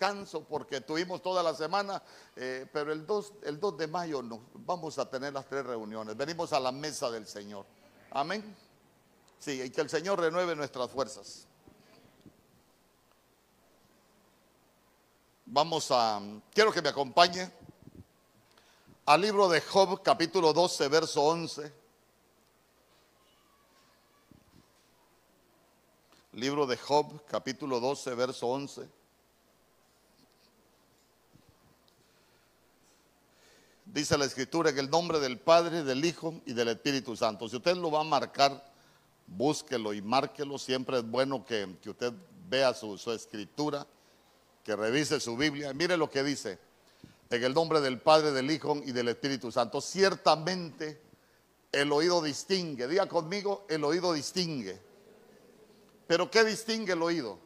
canso 0.00 0.42
porque 0.44 0.80
tuvimos 0.80 1.20
toda 1.20 1.42
la 1.42 1.54
semana, 1.54 2.02
eh, 2.34 2.66
pero 2.72 2.90
el 2.90 3.06
2, 3.06 3.34
el 3.42 3.60
2 3.60 3.76
de 3.76 3.86
mayo 3.86 4.22
no, 4.22 4.40
vamos 4.54 4.98
a 4.98 5.08
tener 5.10 5.34
las 5.34 5.46
tres 5.46 5.64
reuniones. 5.66 6.16
Venimos 6.16 6.54
a 6.54 6.58
la 6.58 6.72
mesa 6.72 7.10
del 7.10 7.26
Señor. 7.26 7.66
Amén. 8.10 8.56
Sí, 9.38 9.60
y 9.60 9.68
que 9.68 9.82
el 9.82 9.90
Señor 9.90 10.18
renueve 10.18 10.56
nuestras 10.56 10.90
fuerzas. 10.90 11.46
Vamos 15.44 15.88
a, 15.90 16.18
quiero 16.54 16.72
que 16.72 16.80
me 16.80 16.88
acompañe 16.88 17.52
al 19.04 19.20
libro 19.20 19.50
de 19.50 19.60
Job, 19.60 20.02
capítulo 20.02 20.54
12, 20.54 20.88
verso 20.88 21.22
11. 21.22 21.72
Libro 26.32 26.66
de 26.66 26.78
Job, 26.78 27.22
capítulo 27.26 27.80
12, 27.80 28.14
verso 28.14 28.46
11. 28.46 28.99
Dice 33.92 34.16
la 34.16 34.24
escritura 34.24 34.70
en 34.70 34.78
el 34.78 34.88
nombre 34.88 35.18
del 35.18 35.40
Padre, 35.40 35.82
del 35.82 36.04
Hijo 36.04 36.40
y 36.46 36.52
del 36.52 36.68
Espíritu 36.68 37.16
Santo. 37.16 37.48
Si 37.48 37.56
usted 37.56 37.74
lo 37.74 37.90
va 37.90 38.02
a 38.02 38.04
marcar, 38.04 38.64
búsquelo 39.26 39.92
y 39.92 40.00
márquelo. 40.00 40.58
Siempre 40.58 40.98
es 40.98 41.04
bueno 41.04 41.44
que, 41.44 41.76
usted 41.84 42.12
vea 42.48 42.72
su, 42.72 42.96
su 42.96 43.10
escritura, 43.10 43.84
que 44.62 44.76
revise 44.76 45.18
su 45.18 45.36
Biblia. 45.36 45.74
Mire 45.74 45.96
lo 45.96 46.08
que 46.08 46.22
dice. 46.22 46.60
En 47.30 47.42
el 47.42 47.52
nombre 47.52 47.80
del 47.80 47.98
Padre, 48.00 48.30
del 48.30 48.52
Hijo 48.52 48.80
y 48.86 48.92
del 48.92 49.08
Espíritu 49.08 49.50
Santo. 49.50 49.80
Ciertamente 49.80 51.02
el 51.72 51.90
oído 51.90 52.22
distingue. 52.22 52.86
Diga 52.86 53.06
conmigo, 53.06 53.66
el 53.68 53.82
oído 53.82 54.12
distingue. 54.12 54.80
Pero 56.06 56.30
¿qué 56.30 56.44
distingue 56.44 56.92
el 56.92 57.02
oído? 57.02 57.40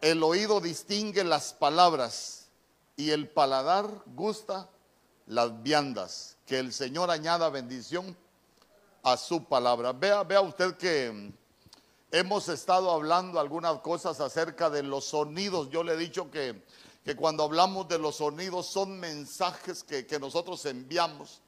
El 0.00 0.22
oído 0.22 0.62
distingue 0.62 1.22
las 1.22 1.52
palabras 1.52 2.48
y 2.96 3.10
el 3.10 3.28
paladar 3.28 3.90
gusta 4.06 4.70
las 5.26 5.62
viandas. 5.62 6.36
Que 6.46 6.58
el 6.58 6.72
Señor 6.72 7.10
añada 7.10 7.48
bendición 7.48 8.16
a 9.02 9.16
su 9.16 9.44
palabra. 9.44 9.92
Vea, 9.92 10.22
vea 10.24 10.40
usted 10.40 10.76
que 10.76 11.32
hemos 12.10 12.48
estado 12.48 12.90
hablando 12.90 13.40
algunas 13.40 13.80
cosas 13.80 14.20
acerca 14.20 14.70
de 14.70 14.82
los 14.82 15.04
sonidos. 15.06 15.70
Yo 15.70 15.82
le 15.82 15.94
he 15.94 15.96
dicho 15.96 16.30
que, 16.30 16.64
que 17.04 17.16
cuando 17.16 17.44
hablamos 17.44 17.88
de 17.88 17.98
los 17.98 18.16
sonidos 18.16 18.66
son 18.66 18.98
mensajes 18.98 19.82
que, 19.82 20.06
que 20.06 20.18
nosotros 20.18 20.64
enviamos. 20.66 21.42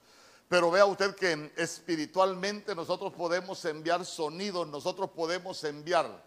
Pero 0.49 0.71
vea 0.71 0.85
usted 0.85 1.15
que 1.15 1.51
espiritualmente 1.57 2.73
nosotros 2.73 3.11
podemos 3.13 3.63
enviar 3.65 4.05
sonidos, 4.05 4.65
nosotros 4.67 5.09
podemos 5.09 5.61
enviar 5.65 6.23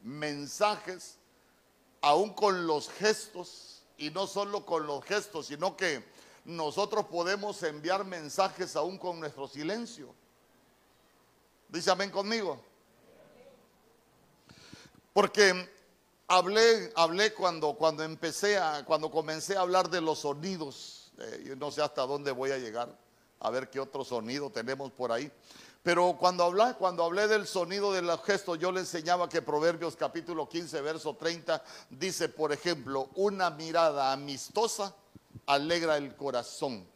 mensajes, 0.00 1.18
aún 2.00 2.34
con 2.34 2.68
los 2.68 2.88
gestos, 2.88 3.82
y 3.96 4.10
no 4.10 4.26
solo 4.26 4.64
con 4.64 4.86
los 4.86 5.04
gestos, 5.04 5.46
sino 5.46 5.76
que 5.76 6.04
nosotros 6.44 7.06
podemos 7.06 7.62
enviar 7.62 8.04
mensajes 8.04 8.76
aún 8.76 8.98
con 8.98 9.18
nuestro 9.18 9.48
silencio. 9.48 10.14
Dice 11.68 11.90
amén 11.90 12.10
conmigo. 12.10 12.60
Porque 15.12 15.68
hablé, 16.28 16.92
hablé 16.96 17.32
cuando, 17.32 17.74
cuando 17.74 18.02
empecé 18.02 18.58
a, 18.58 18.84
cuando 18.84 19.10
comencé 19.10 19.56
a 19.56 19.60
hablar 19.60 19.88
de 19.88 20.00
los 20.00 20.20
sonidos. 20.20 21.12
Eh, 21.18 21.44
yo 21.46 21.56
no 21.56 21.70
sé 21.70 21.82
hasta 21.82 22.02
dónde 22.02 22.32
voy 22.32 22.50
a 22.50 22.58
llegar, 22.58 22.94
a 23.40 23.50
ver 23.50 23.70
qué 23.70 23.80
otro 23.80 24.04
sonido 24.04 24.50
tenemos 24.50 24.90
por 24.92 25.12
ahí. 25.12 25.30
Pero 25.82 26.16
cuando 26.18 26.44
hablé, 26.44 26.74
cuando 26.78 27.04
hablé 27.04 27.28
del 27.28 27.46
sonido 27.46 27.92
de 27.92 28.02
los 28.02 28.22
gestos, 28.22 28.58
yo 28.58 28.72
le 28.72 28.80
enseñaba 28.80 29.28
que 29.28 29.42
Proverbios 29.42 29.96
capítulo 29.96 30.48
15, 30.48 30.80
verso 30.80 31.14
30, 31.14 31.62
dice, 31.90 32.28
por 32.28 32.52
ejemplo, 32.52 33.10
una 33.14 33.50
mirada 33.50 34.12
amistosa 34.12 34.94
alegra 35.46 35.96
el 35.96 36.14
corazón. 36.16 36.86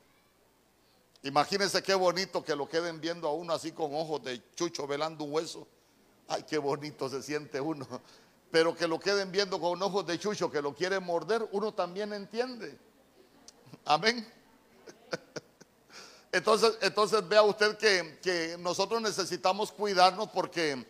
Imagínense 1.23 1.83
qué 1.83 1.95
bonito 1.95 2.45
que 2.45 2.55
lo 2.55 2.69
queden 2.69 3.01
viendo 3.01 3.29
a 3.29 3.33
uno 3.33 3.53
así 3.53 3.73
con 3.73 3.95
ojos 3.95 4.23
de 4.23 4.43
chucho 4.55 4.87
velando 4.87 5.25
un 5.25 5.33
hueso. 5.33 5.67
Ay, 6.29 6.45
qué 6.45 6.59
bonito 6.59 7.09
se 7.09 7.23
siente 7.23 7.61
uno. 7.61 7.87
Pero 8.51 8.75
que 8.75 8.87
lo 8.87 8.99
queden 9.01 9.33
viendo 9.33 9.61
con 9.61 9.83
ojos 9.83 10.07
de 10.07 10.19
chucho 10.19 10.51
que 10.51 10.63
lo 10.63 10.75
quiere 10.75 11.01
morder, 11.01 11.47
uno 11.53 11.73
también 11.73 12.13
entiende. 12.13 12.79
Amén. 13.85 14.27
Entonces, 16.33 16.77
entonces 16.83 17.27
vea 17.27 17.43
usted 17.43 17.79
que, 17.79 18.19
que 18.21 18.57
nosotros 18.59 19.01
necesitamos 19.01 19.73
cuidarnos 19.73 20.29
porque 20.29 20.87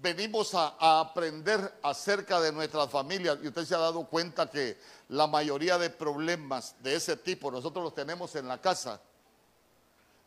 venimos 0.00 0.54
a, 0.54 1.00
aprender 1.00 1.78
acerca 1.82 2.40
de 2.40 2.52
nuestras 2.52 2.90
familias 2.90 3.38
y 3.42 3.48
usted 3.48 3.64
se 3.64 3.74
ha 3.74 3.78
dado 3.78 4.04
cuenta 4.04 4.50
que 4.50 4.78
la 5.08 5.26
mayoría 5.26 5.78
de 5.78 5.90
problemas 5.90 6.74
de 6.80 6.94
ese 6.94 7.16
tipo 7.16 7.50
nosotros 7.50 7.84
los 7.84 7.94
tenemos 7.94 8.34
en 8.36 8.48
la 8.48 8.60
casa. 8.60 9.00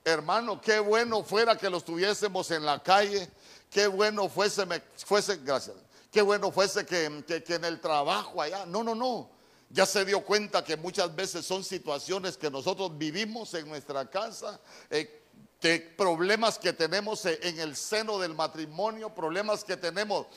Hermano, 0.06 0.60
qué 0.60 0.80
bueno 0.80 1.24
fuera 1.24 1.58
que 1.58 1.70
los 1.70 1.86
tuviésemos 1.86 2.52
en 2.52 2.66
la 2.66 2.84
calle, 2.84 3.30
qué 3.70 3.88
bueno 3.88 4.28
fuese, 4.28 4.66
fuese 4.98 5.38
gracias, 5.38 5.78
qué 6.12 6.22
bueno 6.22 6.52
fuese 6.52 6.86
que, 6.86 7.24
que, 7.26 7.56
en 7.56 7.66
el 7.66 7.80
trabajo 7.80 8.42
allá. 8.42 8.66
No, 8.66 8.84
no, 8.84 8.94
no. 8.94 9.30
Ya 9.70 9.88
se 9.88 10.06
dio 10.06 10.24
cuenta 10.24 10.64
que 10.64 10.78
muchas 10.78 11.16
veces 11.16 11.46
son 11.46 11.64
situaciones 11.64 12.38
que 12.38 12.52
nosotros 12.52 12.96
vivimos 12.96 13.54
en 13.56 13.68
nuestra 13.68 14.08
casa. 14.08 14.60
Eh, 14.90 15.23
problemas 15.98 16.60
que 16.60 16.74
tenemos 16.74 17.26
e, 17.26 17.40
en 17.42 17.60
el 17.60 17.76
seno 17.76 18.20
del 18.20 18.34
matrimonio, 18.34 19.14
problemas 19.14 19.64
que 19.64 19.78
tenemos 19.78 20.28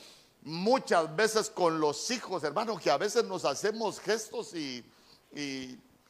muchas 0.41 1.13
veces 1.15 1.49
con 1.49 1.79
los 1.79 2.09
hijos, 2.11 2.43
hermanos, 2.43 2.79
que 2.79 2.89
a 2.89 2.97
veces 2.97 3.25
nos 3.25 3.45
hacemos 3.45 3.99
gestos 3.99 4.53
y, 4.53 4.85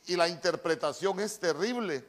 la 0.07 0.29
interpretación 0.29 1.19
es 1.19 1.37
terrible. 1.37 2.05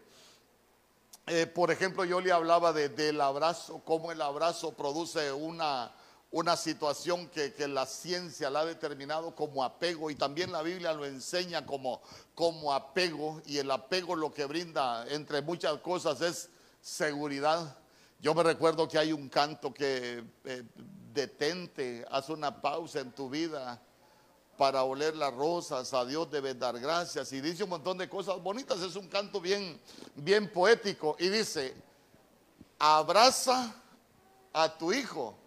Eh, 1.26 1.46
por 1.46 1.70
ejemplo, 1.70 2.04
yo 2.04 2.20
le 2.20 2.30
hablaba 2.30 2.72
de, 2.72 2.88
del 2.88 3.20
abrazo, 3.20 3.82
cómo 3.84 4.12
el 4.12 4.22
abrazo 4.22 4.72
produce 4.72 5.32
una, 5.32 5.92
una 6.30 6.56
situación 6.56 7.28
que, 7.28 7.52
la 7.68 7.86
ciencia 7.86 8.50
la 8.50 8.60
ha 8.60 8.64
determinado 8.66 9.34
como 9.34 9.64
apego 9.64 10.10
y 10.10 10.14
también 10.14 10.52
la 10.52 10.62
Biblia 10.62 10.92
lo 10.92 11.06
enseña 11.06 11.64
como, 11.64 12.02
como 12.34 12.72
apego 12.72 13.40
y 13.46 13.58
el 13.58 13.70
apego 13.70 14.14
lo 14.14 14.32
que 14.32 14.44
brinda 14.44 15.06
entre 15.08 15.40
muchas 15.42 15.78
cosas 15.78 16.20
es 16.20 16.50
seguridad. 16.80 17.76
Yo 18.20 18.34
me 18.34 18.42
recuerdo 18.42 18.88
que 18.88 18.98
hay 18.98 19.12
un 19.12 19.28
canto 19.28 19.72
que 19.72 20.24
eh, 20.44 20.64
detente, 21.12 22.04
haz 22.10 22.28
una 22.28 22.60
pausa 22.60 23.00
en 23.00 23.12
tu 23.12 23.30
vida 23.30 23.80
para 24.56 24.82
oler 24.82 25.16
las 25.16 25.32
rosas, 25.34 25.94
a 25.94 26.04
Dios 26.04 26.28
debes 26.30 26.58
dar 26.58 26.78
gracias. 26.80 27.32
Y 27.32 27.40
dice 27.40 27.62
un 27.62 27.70
montón 27.70 27.96
de 27.96 28.08
cosas 28.08 28.42
bonitas, 28.42 28.80
es 28.80 28.96
un 28.96 29.06
canto 29.08 29.40
bien, 29.40 29.80
bien 30.16 30.52
poético. 30.52 31.14
Y 31.20 31.28
dice, 31.28 31.76
abraza 32.78 33.72
a 34.52 34.76
tu 34.76 34.92
hijo, 34.92 35.38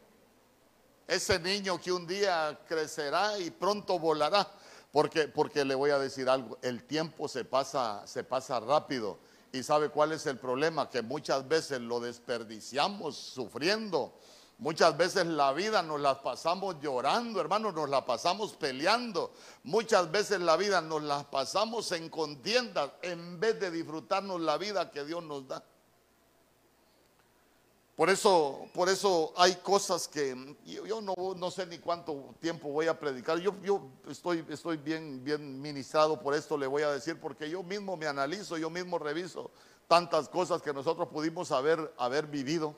ese 1.07 1.37
niño 1.39 1.77
que 1.79 1.91
un 1.91 2.07
día 2.07 2.57
crecerá 2.65 3.37
y 3.37 3.51
pronto 3.51 3.99
volará, 3.99 4.49
porque, 4.93 5.27
porque 5.27 5.65
le 5.65 5.75
voy 5.75 5.91
a 5.91 5.99
decir 5.99 6.29
algo, 6.29 6.57
el 6.61 6.85
tiempo 6.85 7.27
se 7.27 7.43
pasa, 7.43 8.07
se 8.07 8.23
pasa 8.23 8.61
rápido 8.61 9.19
y 9.51 9.63
sabe 9.63 9.89
cuál 9.89 10.11
es 10.13 10.25
el 10.25 10.37
problema, 10.37 10.89
que 10.89 11.01
muchas 11.01 11.47
veces 11.47 11.81
lo 11.81 11.99
desperdiciamos 11.99 13.15
sufriendo. 13.17 14.17
Muchas 14.57 14.95
veces 14.95 15.25
la 15.25 15.53
vida 15.53 15.81
nos 15.81 15.99
la 15.99 16.21
pasamos 16.21 16.75
llorando, 16.81 17.41
hermanos, 17.41 17.73
nos 17.73 17.89
la 17.89 18.05
pasamos 18.05 18.53
peleando. 18.53 19.33
Muchas 19.63 20.11
veces 20.11 20.39
la 20.39 20.55
vida 20.55 20.81
nos 20.81 21.01
la 21.01 21.23
pasamos 21.29 21.91
en 21.93 22.09
contiendas 22.09 22.91
en 23.01 23.39
vez 23.39 23.59
de 23.59 23.71
disfrutarnos 23.71 24.39
la 24.39 24.57
vida 24.57 24.91
que 24.91 25.03
Dios 25.03 25.23
nos 25.23 25.47
da. 25.47 25.63
Por 27.95 28.09
eso, 28.09 28.67
por 28.73 28.89
eso 28.89 29.33
hay 29.35 29.55
cosas 29.55 30.07
que 30.07 30.55
yo, 30.65 31.01
no, 31.01 31.51
sé 31.51 31.65
ni 31.65 31.77
cuánto 31.77 32.33
tiempo 32.39 32.69
voy 32.69 32.87
a 32.87 32.97
predicar. 32.97 33.37
Yo, 33.39 33.53
yo 33.61 33.89
estoy, 34.09 34.45
estoy 34.49 34.77
bien, 34.77 35.23
bien 35.23 35.61
ministrado 35.61 36.19
por 36.19 36.33
esto, 36.33 36.57
le 36.57 36.67
voy 36.67 36.83
a 36.83 36.91
decir, 36.91 37.19
porque 37.19 37.49
yo 37.49 37.63
mismo 37.63 37.97
me 37.97 38.07
analizo, 38.07 38.57
yo 38.57 38.69
mismo 38.69 38.97
reviso 38.97 39.51
tantas 39.87 40.29
cosas 40.29 40.61
que 40.61 40.71
nosotros 40.73 41.09
pudimos 41.09 41.51
haber, 41.51 41.93
haber 41.97 42.25
vivido. 42.27 42.73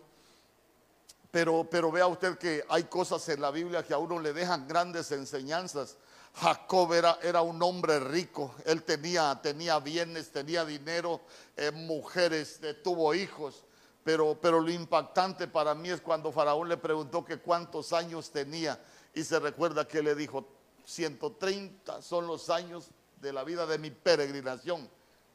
Pero, 1.29 1.67
pero 1.69 1.91
vea 1.91 2.07
usted 2.07 2.37
que 2.37 2.63
hay 2.67 2.83
cosas 2.85 3.27
en 3.29 3.39
la 3.39 3.51
Biblia 3.51 3.83
que 3.83 3.93
a 3.93 3.99
uno 3.99 4.19
le 4.19 4.33
dejan 4.33 4.67
grandes 4.67 5.11
enseñanzas. 5.11 5.97
Jacob 6.35 6.91
era, 6.91 7.19
era 7.21 7.43
un 7.43 7.61
hombre 7.61 7.99
rico, 7.99 8.55
él 8.65 8.81
tenía, 8.81 9.39
tenía 9.43 9.79
bienes, 9.79 10.31
tenía 10.31 10.65
dinero, 10.65 11.21
eh, 11.55 11.69
mujeres, 11.69 12.59
eh, 12.63 12.73
tuvo 12.73 13.13
hijos. 13.13 13.63
Pero, 14.03 14.37
pero 14.41 14.59
lo 14.59 14.69
impactante 14.69 15.47
para 15.47 15.73
mí 15.73 15.89
es 15.89 16.01
cuando 16.01 16.31
Faraón 16.31 16.67
le 16.67 16.77
preguntó 16.77 17.23
que 17.23 17.39
cuántos 17.39 17.93
años 17.93 18.31
tenía 18.31 18.79
y 19.13 19.23
se 19.23 19.39
recuerda 19.39 19.87
que 19.87 20.03
le 20.03 20.15
dijo, 20.15 20.45
130 20.85 22.01
son 22.01 22.27
los 22.27 22.49
años 22.49 22.89
de 23.21 23.31
la 23.31 23.43
vida 23.43 23.65
de 23.65 23.77
mi 23.77 23.91
peregrinación. 23.91 24.89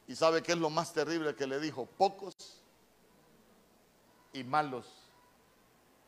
Y 0.07 0.15
sabe 0.15 0.41
qué 0.41 0.53
es 0.53 0.57
lo 0.57 0.69
más 0.69 0.93
terrible 0.93 1.35
que 1.35 1.47
le 1.47 1.59
dijo, 1.59 1.85
pocos 1.85 2.35
y 4.33 4.43
malos. 4.43 4.85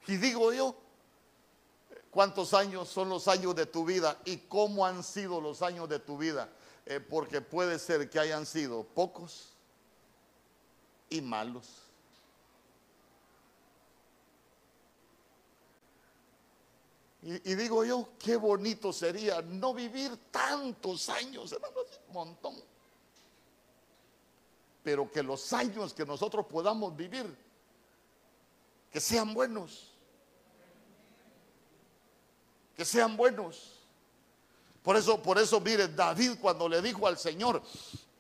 Y 0.08 0.18
digo 0.18 0.54
yo, 0.54 0.76
cuántos 2.10 2.54
años 2.54 2.90
son 2.90 3.10
los 3.10 3.28
años 3.28 3.56
de 3.56 3.66
tu 3.66 3.86
vida 3.86 4.20
y 4.26 4.38
cómo 4.38 4.86
han 4.86 5.04
sido 5.04 5.40
los 5.42 5.62
años 5.62 5.90
de 5.90 6.00
tu 6.00 6.18
vida. 6.18 6.50
Eh, 6.86 7.00
porque 7.00 7.42
puede 7.42 7.78
ser 7.78 8.10
que 8.10 8.20
hayan 8.20 8.46
sido 8.46 8.84
pocos 8.84 9.54
y 11.10 11.22
malos. 11.22 11.81
Y, 17.24 17.54
digo 17.54 17.86
yo, 17.86 18.10
qué 18.18 18.36
bonito 18.36 18.92
sería 18.92 19.44
no 19.44 19.76
vivir 19.76 20.18
tantos 20.32 21.08
años, 21.10 21.52
hermanos, 21.52 21.86
un 22.08 22.14
montón. 22.14 22.56
Pero 24.84 25.12
que 25.12 25.22
los 25.22 25.54
años 25.54 25.94
que 25.94 26.04
nosotros 26.04 26.48
podamos 26.48 26.96
vivir, 26.96 27.28
que 28.92 29.00
sean 29.00 29.36
buenos. 29.36 29.92
Que 32.76 32.84
sean 32.84 33.16
buenos. 33.16 33.82
Por 34.82 34.98
eso, 34.98 35.22
por 35.22 35.38
eso, 35.38 35.60
mire, 35.60 35.90
David 35.90 36.40
cuando 36.42 36.68
le 36.68 36.82
dijo 36.82 37.06
al 37.06 37.20
Señor, 37.20 37.62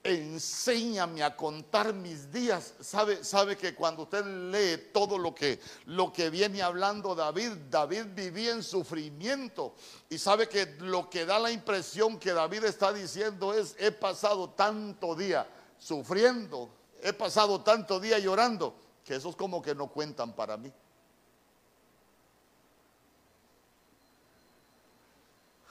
enséñame 0.03 1.23
a 1.23 1.35
contar 1.35 1.93
mis 1.93 2.31
días. 2.31 2.73
Sabe, 2.79 3.23
sabe 3.23 3.57
que 3.57 3.75
cuando 3.75 4.03
usted 4.03 4.25
lee 4.25 4.89
todo 4.91 5.17
lo 5.17 5.33
que, 5.33 5.59
lo 5.85 6.11
que 6.11 6.29
viene 6.29 6.61
hablando 6.61 7.13
David, 7.15 7.51
David 7.69 8.05
vivía 8.15 8.51
en 8.51 8.63
sufrimiento. 8.63 9.75
Y 10.09 10.17
sabe 10.17 10.47
que 10.47 10.65
lo 10.79 11.09
que 11.09 11.25
da 11.25 11.39
la 11.39 11.51
impresión 11.51 12.19
que 12.19 12.33
David 12.33 12.63
está 12.65 12.91
diciendo 12.91 13.53
es, 13.53 13.75
he 13.79 13.91
pasado 13.91 14.49
tanto 14.51 15.15
día 15.15 15.47
sufriendo, 15.77 16.69
he 17.01 17.13
pasado 17.13 17.61
tanto 17.61 17.99
día 17.99 18.19
llorando, 18.19 18.75
que 19.03 19.15
esos 19.15 19.35
como 19.35 19.61
que 19.61 19.75
no 19.75 19.87
cuentan 19.87 20.33
para 20.33 20.57
mí. 20.57 20.71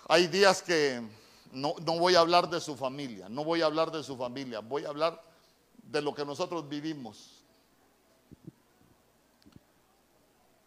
Hay 0.09 0.27
días 0.27 0.63
que 0.63 1.01
no, 1.53 1.75
voy 1.75 2.15
a 2.15 2.21
hablar 2.21 2.49
de 2.49 2.61
su 2.61 2.77
familia, 2.77 3.29
no 3.29 3.45
voy 3.45 3.63
a 3.63 3.67
hablar 3.67 3.91
de 3.91 4.03
su 4.03 4.17
familia, 4.17 4.61
voy 4.61 4.85
a 4.85 4.89
hablar 4.89 5.23
de 5.83 6.01
lo 6.01 6.15
que 6.15 6.25
nosotros 6.25 6.69
vivimos. 6.69 7.43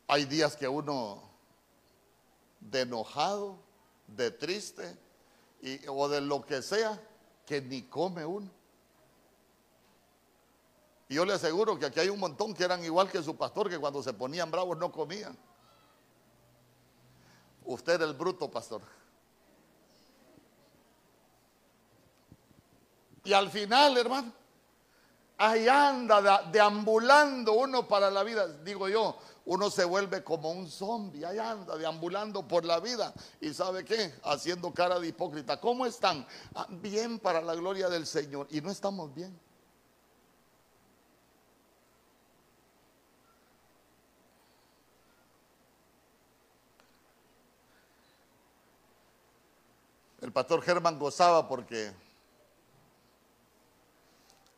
Hay 0.07 0.25
días 0.25 0.56
que 0.56 0.68
uno 0.68 1.21
de 2.59 2.81
enojado, 2.81 3.57
de 4.07 4.31
triste 4.31 4.97
o 5.88 6.09
de 6.09 6.21
lo 6.21 6.45
que 6.45 6.62
sea, 6.62 7.01
que 7.45 7.62
ni 7.62 7.83
come 7.83 8.25
uno. 8.25 8.50
Y 11.07 11.15
yo 11.15 11.25
le 11.25 11.33
aseguro 11.33 11.77
que 11.77 11.85
aquí 11.85 12.00
hay 12.00 12.09
un 12.09 12.19
montón 12.19 12.53
que 12.53 12.63
eran 12.63 12.83
igual 12.83 13.09
que 13.09 13.21
su 13.24 13.35
pastor, 13.35 13.69
que 13.69 13.80
cuando 13.80 14.01
se 14.03 14.13
ponían 14.13 14.51
bravos 14.51 14.77
no 14.77 14.91
comían. 14.91 15.38
Usted 17.65 17.94
era 17.94 18.06
el 18.06 18.13
bruto, 18.13 18.50
pastor. 18.51 18.81
Y 23.23 23.33
al 23.33 23.49
final, 23.49 23.97
hermano, 23.97 24.33
ahí 25.37 25.67
anda 25.67 26.43
deambulando 26.51 27.53
uno 27.53 27.87
para 27.87 28.11
la 28.11 28.23
vida. 28.23 28.47
Digo 28.47 28.89
yo, 28.89 29.17
uno 29.45 29.69
se 29.69 29.85
vuelve 29.85 30.23
como 30.23 30.51
un 30.51 30.69
zombie, 30.69 31.25
ahí 31.25 31.39
anda 31.39 31.77
deambulando 31.77 32.47
por 32.47 32.65
la 32.65 32.79
vida. 32.79 33.13
¿Y 33.39 33.53
sabe 33.53 33.85
qué? 33.85 34.13
Haciendo 34.23 34.73
cara 34.73 34.99
de 34.99 35.07
hipócrita. 35.07 35.59
¿Cómo 35.59 35.85
están? 35.85 36.25
Ah, 36.55 36.67
bien 36.69 37.19
para 37.19 37.41
la 37.41 37.55
gloria 37.55 37.89
del 37.89 38.05
Señor. 38.05 38.47
Y 38.51 38.61
no 38.61 38.71
estamos 38.71 39.13
bien. 39.13 39.37
El 50.21 50.31
pastor 50.31 50.61
Germán 50.61 50.97
gozaba 50.97 51.49
porque 51.49 51.91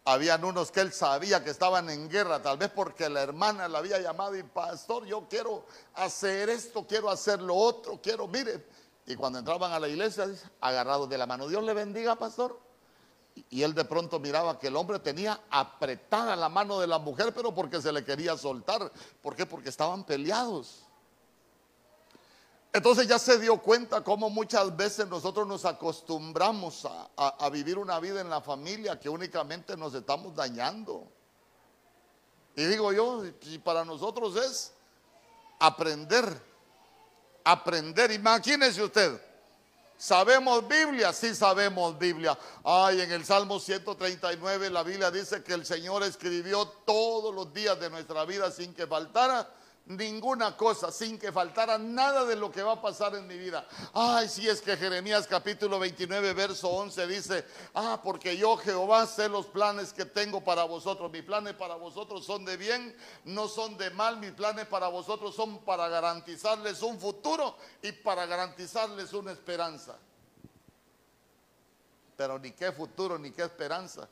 habían 0.06 0.46
unos 0.46 0.72
que 0.72 0.82
él 0.82 0.94
sabía 0.94 1.44
que 1.44 1.50
estaban 1.50 1.90
en 1.90 2.08
guerra, 2.08 2.42
tal 2.42 2.58
vez 2.58 2.70
porque 2.70 3.10
la 3.10 3.24
hermana 3.24 3.68
la 3.68 3.80
había 3.80 4.00
llamado 4.00 4.38
y 4.38 4.44
pastor, 4.44 5.06
yo 5.06 5.28
quiero 5.28 5.66
hacer 5.96 6.50
esto, 6.50 6.86
quiero 6.86 7.10
hacer 7.10 7.42
lo 7.42 7.56
otro, 7.56 8.00
quiero, 8.02 8.28
mire. 8.28 8.68
Y 9.08 9.16
cuando 9.16 9.40
entraban 9.40 9.72
a 9.72 9.80
la 9.80 9.88
iglesia, 9.88 10.28
agarrados 10.62 11.10
de 11.10 11.18
la 11.18 11.26
mano, 11.26 11.48
Dios 11.48 11.64
le 11.64 11.74
bendiga, 11.74 12.16
pastor. 12.16 12.60
Y 13.50 13.64
él 13.64 13.74
de 13.74 13.84
pronto 13.84 14.20
miraba 14.20 14.58
que 14.60 14.68
el 14.68 14.76
hombre 14.76 15.00
tenía 15.00 15.42
apretada 15.50 16.36
la 16.36 16.50
mano 16.50 16.80
de 16.80 16.88
la 16.88 17.00
mujer, 17.00 17.34
pero 17.34 17.54
porque 17.54 17.82
se 17.82 17.92
le 17.92 18.06
quería 18.06 18.38
soltar. 18.38 18.92
¿Por 19.22 19.36
qué? 19.36 19.46
Porque 19.46 19.70
estaban 19.70 20.04
peleados. 20.06 20.85
Entonces 22.76 23.08
ya 23.08 23.18
se 23.18 23.40
dio 23.40 23.58
cuenta 23.62 24.04
cómo 24.04 24.30
muchas 24.30 24.76
veces 24.76 25.08
nosotros 25.08 25.48
nos 25.48 25.64
acostumbramos 25.64 26.86
a, 26.86 27.50
vivir 27.50 27.78
una 27.78 28.02
vida 28.02 28.20
en 28.20 28.30
la 28.30 28.42
familia 28.42 29.00
que 29.00 29.08
únicamente 29.08 29.78
nos 29.78 29.94
estamos 29.94 30.36
dañando. 30.36 31.08
Y 32.54 32.66
digo 32.66 32.92
yo, 32.92 33.24
y 33.44 33.60
para 33.60 33.86
nosotros 33.86 34.36
es 34.36 34.74
aprender, 35.58 36.26
aprender. 37.46 38.12
Imagínese 38.12 38.84
usted, 38.84 39.22
¿sabemos 39.98 40.68
Biblia? 40.68 41.14
Sí 41.14 41.34
sabemos 41.34 41.98
Biblia. 41.98 42.38
Ay, 42.62 43.00
en 43.00 43.12
el 43.14 43.24
Salmo 43.24 43.58
139 43.58 44.70
la 44.70 44.84
Biblia 44.84 45.10
dice 45.12 45.42
que 45.42 45.54
el 45.54 45.66
Señor 45.66 46.04
escribió 46.04 46.68
todos 46.86 47.34
los 47.34 47.54
días 47.54 47.80
de 47.80 47.90
nuestra 47.90 48.26
vida 48.26 48.52
sin 48.52 48.74
que 48.74 48.86
faltara 48.86 49.50
ninguna 49.86 50.58
cosa, 50.58 50.92
sin 50.92 51.20
que 51.20 51.32
faltara 51.32 51.78
nada 51.78 52.26
de 52.26 52.36
lo 52.36 52.52
que 52.52 52.64
va 52.64 52.74
a 52.74 52.82
pasar 52.82 53.16
en 53.16 53.28
mi 53.28 53.38
vida. 53.38 53.68
Ay, 53.94 54.28
si 54.28 54.48
es 54.48 54.62
que 54.62 54.76
Jeremías 54.76 55.28
capítulo 55.28 55.80
29, 55.80 56.34
verso 56.34 56.70
11 56.70 57.08
dice, 57.08 57.46
ah, 57.74 58.00
porque 58.04 58.36
yo 58.36 58.58
Jehová 58.58 59.06
sé 59.06 59.30
los 59.30 59.46
planes 59.46 59.94
que 59.94 60.06
tengo 60.06 60.44
para 60.44 60.64
vosotros. 60.64 61.12
Mis 61.12 61.24
planes 61.24 61.54
para 61.54 61.76
vosotros 61.76 62.26
son 62.26 62.46
de 62.46 62.58
bien, 62.58 62.96
no 63.26 63.48
son 63.48 63.78
de 63.78 63.92
mal. 63.92 64.18
Mis 64.18 64.32
planes 64.32 64.66
para 64.66 64.88
vosotros 64.88 65.36
son 65.36 65.60
para 65.60 65.88
garantizarles 65.88 66.82
un 66.82 67.00
futuro 67.00 67.56
y 67.82 67.92
para 67.92 68.26
garantizarles 68.26 69.14
una 69.14 69.32
esperanza. 69.32 69.98
Pero 72.18 72.40
ni 72.40 72.52
qué 72.52 72.72
futuro, 72.72 73.20
ni 73.20 73.32
qué 73.32 73.44
esperanza, 73.44 74.08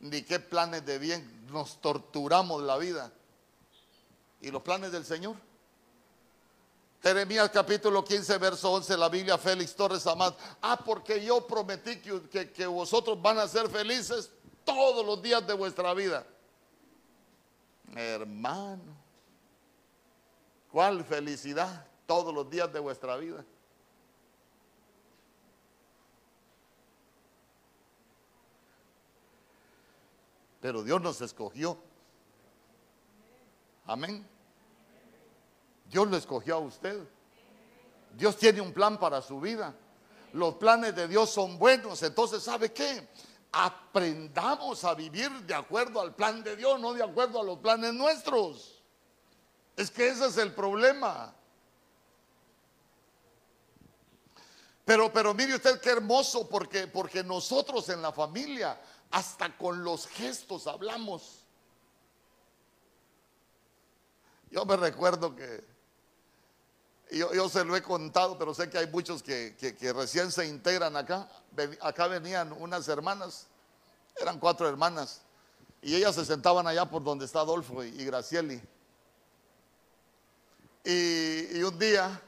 ni 0.00 0.22
qué 0.22 0.38
planes 0.38 0.84
de 0.84 0.98
bien. 0.98 1.46
Nos 1.50 1.80
torturamos 1.80 2.62
la 2.62 2.76
vida 2.76 3.10
y 4.44 4.50
los 4.50 4.62
planes 4.62 4.92
del 4.92 5.04
Señor. 5.06 5.36
Jeremías 7.02 7.50
capítulo 7.50 8.04
15, 8.04 8.38
verso 8.38 8.72
11, 8.72 8.96
la 8.96 9.08
Biblia, 9.08 9.38
Félix 9.38 9.74
Torres 9.74 10.06
Amad. 10.06 10.34
Ah, 10.60 10.78
porque 10.84 11.24
yo 11.24 11.46
prometí 11.46 11.98
que, 12.00 12.50
que, 12.50 12.66
vosotros 12.66 13.20
van 13.20 13.38
a 13.38 13.48
ser 13.48 13.68
felices 13.68 14.30
todos 14.64 15.04
los 15.04 15.22
días 15.22 15.46
de 15.46 15.54
vuestra 15.54 15.94
vida. 15.94 16.26
Hermano, 17.94 18.96
¿cuál 20.70 21.04
felicidad 21.04 21.86
todos 22.06 22.34
los 22.34 22.48
días 22.50 22.70
de 22.72 22.80
vuestra 22.80 23.16
vida? 23.16 23.44
Pero 30.60 30.82
Dios 30.82 31.00
nos 31.00 31.20
escogió. 31.20 31.78
Amén. 33.86 34.33
Dios 35.94 36.08
lo 36.08 36.16
escogió 36.16 36.56
a 36.56 36.58
usted. 36.58 37.06
Dios 38.16 38.36
tiene 38.36 38.60
un 38.60 38.72
plan 38.72 38.98
para 38.98 39.22
su 39.22 39.40
vida. 39.40 39.72
Los 40.32 40.54
planes 40.54 40.96
de 40.96 41.06
Dios 41.06 41.30
son 41.30 41.56
buenos. 41.56 42.02
Entonces, 42.02 42.42
¿sabe 42.42 42.72
qué? 42.72 43.08
Aprendamos 43.52 44.82
a 44.82 44.94
vivir 44.94 45.30
de 45.42 45.54
acuerdo 45.54 46.00
al 46.00 46.12
plan 46.12 46.42
de 46.42 46.56
Dios, 46.56 46.80
no 46.80 46.94
de 46.94 47.04
acuerdo 47.04 47.40
a 47.40 47.44
los 47.44 47.60
planes 47.60 47.94
nuestros. 47.94 48.82
Es 49.76 49.88
que 49.88 50.08
ese 50.08 50.26
es 50.26 50.36
el 50.36 50.52
problema. 50.52 51.32
Pero, 54.84 55.12
pero 55.12 55.32
mire 55.32 55.54
usted 55.54 55.80
qué 55.80 55.90
hermoso, 55.90 56.48
porque, 56.48 56.88
porque 56.88 57.22
nosotros 57.22 57.88
en 57.88 58.02
la 58.02 58.10
familia, 58.10 58.80
hasta 59.12 59.56
con 59.56 59.84
los 59.84 60.08
gestos 60.08 60.66
hablamos. 60.66 61.44
Yo 64.50 64.64
me 64.64 64.76
recuerdo 64.76 65.36
que 65.36 65.73
yo, 67.18 67.48
se 67.48 67.64
lo 67.64 67.76
he 67.76 67.82
contado, 67.82 68.36
pero 68.38 68.54
sé 68.54 68.68
que 68.68 68.78
hay 68.78 68.86
muchos 68.86 69.22
que, 69.22 69.56
recién 69.94 70.32
se 70.32 70.46
integran 70.46 70.96
acá. 70.96 71.28
Acá 71.80 72.08
venían 72.08 72.52
unas 72.52 72.88
hermanas, 72.88 73.46
eran 74.16 74.38
cuatro 74.38 74.68
hermanas, 74.68 75.20
y 75.82 75.94
ellas 75.94 76.14
se 76.14 76.24
sentaban 76.24 76.66
allá 76.66 76.86
por 76.86 77.04
donde 77.04 77.26
está 77.26 77.40
Adolfo 77.40 77.84
y, 77.84 78.04
Gracieli. 78.04 78.60
Y, 80.84 81.62
un 81.62 81.78
día, 81.78 82.20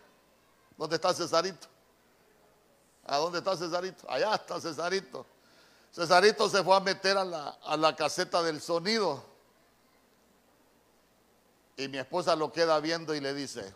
¿dónde 0.76 0.96
está 0.96 1.12
Cesarito? 1.12 1.66
¿A 3.06 3.16
dónde 3.16 3.38
está 3.38 3.56
Cesarito? 3.56 4.08
Allá 4.10 4.34
está 4.34 4.60
Cesarito. 4.60 5.26
Cesarito 5.92 6.48
se 6.48 6.62
fue 6.62 6.76
a 6.76 6.80
meter 6.80 7.16
a 7.16 7.24
la, 7.24 7.48
a 7.64 7.76
la 7.76 7.96
caseta 7.96 8.42
del 8.42 8.60
sonido. 8.60 9.24
Y 11.76 11.88
mi 11.88 11.98
esposa 11.98 12.36
lo 12.36 12.52
queda 12.52 12.78
viendo 12.80 13.14
y 13.14 13.20
le 13.20 13.34
dice, 13.34 13.74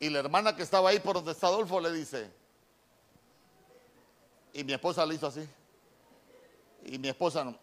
Y 0.00 0.08
la 0.08 0.20
hermana 0.20 0.56
que 0.56 0.62
estaba 0.62 0.88
ahí 0.88 0.98
por 0.98 1.14
donde 1.16 1.32
está 1.32 1.48
Adolfo 1.48 1.78
le 1.78 1.92
dice, 1.92 2.30
y 4.54 4.64
mi 4.64 4.72
esposa 4.72 5.04
le 5.04 5.14
hizo 5.14 5.26
así. 5.26 5.46
Y 6.86 6.98
mi 6.98 7.08
esposa 7.08 7.44
no. 7.44 7.56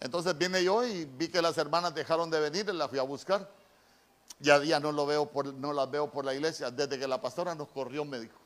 Entonces 0.00 0.36
vine 0.38 0.62
yo 0.62 0.86
y 0.86 1.04
vi 1.04 1.28
que 1.28 1.42
las 1.42 1.58
hermanas 1.58 1.94
dejaron 1.94 2.30
de 2.30 2.38
venir 2.38 2.68
y 2.68 2.72
las 2.72 2.88
fui 2.88 2.98
a 2.98 3.02
buscar. 3.02 3.50
Ya 4.38 4.60
día 4.60 4.78
no 4.78 4.92
lo 4.92 5.04
veo 5.04 5.26
por, 5.26 5.46
las 5.46 5.90
veo 5.90 6.10
por 6.10 6.24
la 6.24 6.32
iglesia. 6.32 6.70
Desde 6.70 6.98
que 6.98 7.08
la 7.08 7.20
pastora 7.20 7.54
nos 7.54 7.68
corrió, 7.68 8.04
me 8.04 8.20
dijo. 8.20 8.38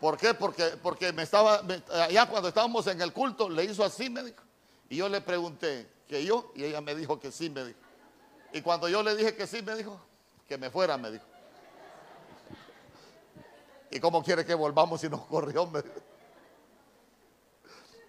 ¿Por 0.00 0.18
qué? 0.18 0.34
Porque, 0.34 0.64
porque 0.82 1.12
me 1.12 1.22
estaba, 1.22 1.62
allá 1.92 2.28
cuando 2.28 2.48
estábamos 2.48 2.86
en 2.88 3.00
el 3.00 3.12
culto, 3.12 3.48
le 3.48 3.64
hizo 3.64 3.84
así, 3.84 4.10
me 4.10 4.22
dijo. 4.24 4.42
Y 4.90 4.96
yo 4.96 5.08
le 5.08 5.20
pregunté 5.20 5.88
que 6.08 6.24
yo, 6.24 6.52
y 6.56 6.64
ella 6.64 6.80
me 6.80 6.94
dijo 6.94 7.20
que 7.20 7.30
sí, 7.30 7.48
me 7.48 7.64
dijo. 7.64 7.78
Y 8.52 8.60
cuando 8.60 8.88
yo 8.88 9.02
le 9.02 9.16
dije 9.16 9.34
que 9.34 9.46
sí, 9.46 9.62
me 9.62 9.74
dijo 9.74 10.00
que 10.46 10.58
me 10.58 10.70
fuera, 10.70 10.96
me 10.98 11.10
dijo. 11.10 11.24
¿Y 13.90 14.00
cómo 14.00 14.22
quiere 14.22 14.44
que 14.44 14.54
volvamos 14.54 15.00
si 15.00 15.08
nos 15.08 15.24
corrió? 15.26 15.70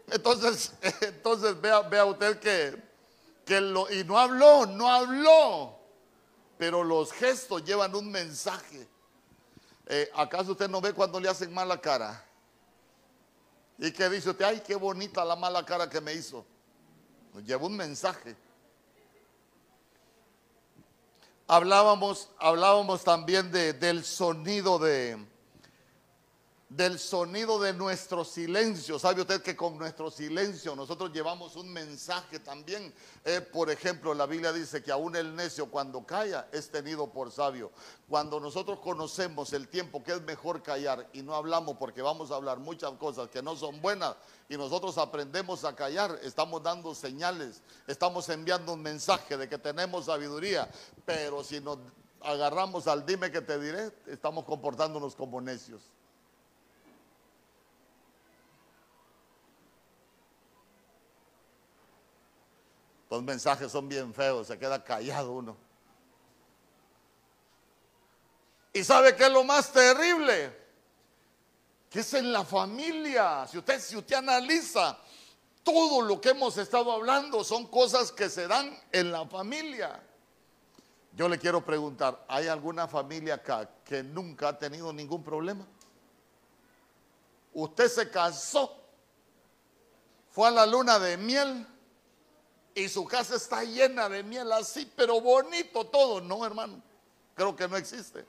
Entonces, 0.08 0.74
entonces 1.02 1.60
vea, 1.60 1.82
vea 1.82 2.06
usted 2.06 2.40
que, 2.40 2.82
que 3.46 3.62
lo, 3.62 3.92
y 3.92 4.04
no 4.04 4.18
habló, 4.18 4.66
no 4.66 4.90
habló, 4.90 5.78
pero 6.58 6.84
los 6.84 7.12
gestos 7.12 7.64
llevan 7.64 7.96
un 7.96 8.12
mensaje. 8.12 8.88
Eh, 9.88 10.10
¿Acaso 10.16 10.52
usted 10.52 10.70
no 10.70 10.80
ve 10.82 10.94
cuando 10.94 11.20
le 11.20 11.30
hacen 11.30 11.54
mala 11.54 11.80
cara? 11.80 12.24
¿Y 13.78 13.92
que 13.92 14.10
dice 14.10 14.30
usted? 14.30 14.46
Ay, 14.46 14.64
qué 14.66 14.76
bonita 14.76 15.26
la 15.26 15.36
mala 15.36 15.66
cara 15.66 15.90
que 15.90 16.00
me 16.00 16.14
hizo. 16.14 16.46
Lleva 17.46 17.66
un 17.66 17.76
mensaje. 17.76 18.36
Hablábamos, 21.54 22.32
hablábamos 22.40 23.04
también 23.04 23.52
de, 23.52 23.74
del 23.74 24.04
sonido 24.04 24.80
de, 24.80 25.24
del 26.76 26.98
sonido 26.98 27.60
de 27.60 27.72
nuestro 27.72 28.26
silencio. 28.26 28.98
¿Sabe 28.98 29.22
usted 29.22 29.44
que 29.44 29.56
con 29.56 29.78
nuestro 29.78 30.10
silencio 30.10 30.76
nosotros 30.76 31.12
llevamos 31.14 31.56
un 31.56 31.72
mensaje 31.72 32.40
también? 32.40 32.92
Eh, 33.24 33.42
por 33.42 33.70
ejemplo, 33.70 34.16
la 34.16 34.26
Biblia 34.26 34.52
dice 34.52 34.82
que 34.82 34.92
aún 34.92 35.16
el 35.16 35.36
necio 35.36 35.70
cuando 35.70 36.04
calla 36.04 36.48
es 36.52 36.72
tenido 36.72 37.12
por 37.12 37.32
sabio. 37.32 37.72
Cuando 38.10 38.40
nosotros 38.40 38.80
conocemos 38.80 39.54
el 39.54 39.68
tiempo 39.68 40.04
que 40.04 40.14
es 40.14 40.22
mejor 40.24 40.64
callar 40.64 41.08
y 41.14 41.22
no 41.22 41.36
hablamos 41.36 41.78
porque 41.78 42.02
vamos 42.02 42.32
a 42.32 42.36
hablar 42.36 42.58
muchas 42.58 42.92
cosas 42.94 43.30
que 43.30 43.44
no 43.44 43.56
son 43.56 43.80
buenas 43.80 44.16
y 44.50 44.58
nosotros 44.58 44.98
aprendemos 44.98 45.66
a 45.66 45.76
callar, 45.76 46.20
estamos 46.24 46.64
dando 46.64 46.96
señales, 46.96 47.62
estamos 47.86 48.28
enviando 48.30 48.74
un 48.74 48.82
mensaje 48.82 49.38
de 49.38 49.48
que 49.48 49.60
tenemos 49.60 50.06
sabiduría. 50.06 50.68
Pero 51.06 51.44
si 51.44 51.60
nos 51.60 51.78
agarramos 52.20 52.88
al 52.88 53.06
dime 53.06 53.30
que 53.30 53.42
te 53.42 53.60
diré, 53.60 53.92
estamos 54.08 54.44
comportándonos 54.46 55.16
como 55.16 55.40
necios. 55.40 55.84
Los 63.14 63.22
mensajes 63.22 63.72
son 63.72 63.88
bien 63.88 64.12
feos, 64.12 64.48
se 64.48 64.58
queda 64.58 64.84
callado 64.84 65.34
uno. 65.34 65.56
¿Y 68.74 68.84
sabe 68.84 69.16
qué 69.16 69.26
es 69.26 69.32
lo 69.32 69.44
más 69.44 69.72
terrible? 69.72 70.52
Que 71.92 72.00
es 72.00 72.12
en 72.16 72.34
la 72.34 72.44
familia. 72.44 73.46
Si 73.46 73.60
usted, 73.60 73.80
si 73.80 73.96
usted 73.96 74.16
analiza 74.16 74.98
todo 75.62 76.02
lo 76.02 76.20
que 76.20 76.30
hemos 76.30 76.58
estado 76.58 76.92
hablando, 76.92 77.44
son 77.44 77.68
cosas 77.68 78.12
que 78.12 78.30
se 78.30 78.48
dan 78.48 78.76
en 78.92 79.12
la 79.12 79.28
familia. 79.28 80.02
Yo 81.16 81.30
le 81.30 81.38
quiero 81.38 81.64
preguntar, 81.64 82.26
¿hay 82.28 82.48
alguna 82.48 82.88
familia 82.88 83.36
acá 83.36 83.70
que 83.86 84.02
nunca 84.02 84.48
ha 84.48 84.58
tenido 84.58 84.92
ningún 84.92 85.24
problema? 85.24 85.68
Usted 87.54 87.88
se 87.90 88.10
casó, 88.10 88.76
fue 90.32 90.48
a 90.48 90.52
la 90.52 90.66
luna 90.66 90.98
de 90.98 91.16
miel 91.18 91.68
y 92.76 92.90
su 92.90 93.06
casa 93.06 93.36
está 93.36 93.64
llena 93.64 94.10
de 94.10 94.24
miel 94.24 94.52
así, 94.52 94.92
pero 94.96 95.22
bonito 95.22 95.86
todo. 95.86 96.22
No, 96.22 96.46
hermano, 96.46 96.82
creo 97.36 97.56
que 97.56 97.68
no 97.68 97.78
existe. 97.78 98.26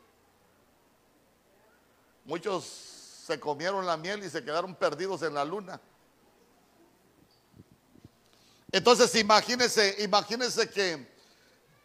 Muchos 2.24 2.64
se 2.64 3.40
comieron 3.40 3.86
la 3.86 3.96
miel 3.96 4.22
y 4.22 4.30
se 4.30 4.44
quedaron 4.44 4.74
perdidos 4.74 5.22
en 5.22 5.34
la 5.34 5.44
luna. 5.44 5.80
Entonces 8.70 9.14
imagínense, 9.14 9.96
imagínense 10.00 10.68
que 10.68 11.14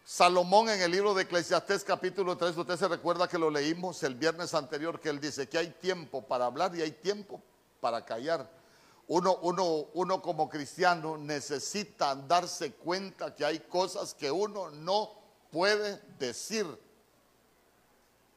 Salomón 0.04 0.68
en 0.68 0.80
el 0.82 0.90
libro 0.90 1.14
de 1.14 1.22
Eclesiastés 1.22 1.84
capítulo 1.84 2.36
3, 2.36 2.56
usted 2.56 2.76
se 2.76 2.88
recuerda 2.88 3.28
que 3.28 3.38
lo 3.38 3.48
leímos 3.48 4.02
el 4.02 4.16
viernes 4.16 4.54
anterior, 4.54 4.98
que 4.98 5.08
él 5.08 5.20
dice 5.20 5.48
que 5.48 5.56
hay 5.56 5.70
tiempo 5.70 6.20
para 6.20 6.46
hablar 6.46 6.74
y 6.74 6.82
hay 6.82 6.90
tiempo 6.90 7.40
para 7.80 8.04
callar 8.04 8.59
uno, 9.10 9.38
uno, 9.42 9.88
uno 9.94 10.22
como 10.22 10.48
cristiano 10.48 11.18
necesita 11.18 12.14
darse 12.14 12.74
cuenta 12.74 13.34
que 13.34 13.44
hay 13.44 13.58
cosas 13.58 14.14
que 14.14 14.30
uno 14.30 14.70
no 14.70 15.10
puede 15.50 16.00
decir 16.16 16.64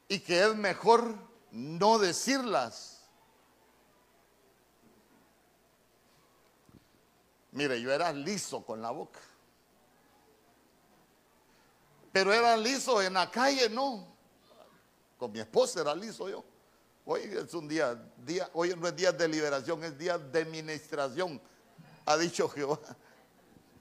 y 0.07 0.19
que 0.19 0.43
es 0.43 0.55
mejor 0.55 1.15
no 1.51 1.99
decirlas. 1.99 3.03
Mire, 7.51 7.79
yo 7.79 7.91
era 7.91 8.11
liso 8.11 8.65
con 8.65 8.81
la 8.81 8.89
boca. 8.89 9.19
Pero 12.11 12.33
era 12.33 12.57
liso 12.57 12.99
en 12.99 13.13
la 13.13 13.29
calle, 13.29 13.69
no. 13.69 14.07
Con 15.19 15.31
mi 15.33 15.39
esposa 15.39 15.81
era 15.81 15.93
liso 15.93 16.27
yo. 16.27 16.43
Hoy 17.05 17.21
es 17.21 17.53
un 17.53 17.67
día, 17.67 17.99
hoy 18.53 18.73
no 18.77 18.87
es 18.87 18.95
día 18.95 19.11
de 19.11 19.27
liberación, 19.27 19.83
es 19.83 19.97
día 19.97 20.17
de 20.17 20.41
administración, 20.41 21.41
ha 22.05 22.17
dicho 22.17 22.47
Jehová. 22.47 22.79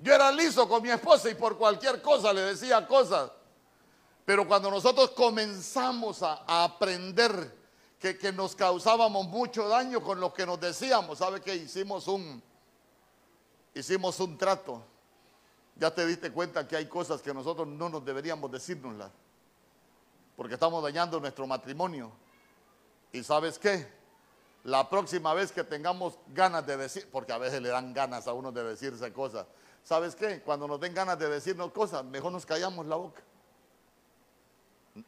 Yo 0.01 0.13
era 0.13 0.33
liso 0.33 0.69
con 0.69 0.83
mi 0.83 0.91
esposa 0.91 1.31
y 1.31 1.37
por 1.37 1.57
cualquier 1.57 2.03
cosa 2.03 2.33
le 2.33 2.41
decía 2.41 2.85
cosas. 2.87 3.31
Pero 4.25 4.47
cuando 4.47 4.71
nosotros 4.71 5.11
comenzamos 5.13 6.23
a, 6.23 6.65
aprender 6.65 7.57
que, 8.01 8.19
que, 8.19 8.33
nos 8.33 8.57
causábamos 8.57 9.29
mucho 9.29 9.69
daño 9.69 10.03
con 10.03 10.19
lo 10.19 10.33
que 10.33 10.45
nos 10.45 10.59
decíamos, 10.59 11.19
¿sabe 11.19 11.41
que 11.41 11.55
hicimos 11.55 12.09
un, 12.09 12.43
hicimos 13.75 14.19
un 14.19 14.37
trato? 14.37 14.85
Ya 15.77 15.95
te 15.95 16.05
diste 16.07 16.33
cuenta 16.33 16.67
que 16.67 16.77
hay 16.77 16.87
cosas 16.87 17.23
que 17.23 17.33
nosotros 17.33 17.69
no 17.69 17.89
nos 17.89 18.05
deberíamos 18.05 18.51
decírnoslas, 18.51 19.13
porque 20.37 20.55
estamos 20.55 20.83
dañando 20.83 21.21
nuestro 21.21 21.47
matrimonio. 21.47 22.11
¿Y 23.13 23.23
sabes 23.23 23.59
qué? 23.59 23.87
La 24.65 24.89
próxima 24.89 25.35
vez 25.35 25.53
que 25.53 25.65
tengamos 25.65 26.19
ganas 26.29 26.67
de 26.67 26.77
decir, 26.77 27.09
porque 27.11 27.33
a 27.33 27.39
veces 27.39 27.61
le 27.61 27.69
dan 27.69 27.93
ganas 27.93 28.27
a 28.27 28.33
uno 28.33 28.53
de 28.53 28.65
decirse 28.65 29.13
cosas, 29.13 29.47
¿sabes 29.83 30.15
qué? 30.15 30.41
Cuando 30.41 30.67
nos 30.67 30.81
den 30.81 30.95
ganas 30.95 31.19
de 31.19 31.29
decirnos 31.29 31.73
cosas, 31.73 32.05
mejor 32.05 32.33
nos 32.33 32.47
callamos 32.47 32.87
la 32.87 32.97
boca. 32.97 33.23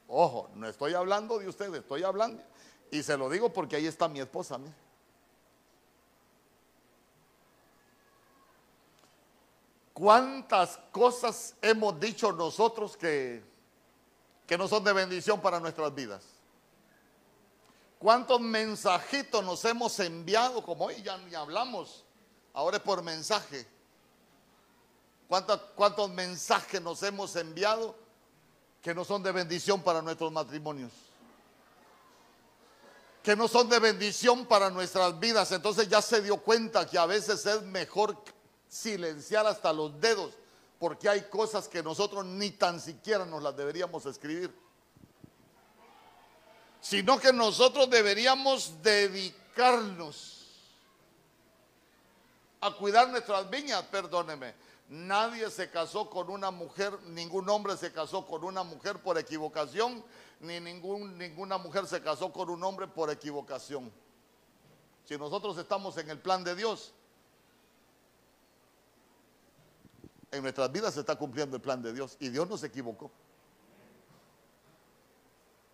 Ojo, 0.08 0.50
no 0.54 0.68
estoy 0.68 0.94
hablando 0.94 1.38
de 1.38 1.48
ustedes, 1.48 1.80
estoy 1.80 2.02
hablando, 2.02 2.42
y 2.90 3.02
se 3.02 3.16
lo 3.16 3.28
digo 3.30 3.52
porque 3.52 3.76
ahí 3.76 3.86
está 3.86 4.08
mi 4.08 4.20
esposa. 4.20 4.58
Mire. 4.58 4.74
¿Cuántas 9.92 10.78
cosas 10.90 11.54
hemos 11.62 12.00
dicho 12.00 12.32
nosotros 12.32 12.96
que, 12.96 13.44
que 14.44 14.58
no 14.58 14.66
son 14.66 14.82
de 14.82 14.92
bendición 14.92 15.40
para 15.40 15.60
nuestras 15.60 15.94
vidas? 15.94 16.33
¿Cuántos 18.04 18.38
mensajitos 18.38 19.42
nos 19.42 19.64
hemos 19.64 19.98
enviado? 19.98 20.62
Como 20.62 20.84
hoy 20.84 21.02
ya 21.02 21.16
ni 21.16 21.34
hablamos, 21.34 22.04
ahora 22.52 22.76
es 22.76 22.82
por 22.82 23.02
mensaje. 23.02 23.66
¿Cuántos, 25.26 25.58
¿Cuántos 25.74 26.10
mensajes 26.10 26.82
nos 26.82 27.02
hemos 27.02 27.34
enviado 27.34 27.96
que 28.82 28.94
no 28.94 29.06
son 29.06 29.22
de 29.22 29.32
bendición 29.32 29.80
para 29.82 30.02
nuestros 30.02 30.30
matrimonios? 30.30 30.92
Que 33.22 33.34
no 33.34 33.48
son 33.48 33.70
de 33.70 33.78
bendición 33.78 34.44
para 34.44 34.68
nuestras 34.68 35.18
vidas. 35.18 35.50
Entonces 35.52 35.88
ya 35.88 36.02
se 36.02 36.20
dio 36.20 36.36
cuenta 36.36 36.86
que 36.86 36.98
a 36.98 37.06
veces 37.06 37.46
es 37.46 37.62
mejor 37.62 38.22
silenciar 38.68 39.46
hasta 39.46 39.72
los 39.72 39.98
dedos 39.98 40.34
porque 40.78 41.08
hay 41.08 41.22
cosas 41.30 41.68
que 41.68 41.82
nosotros 41.82 42.26
ni 42.26 42.50
tan 42.50 42.82
siquiera 42.82 43.24
nos 43.24 43.42
las 43.42 43.56
deberíamos 43.56 44.04
escribir 44.04 44.54
sino 46.84 47.18
que 47.18 47.32
nosotros 47.32 47.88
deberíamos 47.88 48.82
dedicarnos 48.82 50.44
a 52.60 52.70
cuidar 52.72 53.08
nuestras 53.08 53.48
viñas, 53.48 53.82
perdóneme. 53.84 54.54
Nadie 54.90 55.48
se 55.50 55.70
casó 55.70 56.10
con 56.10 56.28
una 56.28 56.50
mujer, 56.50 56.92
ningún 57.04 57.48
hombre 57.48 57.78
se 57.78 57.90
casó 57.90 58.26
con 58.26 58.44
una 58.44 58.62
mujer 58.64 58.98
por 58.98 59.16
equivocación, 59.16 60.04
ni 60.40 60.60
ningún, 60.60 61.16
ninguna 61.16 61.56
mujer 61.56 61.86
se 61.86 62.02
casó 62.02 62.30
con 62.30 62.50
un 62.50 62.62
hombre 62.62 62.86
por 62.86 63.10
equivocación. 63.10 63.90
Si 65.06 65.16
nosotros 65.16 65.56
estamos 65.56 65.96
en 65.96 66.10
el 66.10 66.18
plan 66.18 66.44
de 66.44 66.54
Dios. 66.54 66.92
en 70.32 70.42
nuestras 70.42 70.70
vidas 70.70 70.92
se 70.92 71.00
está 71.00 71.16
cumpliendo 71.16 71.56
el 71.56 71.62
plan 71.62 71.80
de 71.80 71.92
Dios 71.92 72.16
y 72.18 72.28
Dios 72.28 72.46
no 72.46 72.58
se 72.58 72.66
equivocó. 72.66 73.08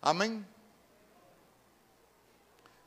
Amén. 0.02 0.46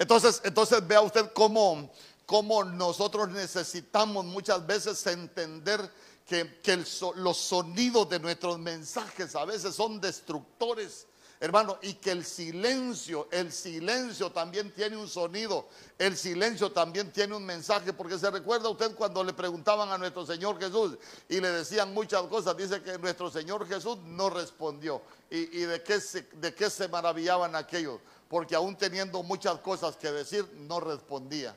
Entonces, 0.04 0.42
entonces 0.44 0.86
vea 0.86 1.00
usted 1.00 1.32
cómo, 1.32 1.90
cómo 2.26 2.66
nosotros 2.66 3.30
necesitamos 3.30 4.26
muchas 4.26 4.68
veces 4.68 5.08
entender 5.08 5.90
que, 6.26 6.84
los 7.16 7.38
sonidos 7.38 8.10
de 8.10 8.20
nuestros 8.20 8.60
mensajes 8.60 9.34
a 9.34 9.46
veces 9.46 9.74
son 9.74 10.02
destructores 10.02 11.08
hermano, 11.40 11.78
y 11.82 11.96
que 11.96 12.12
el 12.12 12.24
silencio, 12.24 13.28
el 13.30 13.52
silencio 13.52 14.32
también 14.32 14.72
tiene 14.72 14.96
un 14.96 15.10
sonido, 15.10 15.68
el 15.98 16.16
silencio 16.16 16.72
también 16.72 17.12
tiene 17.12 17.36
un 17.36 17.46
mensaje, 17.46 17.92
porque 17.92 18.18
se 18.18 18.32
recuerda 18.32 18.70
usted 18.70 18.96
cuando 18.96 19.22
le 19.26 19.34
preguntaban 19.34 19.90
a 19.90 19.98
nuestro 19.98 20.26
Señor 20.26 20.58
Jesús 20.58 20.98
y 21.28 21.42
le 21.42 21.50
decían 21.50 21.94
muchas 21.94 22.22
cosas, 22.24 22.56
dice 22.56 22.82
que 22.82 22.98
nuestro 22.98 23.30
Señor 23.30 23.68
Jesús 23.68 23.98
no 24.06 24.30
respondió. 24.30 25.02
¿Y, 25.30 25.46
de, 25.46 25.84
qué 25.84 26.00
se, 26.00 26.22
de 26.22 26.54
qué 26.56 26.70
se 26.70 26.88
maravillaban 26.88 27.58
aquellos? 27.58 28.00
Porque 28.34 28.56
aún 28.56 28.76
teniendo 28.76 29.22
muchas 29.22 29.60
cosas 29.60 29.96
que 29.96 30.12
decir, 30.12 30.44
no 30.56 30.80
respondía. 30.80 31.56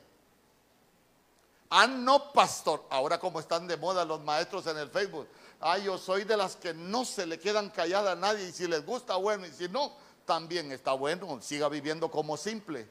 Ah, 1.71 1.87
no, 1.87 2.31
pastor. 2.31 2.85
Ahora 2.91 3.19
como 3.19 3.39
están 3.39 3.65
de 3.65 3.77
moda 3.77 4.05
los 4.05 4.21
maestros 4.21 4.67
en 4.67 4.77
el 4.77 4.87
Facebook. 4.87 5.27
Ah, 5.59 5.79
yo 5.79 5.97
soy 5.97 6.23
de 6.23 6.37
las 6.37 6.55
que 6.55 6.75
no 6.75 7.03
se 7.03 7.25
le 7.25 7.39
quedan 7.39 7.71
calladas 7.71 8.13
a 8.13 8.15
nadie 8.15 8.49
y 8.49 8.51
si 8.51 8.67
les 8.67 8.85
gusta, 8.85 9.15
bueno, 9.15 9.47
y 9.47 9.51
si 9.53 9.67
no, 9.67 9.91
también 10.23 10.71
está 10.71 10.93
bueno, 10.93 11.41
siga 11.41 11.67
viviendo 11.67 12.11
como 12.11 12.37
simple. 12.37 12.87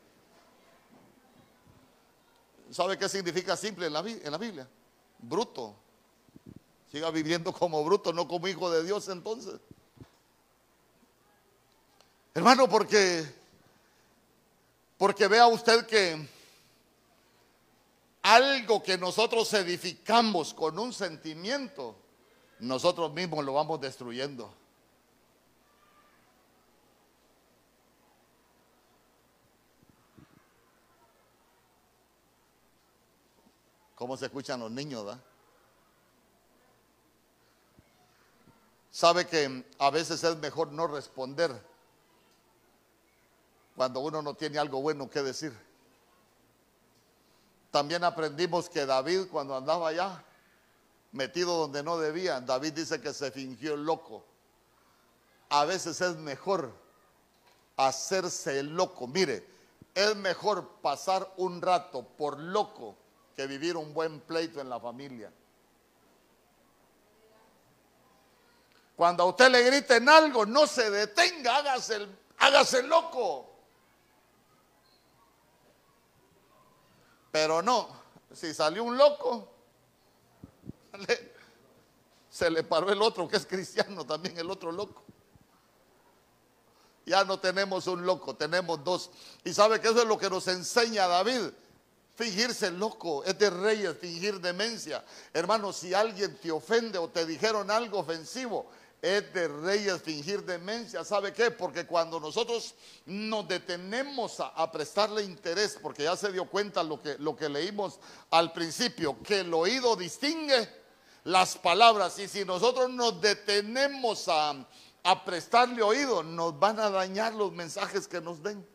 ¿Sabe 2.72 2.98
qué 2.98 3.08
significa 3.08 3.56
simple 3.56 3.86
en 3.86 3.92
la, 3.92 4.00
en 4.00 4.32
la 4.32 4.38
Biblia? 4.38 4.68
Bruto. 5.20 5.76
Siga 6.90 7.12
viviendo 7.12 7.52
como 7.52 7.84
bruto, 7.84 8.12
no 8.12 8.26
como 8.26 8.48
hijo 8.48 8.68
de 8.68 8.82
Dios 8.82 9.08
entonces. 9.08 9.60
Hermano, 12.34 12.68
porque 12.68 13.45
porque 14.98 15.28
vea 15.28 15.46
usted 15.46 15.86
que 15.86 16.28
algo 18.22 18.82
que 18.82 18.98
nosotros 18.98 19.52
edificamos 19.54 20.52
con 20.52 20.78
un 20.78 20.92
sentimiento 20.92 21.96
nosotros 22.58 23.12
mismos 23.12 23.44
lo 23.44 23.52
vamos 23.52 23.80
destruyendo. 23.80 24.52
¿Cómo 33.94 34.16
se 34.16 34.26
escuchan 34.26 34.60
los 34.60 34.70
niños, 34.70 35.06
da? 35.06 35.18
Sabe 38.90 39.26
que 39.26 39.64
a 39.78 39.90
veces 39.90 40.22
es 40.22 40.36
mejor 40.36 40.72
no 40.72 40.86
responder 40.86 41.50
cuando 43.76 44.00
uno 44.00 44.22
no 44.22 44.34
tiene 44.34 44.58
algo 44.58 44.80
bueno 44.80 45.08
que 45.08 45.22
decir. 45.22 45.56
También 47.70 48.04
aprendimos 48.04 48.70
que 48.70 48.86
David 48.86 49.26
cuando 49.30 49.54
andaba 49.54 49.88
allá 49.88 50.24
metido 51.12 51.58
donde 51.58 51.82
no 51.82 51.98
debía. 51.98 52.40
David 52.40 52.72
dice 52.72 53.00
que 53.00 53.12
se 53.12 53.30
fingió 53.30 53.76
loco. 53.76 54.24
A 55.50 55.66
veces 55.66 56.00
es 56.00 56.16
mejor 56.16 56.72
hacerse 57.76 58.62
loco. 58.62 59.06
Mire, 59.06 59.46
es 59.94 60.16
mejor 60.16 60.68
pasar 60.80 61.30
un 61.36 61.60
rato 61.60 62.02
por 62.02 62.38
loco 62.38 62.96
que 63.36 63.46
vivir 63.46 63.76
un 63.76 63.92
buen 63.92 64.20
pleito 64.20 64.60
en 64.60 64.70
la 64.70 64.80
familia. 64.80 65.30
Cuando 68.96 69.24
a 69.24 69.26
usted 69.26 69.50
le 69.50 69.62
griten 69.62 70.08
algo, 70.08 70.46
no 70.46 70.66
se 70.66 70.90
detenga, 70.90 71.56
hágase, 71.56 72.06
hágase 72.38 72.82
loco. 72.84 73.55
Pero 77.36 77.60
no, 77.60 77.86
si 78.32 78.54
salió 78.54 78.82
un 78.82 78.96
loco, 78.96 79.46
se 82.30 82.48
le 82.48 82.62
paró 82.62 82.90
el 82.90 83.02
otro 83.02 83.28
que 83.28 83.36
es 83.36 83.44
cristiano 83.44 84.06
también, 84.06 84.38
el 84.38 84.50
otro 84.50 84.72
loco. 84.72 85.04
Ya 87.04 87.24
no 87.24 87.38
tenemos 87.38 87.86
un 87.88 88.06
loco, 88.06 88.34
tenemos 88.34 88.82
dos. 88.82 89.10
Y 89.44 89.52
sabe 89.52 89.82
que 89.82 89.88
eso 89.88 90.00
es 90.00 90.08
lo 90.08 90.16
que 90.16 90.30
nos 90.30 90.48
enseña 90.48 91.06
David. 91.08 91.50
Fingirse 92.14 92.70
loco, 92.70 93.22
es 93.22 93.38
de 93.38 93.50
reyes 93.50 93.98
fingir 93.98 94.40
demencia. 94.40 95.04
Hermano, 95.34 95.74
si 95.74 95.92
alguien 95.92 96.38
te 96.38 96.50
ofende 96.50 96.96
o 96.96 97.10
te 97.10 97.26
dijeron 97.26 97.70
algo 97.70 97.98
ofensivo, 97.98 98.70
es 99.06 99.32
de 99.32 99.46
reyes 99.46 100.02
fingir 100.02 100.42
demencia. 100.44 101.04
¿Sabe 101.04 101.32
qué? 101.32 101.52
Porque 101.52 101.86
cuando 101.86 102.18
nosotros 102.18 102.74
nos 103.04 103.46
detenemos 103.46 104.40
a, 104.40 104.70
prestarle 104.72 105.22
interés, 105.22 105.78
porque 105.80 106.02
ya 106.02 106.16
se 106.16 106.32
dio 106.32 106.46
cuenta 106.46 106.82
lo 106.82 107.00
que, 107.00 107.16
lo 107.18 107.36
que 107.36 107.48
leímos 107.48 108.00
al 108.30 108.52
principio, 108.52 109.22
que 109.22 109.40
el 109.40 109.54
oído 109.54 109.94
distingue 109.94 110.68
las 111.22 111.56
palabras. 111.56 112.18
Y 112.18 112.26
si 112.26 112.44
nosotros 112.44 112.90
nos 112.90 113.20
detenemos 113.20 114.26
a, 114.28 114.66
prestarle 115.24 115.82
oído, 115.82 116.24
nos 116.24 116.58
van 116.58 116.80
a 116.80 116.90
dañar 116.90 117.32
los 117.32 117.52
mensajes 117.52 118.08
que 118.08 118.20
nos 118.20 118.42
den. 118.42 118.66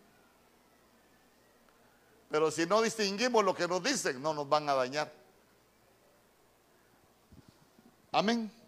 Pero 2.30 2.50
si 2.52 2.66
no 2.66 2.82
distinguimos 2.82 3.44
lo 3.44 3.54
que 3.54 3.68
nos 3.68 3.84
dicen, 3.84 4.22
no 4.22 4.34
nos 4.34 4.48
van 4.48 4.70
a 4.70 4.76
dañar. 4.76 5.12
Amén. 8.14 8.61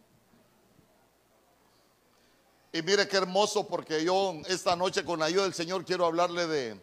Y 2.74 2.82
mire 2.82 3.08
qué 3.08 3.18
hermoso 3.18 3.68
porque 3.68 4.04
yo 4.04 4.34
esta 4.48 4.76
noche 4.76 5.06
con 5.06 5.20
la 5.20 5.26
ayuda 5.26 5.44
del 5.44 5.54
Señor 5.54 5.86
quiero 5.86 6.06
hablarle 6.06 6.48
de 6.48 6.82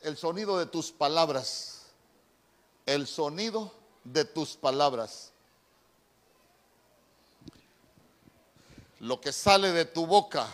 el 0.00 0.16
sonido 0.16 0.58
de 0.58 0.66
tus 0.66 0.90
palabras. 0.90 1.82
El 2.86 3.06
sonido 3.06 3.72
de 4.02 4.24
tus 4.24 4.56
palabras. 4.56 5.32
lo 9.02 9.20
que 9.20 9.32
sale 9.32 9.72
de 9.72 9.84
tu 9.84 10.06
boca 10.06 10.48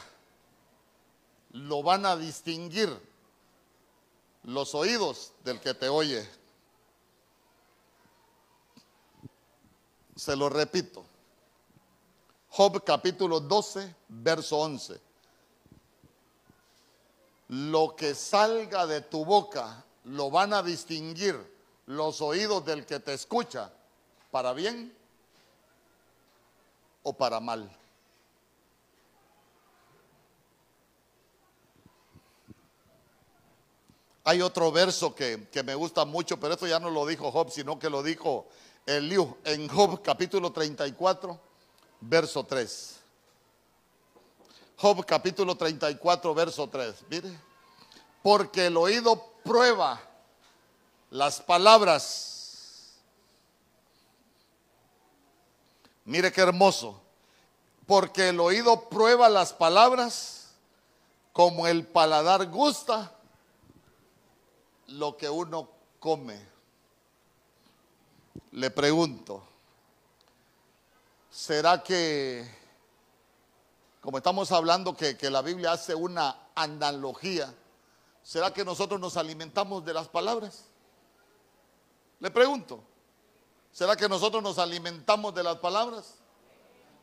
lo 1.50 1.82
van 1.82 2.06
a 2.06 2.16
distinguir 2.16 2.88
los 4.44 4.74
oídos 4.74 5.32
del 5.44 5.60
que 5.60 5.74
te 5.74 5.88
oye. 5.90 6.26
Se 10.16 10.34
lo 10.34 10.48
repito. 10.48 11.04
Job 12.58 12.82
capítulo 12.82 13.38
12, 13.38 13.94
verso 14.08 14.58
11. 14.58 15.00
Lo 17.50 17.94
que 17.94 18.16
salga 18.16 18.84
de 18.84 19.00
tu 19.00 19.24
boca 19.24 19.84
lo 20.02 20.28
van 20.28 20.52
a 20.52 20.60
distinguir 20.60 21.36
los 21.86 22.20
oídos 22.20 22.64
del 22.64 22.84
que 22.84 22.98
te 22.98 23.14
escucha, 23.14 23.70
para 24.32 24.52
bien 24.54 24.92
o 27.04 27.12
para 27.12 27.38
mal. 27.38 27.70
Hay 34.24 34.42
otro 34.42 34.72
verso 34.72 35.14
que, 35.14 35.48
me 35.64 35.76
gusta 35.76 36.04
mucho, 36.04 36.40
pero 36.40 36.54
esto 36.54 36.66
ya 36.66 36.80
no 36.80 36.90
lo 36.90 37.06
dijo 37.06 37.30
Job, 37.30 37.52
sino 37.52 37.78
que 37.78 37.88
lo 37.88 38.02
dijo 38.02 38.48
Eliú 38.84 39.36
en 39.44 39.68
Job 39.68 40.02
capítulo 40.02 40.50
34, 40.50 41.47
verso 42.00 42.44
3. 42.44 42.96
Job 44.76 45.04
capítulo 45.04 45.56
34, 45.56 46.34
verso 46.34 46.68
3. 46.68 46.94
Mire, 47.10 47.40
porque 48.22 48.66
el 48.66 48.76
oído 48.76 49.24
prueba 49.42 50.00
las 51.10 51.40
palabras. 51.40 52.94
Mire 56.04 56.30
qué 56.32 56.40
hermoso. 56.40 57.02
Porque 57.86 58.28
el 58.28 58.40
oído 58.40 58.88
prueba 58.88 59.28
las 59.28 59.52
palabras 59.52 60.48
como 61.32 61.66
el 61.66 61.86
paladar 61.86 62.46
gusta 62.46 63.12
lo 64.88 65.16
que 65.16 65.28
uno 65.30 65.70
come. 65.98 66.38
Le 68.52 68.70
pregunto, 68.70 69.47
¿será 71.38 71.84
que, 71.84 72.44
como 74.00 74.18
estamos 74.18 74.50
hablando 74.50 74.96
que, 74.96 75.16
la 75.30 75.40
Biblia 75.40 75.70
hace 75.70 75.94
una 75.94 76.48
analogía, 76.56 77.54
¿será 78.24 78.52
que 78.52 78.64
nosotros 78.64 78.98
nos 78.98 79.16
alimentamos 79.16 79.84
de 79.84 79.94
las 79.94 80.08
palabras? 80.08 80.64
Le 82.18 82.32
pregunto, 82.32 82.82
¿será 83.70 83.94
que 83.94 84.08
nosotros 84.08 84.42
nos 84.42 84.58
alimentamos 84.58 85.32
de 85.32 85.44
las 85.44 85.58
palabras? 85.58 86.16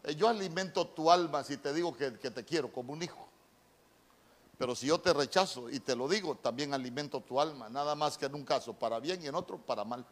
Eh, 0.03 0.15
yo 0.15 0.27
alimento 0.27 0.85
tu 0.85 1.09
alma 1.09 1.41
si 1.45 1.55
te 1.55 1.73
digo 1.73 1.95
que, 1.95 2.19
que 2.19 2.29
te 2.29 2.43
quiero 2.43 2.73
como 2.73 2.91
un 2.91 3.01
hijo. 3.01 3.25
Pero 4.57 4.75
si 4.75 4.87
yo 4.87 4.99
te 4.99 5.13
rechazo 5.13 5.69
y 5.69 5.79
te 5.79 5.95
lo 5.95 6.09
digo, 6.09 6.35
también 6.35 6.73
alimento 6.73 7.21
tu 7.21 7.39
alma, 7.39 7.69
nada 7.69 7.95
más 7.95 8.17
que 8.17 8.25
en 8.25 8.35
un 8.35 8.43
caso 8.43 8.73
para 8.73 8.99
bien 8.99 9.23
y 9.23 9.27
en 9.27 9.35
otro 9.35 9.57
para 9.57 9.85
mal. 9.85 10.05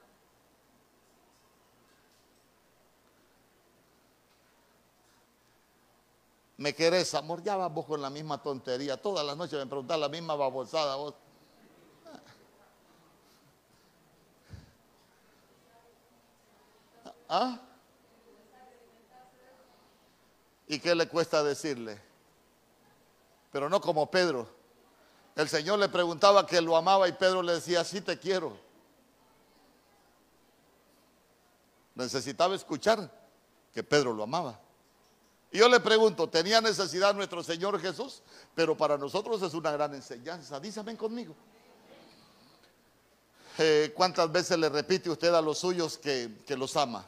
¿Me 6.64 6.74
querés, 6.74 7.14
amor? 7.14 7.44
Ya 7.44 7.58
vamos 7.58 7.86
con 7.86 8.02
la 8.02 8.10
misma 8.10 8.42
tontería. 8.42 8.96
Todas 8.96 9.26
las 9.26 9.36
noches 9.36 9.60
me 9.60 9.66
preguntas 9.66 10.00
la 10.00 10.08
misma 10.08 10.34
babosada 10.34 10.96
vos. 10.96 11.14
¿Ah? 17.28 17.60
¿Y 20.66 20.80
qué 20.80 20.96
le 20.96 21.06
cuesta 21.10 21.44
decirle? 21.44 22.02
Pero 23.52 23.68
no 23.68 23.82
como 23.82 24.10
Pedro. 24.10 24.48
El 25.36 25.50
Señor 25.50 25.80
le 25.80 25.90
preguntaba 25.90 26.48
que 26.48 26.62
lo 26.62 26.78
amaba 26.78 27.10
y 27.10 27.12
Pedro 27.12 27.44
le 27.44 27.56
decía, 27.56 27.84
sí 27.84 28.00
te 28.00 28.18
quiero. 28.18 28.56
Necesitaba 31.94 32.56
escuchar 32.56 33.12
que 33.74 33.84
Pedro 33.84 34.14
lo 34.14 34.24
amaba. 34.24 34.58
Y 35.54 35.60
yo 35.60 35.70
le 35.70 35.80
pregunto, 35.80 36.28
¿tenía 36.28 36.60
necesidad 36.62 37.14
nuestro 37.14 37.44
Señor 37.44 37.80
Jesús? 37.80 38.24
Pero 38.56 38.76
para 38.76 38.98
nosotros 38.98 39.40
es 39.44 39.54
una 39.54 39.72
gran 39.72 39.94
enseñanza. 39.94 40.60
Dísame 40.60 40.98
conmigo. 40.98 41.36
Eh, 43.60 43.94
¿Cuántas 43.96 44.32
veces 44.32 44.58
le 44.58 44.68
repite 44.68 45.12
usted 45.12 45.32
a 45.32 45.40
los 45.44 45.60
suyos 45.60 46.00
que, 46.00 46.40
que 46.48 46.58
los 46.58 46.76
ama? 46.76 47.08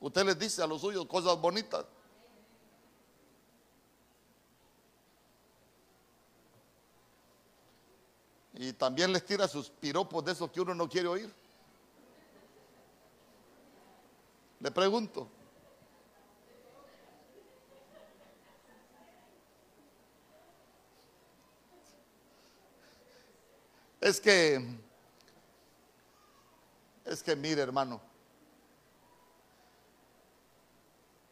Usted 0.00 0.26
les 0.26 0.38
dice 0.38 0.62
a 0.62 0.66
los 0.66 0.82
suyos 0.82 1.06
cosas 1.06 1.40
bonitas. 1.40 1.86
Y 8.52 8.74
también 8.74 9.14
les 9.14 9.24
tira 9.24 9.48
sus 9.48 9.70
piropos 9.70 10.22
de 10.26 10.32
esos 10.32 10.50
que 10.50 10.60
uno 10.60 10.74
no 10.74 10.90
quiere 10.90 11.08
oír. 11.08 11.43
Le 14.60 14.70
pregunto. 14.70 15.28
Es 24.00 24.20
que, 24.20 24.62
es 27.06 27.22
que 27.22 27.34
mire 27.34 27.62
hermano, 27.62 28.02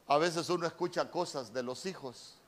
a 0.06 0.16
veces 0.16 0.48
uno 0.48 0.66
escucha 0.66 1.11
cosas 1.11 1.52
de 1.52 1.62
los 1.62 1.85
hijos 1.85 2.38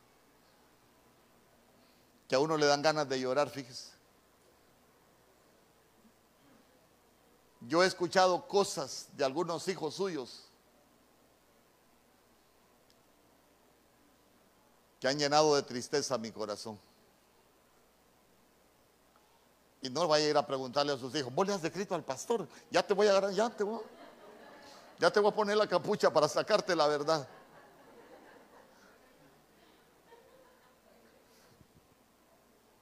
que 2.27 2.35
a 2.35 2.39
uno 2.39 2.57
le 2.57 2.65
dan 2.65 2.81
ganas 2.81 3.07
de 3.07 3.21
llorar, 3.21 3.51
fíjese. 3.51 3.93
Yo 7.61 7.83
he 7.83 7.87
escuchado 7.87 8.47
cosas 8.49 9.09
de 9.13 9.25
algunos 9.25 9.69
hijos 9.69 9.95
suyos 9.95 10.44
que 15.05 15.09
han 15.09 15.19
llenado 15.19 15.55
de 15.55 15.63
tristeza 15.63 16.17
mi 16.17 16.33
corazón. 16.33 16.81
Y 19.83 19.91
no 19.91 20.09
vaya 20.09 20.25
a 20.25 20.29
ir 20.31 20.37
a 20.39 20.47
preguntarle 20.47 20.95
a 20.95 20.97
sus 20.97 21.15
hijos, 21.15 21.31
vos 21.35 21.47
le 21.47 21.53
has 21.53 21.61
descrito 21.61 21.95
al 21.95 22.03
pastor, 22.03 22.49
ya 22.71 22.83
te 22.83 22.95
voy 22.95 23.07
a 23.09 23.11
agarrar, 23.11 23.31
ya 23.33 23.51
te 23.51 23.65
voy, 23.65 23.83
ya 24.99 25.11
te 25.11 25.21
voy 25.21 25.31
a 25.31 25.35
poner 25.35 25.59
la 25.59 25.67
capucha 25.67 26.11
para 26.11 26.27
sacarte 26.27 26.75
la 26.75 26.87
verdad. 26.87 27.29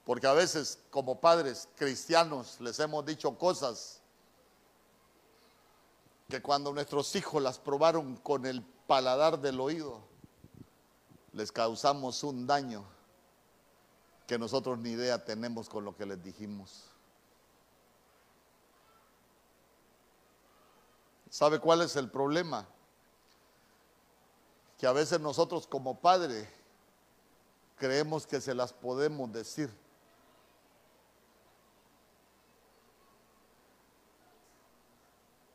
Porque 0.05 0.25
a 0.25 0.31
veces 0.31 0.79
como 0.91 1.19
padres 1.19 1.67
cristianos 1.75 2.55
les 2.61 2.79
hemos 2.79 3.05
dicho 3.05 3.37
cosas 3.37 3.99
que 6.29 6.41
cuando 6.41 6.71
nuestros 6.71 7.13
hijos 7.17 7.43
las 7.43 7.59
probaron 7.59 8.15
con 8.15 8.45
el 8.45 8.61
paladar 8.87 9.41
del 9.41 9.59
oído, 9.59 10.12
les 11.33 11.51
causamos 11.51 12.23
un 12.23 12.45
daño 12.45 12.85
que 14.27 14.37
nosotros 14.37 14.79
ni 14.79 14.91
idea 14.91 15.23
tenemos 15.23 15.67
con 15.67 15.83
lo 15.83 15.95
que 15.95 16.05
les 16.05 16.23
dijimos. 16.23 16.85
¿Sabe 21.29 21.59
cuál 21.59 21.81
es 21.81 21.95
el 21.95 22.09
problema? 22.09 22.67
Que 24.77 24.85
a 24.85 24.91
veces 24.91 25.19
nosotros 25.19 25.65
como 25.65 25.99
padre 25.99 26.47
creemos 27.77 28.27
que 28.27 28.39
se 28.39 28.53
las 28.53 28.71
podemos 28.71 29.31
decir. 29.33 29.69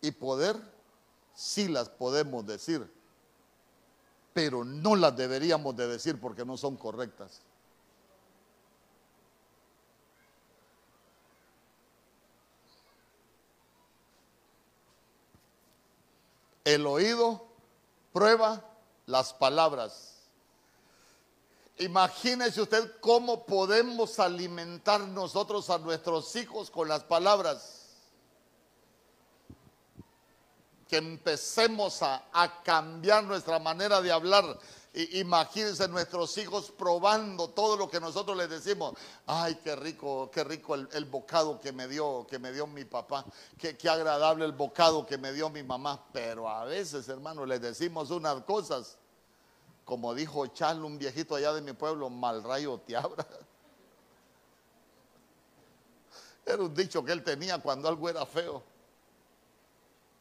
Y 0.00 0.10
poder, 0.10 0.56
sí 1.34 1.68
las 1.68 1.88
podemos 1.88 2.44
decir, 2.44 2.97
pero 4.32 4.64
no 4.64 4.96
las 4.96 5.16
deberíamos 5.16 5.76
de 5.76 5.88
decir 5.88 6.20
porque 6.20 6.44
no 6.44 6.56
son 6.56 6.76
correctas. 6.76 7.40
El 16.64 16.86
oído 16.86 17.46
prueba 18.12 18.62
las 19.06 19.32
palabras. 19.32 20.16
Imagínese 21.78 22.60
usted 22.60 22.92
cómo 23.00 23.46
podemos 23.46 24.18
alimentar 24.18 25.00
nosotros 25.00 25.70
a 25.70 25.78
nuestros 25.78 26.34
hijos 26.36 26.70
con 26.70 26.88
las 26.88 27.04
palabras 27.04 27.77
que 30.88 30.96
empecemos 30.96 32.02
a, 32.02 32.24
cambiar 32.64 33.22
nuestra 33.24 33.58
manera 33.58 34.00
de 34.00 34.10
hablar. 34.10 34.58
imagínense 34.94 35.86
nuestros 35.86 36.36
hijos 36.38 36.72
probando 36.76 37.50
todo 37.50 37.76
lo 37.76 37.90
que 37.90 38.00
nosotros 38.00 38.36
les 38.36 38.48
decimos. 38.48 38.94
Ay, 39.26 39.56
qué 39.62 39.76
rico, 39.76 40.30
qué 40.32 40.42
rico 40.44 40.74
el, 40.74 41.04
bocado 41.04 41.60
que 41.60 41.72
me 41.72 41.86
dio, 41.86 42.26
que 42.28 42.38
me 42.38 42.52
dio 42.52 42.66
mi 42.66 42.86
papá. 42.86 43.26
Qué, 43.58 43.76
qué, 43.76 43.90
agradable 43.90 44.46
el 44.46 44.52
bocado 44.52 45.04
que 45.04 45.18
me 45.18 45.32
dio 45.32 45.50
mi 45.50 45.62
mamá. 45.62 46.02
Pero 46.12 46.48
a 46.48 46.64
veces, 46.64 47.06
hermano, 47.08 47.44
les 47.44 47.60
decimos 47.60 48.10
unas 48.10 48.42
cosas. 48.44 48.96
Como 49.84 50.14
dijo 50.14 50.46
Charlo, 50.48 50.86
un 50.86 50.98
viejito 50.98 51.34
allá 51.34 51.52
de 51.52 51.60
mi 51.60 51.74
pueblo, 51.74 52.08
mal 52.08 52.42
rayo 52.42 52.78
te 52.78 52.96
abra. 52.96 53.26
Era 56.46 56.62
un 56.62 56.74
dicho 56.74 57.04
que 57.04 57.12
él 57.12 57.22
tenía 57.22 57.58
cuando 57.58 57.88
algo 57.88 58.08
era 58.08 58.24
feo 58.24 58.62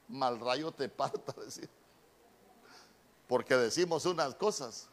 mal 0.08 0.40
rayo 0.40 0.72
te 0.72 0.90
parta, 0.90 1.34
decir. 1.42 1.70
Porque 3.28 3.56
decimos 3.56 4.06
unas 4.06 4.36
cosas 4.36 4.88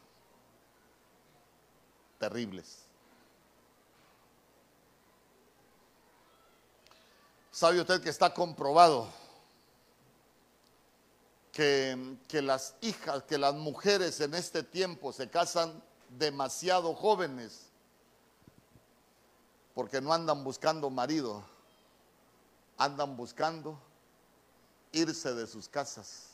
terribles. 2.19 2.79
¿Sabe 7.51 7.79
usted 7.79 8.01
que 8.01 8.09
está 8.09 8.33
comprobado 8.33 9.07
que, 11.53 12.17
que, 12.27 12.41
las 12.41 12.75
hijas, 12.81 13.23
que 13.23 13.37
las 13.37 13.53
mujeres 13.53 14.19
en 14.19 14.33
este 14.35 14.61
tiempo 14.61 15.13
se 15.13 15.29
casan 15.29 15.81
demasiado 16.09 16.93
jóvenes 16.93 17.69
porque 19.73 19.99
no 20.01 20.13
andan 20.13 20.43
buscando 20.43 20.89
marido, 20.89 21.43
andan 22.77 23.15
buscando 23.15 23.77
irse 24.95 25.33
de 25.33 25.45
sus 25.45 25.67
casas. 25.67 26.29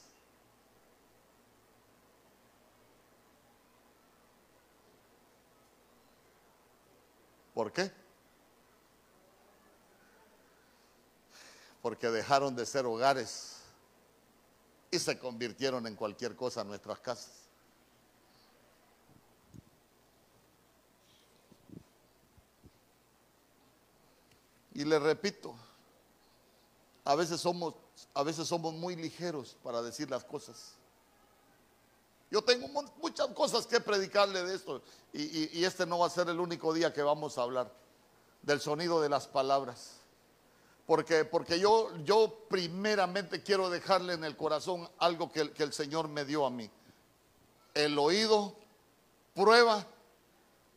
¿Por 7.55 7.73
qué? 7.73 7.91
Porque 11.81 12.07
dejaron 12.09 12.55
de 12.55 12.65
ser 12.65 12.85
hogares 12.85 13.57
y 14.91 14.99
se 14.99 15.17
convirtieron 15.17 15.87
en 15.87 15.95
cualquier 15.95 16.35
cosa 16.35 16.61
en 16.61 16.67
nuestras 16.67 16.99
casas. 16.99 17.31
Y 24.73 24.85
le 24.85 24.99
repito, 24.99 25.55
a 27.03 27.15
veces 27.15 27.41
somos 27.41 27.75
a 28.13 28.23
veces 28.23 28.47
somos 28.47 28.73
muy 28.73 28.95
ligeros 28.95 29.57
para 29.63 29.81
decir 29.81 30.09
las 30.09 30.23
cosas. 30.23 30.75
Yo 32.31 32.41
tengo 32.41 32.67
muchas 33.01 33.27
cosas 33.27 33.67
que 33.67 33.81
predicarle 33.81 34.43
de 34.43 34.55
esto 34.55 34.81
y, 35.11 35.65
este 35.65 35.85
no 35.85 35.99
va 35.99 36.07
a 36.07 36.09
ser 36.09 36.29
el 36.29 36.39
único 36.39 36.73
día 36.73 36.93
que 36.93 37.01
vamos 37.01 37.37
a 37.37 37.41
hablar 37.41 37.69
del 38.41 38.61
sonido 38.61 39.01
de 39.01 39.09
las 39.09 39.27
palabras. 39.27 39.97
Porque, 40.87 41.25
porque 41.25 41.59
yo, 41.59 41.91
yo 42.03 42.45
primeramente 42.49 43.43
quiero 43.43 43.69
dejarle 43.69 44.13
en 44.13 44.23
el 44.23 44.37
corazón 44.37 44.89
algo 44.97 45.29
que, 45.31 45.51
el 45.57 45.73
Señor 45.73 46.07
me 46.07 46.23
dio 46.23 46.45
a 46.45 46.49
mí. 46.49 46.69
El 47.73 47.99
oído 47.99 48.55
prueba 49.33 49.85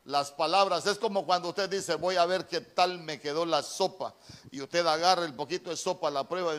las 0.05 0.33
palabras. 0.33 0.87
Es 0.87 0.99
como 0.99 1.25
cuando 1.25 1.51
usted 1.51 1.71
dice, 1.71 1.95
voy 1.95 2.17
a 2.17 2.27
ver 2.27 2.49
qué 2.49 2.61
tal 2.61 2.99
me 2.99 3.21
quedó 3.21 3.47
la 3.47 3.63
sopa. 3.63 4.15
Y 4.51 4.61
usted 4.61 4.85
agarra 4.87 5.25
el 5.25 5.35
poquito 5.35 5.71
de 5.71 5.77
sopa, 5.77 6.11
la 6.11 6.29
prueba 6.29 6.53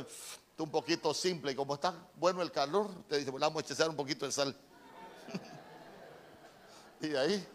un 0.63 0.71
poquito 0.71 1.13
simple 1.13 1.51
y 1.51 1.55
como 1.55 1.75
está 1.75 1.93
bueno 2.15 2.41
el 2.41 2.51
calor, 2.51 2.89
te 3.09 3.17
dice, 3.17 3.31
vamos 3.31 3.69
a 3.69 3.73
echar 3.73 3.89
un 3.89 3.95
poquito 3.95 4.25
de 4.25 4.31
sal. 4.31 4.55
y 7.01 7.15
ahí 7.15 7.45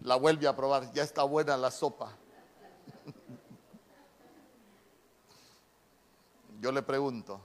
la 0.00 0.16
vuelve 0.16 0.46
a 0.46 0.56
probar, 0.56 0.92
ya 0.92 1.02
está 1.02 1.22
buena 1.24 1.56
la 1.56 1.70
sopa. 1.70 2.16
Yo 6.60 6.72
le 6.72 6.82
pregunto, 6.82 7.40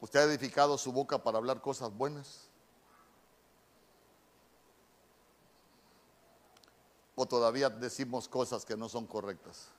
¿usted 0.00 0.20
ha 0.20 0.24
edificado 0.24 0.78
su 0.78 0.92
boca 0.92 1.22
para 1.22 1.36
hablar 1.36 1.60
cosas 1.60 1.92
buenas? 1.92 2.45
¿O 7.18 7.24
todavía 7.24 7.70
decimos 7.70 8.28
cosas 8.28 8.66
que 8.66 8.76
no 8.76 8.90
son 8.90 9.06
correctas? 9.06 9.70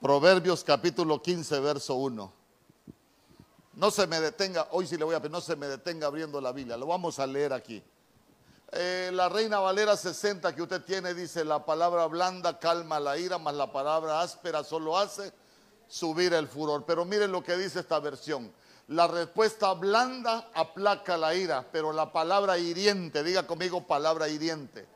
Proverbios 0.00 0.62
capítulo 0.62 1.20
15, 1.20 1.60
verso 1.60 1.96
1. 1.96 2.32
No 3.74 3.90
se 3.90 4.06
me 4.06 4.20
detenga, 4.20 4.68
hoy 4.70 4.86
sí 4.86 4.96
le 4.96 5.04
voy 5.04 5.16
a 5.16 5.20
pedir, 5.20 5.32
no 5.32 5.40
se 5.40 5.56
me 5.56 5.66
detenga 5.66 6.06
abriendo 6.06 6.40
la 6.40 6.52
Biblia, 6.52 6.76
lo 6.76 6.86
vamos 6.86 7.18
a 7.18 7.26
leer 7.26 7.52
aquí. 7.52 7.82
Eh, 8.74 9.10
la 9.12 9.28
Reina 9.28 9.58
Valera 9.58 9.98
60 9.98 10.54
que 10.54 10.62
usted 10.62 10.82
tiene 10.82 11.12
dice, 11.12 11.44
la 11.44 11.62
palabra 11.62 12.06
blanda 12.06 12.58
calma 12.58 12.98
la 12.98 13.18
ira, 13.18 13.36
mas 13.36 13.54
la 13.54 13.70
palabra 13.70 14.22
áspera 14.22 14.64
solo 14.64 14.96
hace 14.96 15.30
subir 15.86 16.32
el 16.32 16.48
furor. 16.48 16.84
Pero 16.86 17.04
miren 17.04 17.30
lo 17.30 17.44
que 17.44 17.54
dice 17.54 17.80
esta 17.80 18.00
versión. 18.00 18.50
La 18.88 19.06
respuesta 19.06 19.74
blanda 19.74 20.48
aplaca 20.54 21.18
la 21.18 21.34
ira, 21.34 21.66
pero 21.70 21.92
la 21.92 22.12
palabra 22.12 22.56
hiriente, 22.56 23.22
diga 23.22 23.46
conmigo 23.46 23.86
palabra 23.86 24.28
hiriente, 24.28 24.86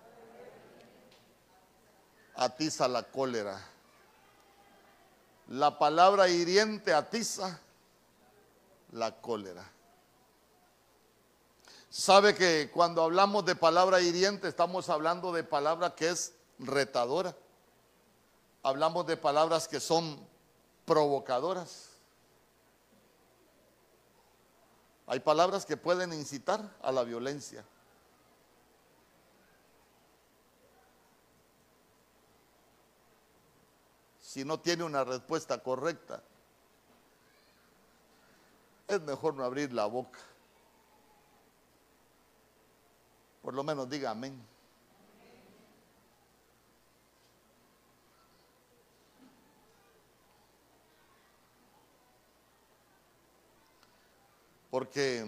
atiza 2.34 2.88
la 2.88 3.02
cólera. 3.02 3.62
La 5.48 5.78
palabra 5.78 6.28
hiriente 6.28 6.94
atiza 6.94 7.60
la 8.92 9.12
cólera. 9.12 9.75
Sabe 11.98 12.34
que 12.34 12.70
cuando 12.74 13.02
hablamos 13.02 13.46
de 13.46 13.56
palabra 13.56 14.02
hiriente 14.02 14.48
estamos 14.48 14.90
hablando 14.90 15.32
de 15.32 15.42
palabra 15.42 15.94
que 15.94 16.10
es 16.10 16.34
retadora. 16.58 17.34
Hablamos 18.62 19.06
de 19.06 19.16
palabras 19.16 19.66
que 19.66 19.80
son 19.80 20.20
provocadoras. 20.84 21.88
Hay 25.06 25.20
palabras 25.20 25.64
que 25.64 25.78
pueden 25.78 26.12
incitar 26.12 26.70
a 26.82 26.92
la 26.92 27.02
violencia. 27.02 27.64
si 34.20 34.44
no 34.44 34.60
tiene 34.60 34.84
una 34.84 35.02
respuesta 35.02 35.62
correcta, 35.62 36.22
es 38.86 39.00
mejor 39.00 39.32
no 39.32 39.44
abrir 39.44 39.72
la 39.72 39.86
boca. 39.86 40.18
Por 43.46 43.54
lo 43.54 43.62
menos 43.62 43.88
diga 43.88 44.10
amén. 44.10 44.44
Porque 54.68 55.24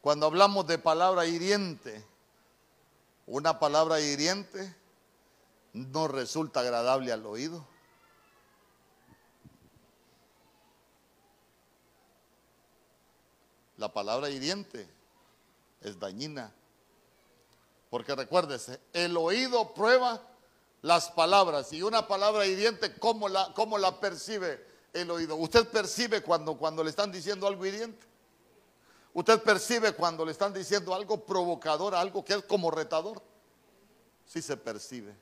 cuando 0.00 0.26
hablamos 0.26 0.66
de 0.66 0.76
palabra 0.78 1.24
hiriente, 1.26 2.04
una 3.28 3.60
palabra 3.60 4.00
hiriente 4.00 4.74
no 5.72 6.08
resulta 6.08 6.58
agradable 6.58 7.12
al 7.12 7.24
oído. 7.24 7.64
La 13.76 13.92
palabra 13.92 14.30
hiriente 14.30 14.98
es 15.80 15.98
dañina. 15.98 16.52
Porque 17.88 18.14
recuérdese, 18.14 18.80
el 18.92 19.16
oído 19.16 19.74
prueba 19.74 20.22
las 20.82 21.10
palabras 21.10 21.72
y 21.72 21.82
una 21.82 22.06
palabra 22.06 22.46
hiriente, 22.46 22.94
¿cómo 22.98 23.28
la, 23.28 23.52
cómo 23.54 23.78
la 23.78 23.98
percibe 24.00 24.64
el 24.92 25.10
oído? 25.10 25.36
¿Usted 25.36 25.68
percibe 25.68 26.22
cuando, 26.22 26.56
cuando 26.56 26.84
le 26.84 26.90
están 26.90 27.10
diciendo 27.10 27.46
algo 27.46 27.66
hiriente? 27.66 28.06
¿Usted 29.12 29.42
percibe 29.42 29.92
cuando 29.92 30.24
le 30.24 30.32
están 30.32 30.54
diciendo 30.54 30.94
algo 30.94 31.24
provocador, 31.24 31.94
algo 31.94 32.24
que 32.24 32.34
es 32.34 32.44
como 32.44 32.70
retador? 32.70 33.20
Sí 34.24 34.40
se 34.40 34.56
percibe. 34.56 35.14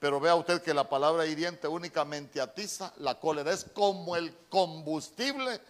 Pero 0.00 0.18
vea 0.18 0.34
usted 0.34 0.60
que 0.60 0.74
la 0.74 0.88
palabra 0.88 1.24
hiriente 1.24 1.68
únicamente 1.68 2.40
atiza 2.40 2.92
la 2.98 3.18
cólera. 3.18 3.52
Es 3.52 3.64
como 3.64 4.16
el 4.16 4.36
combustible 4.48 5.60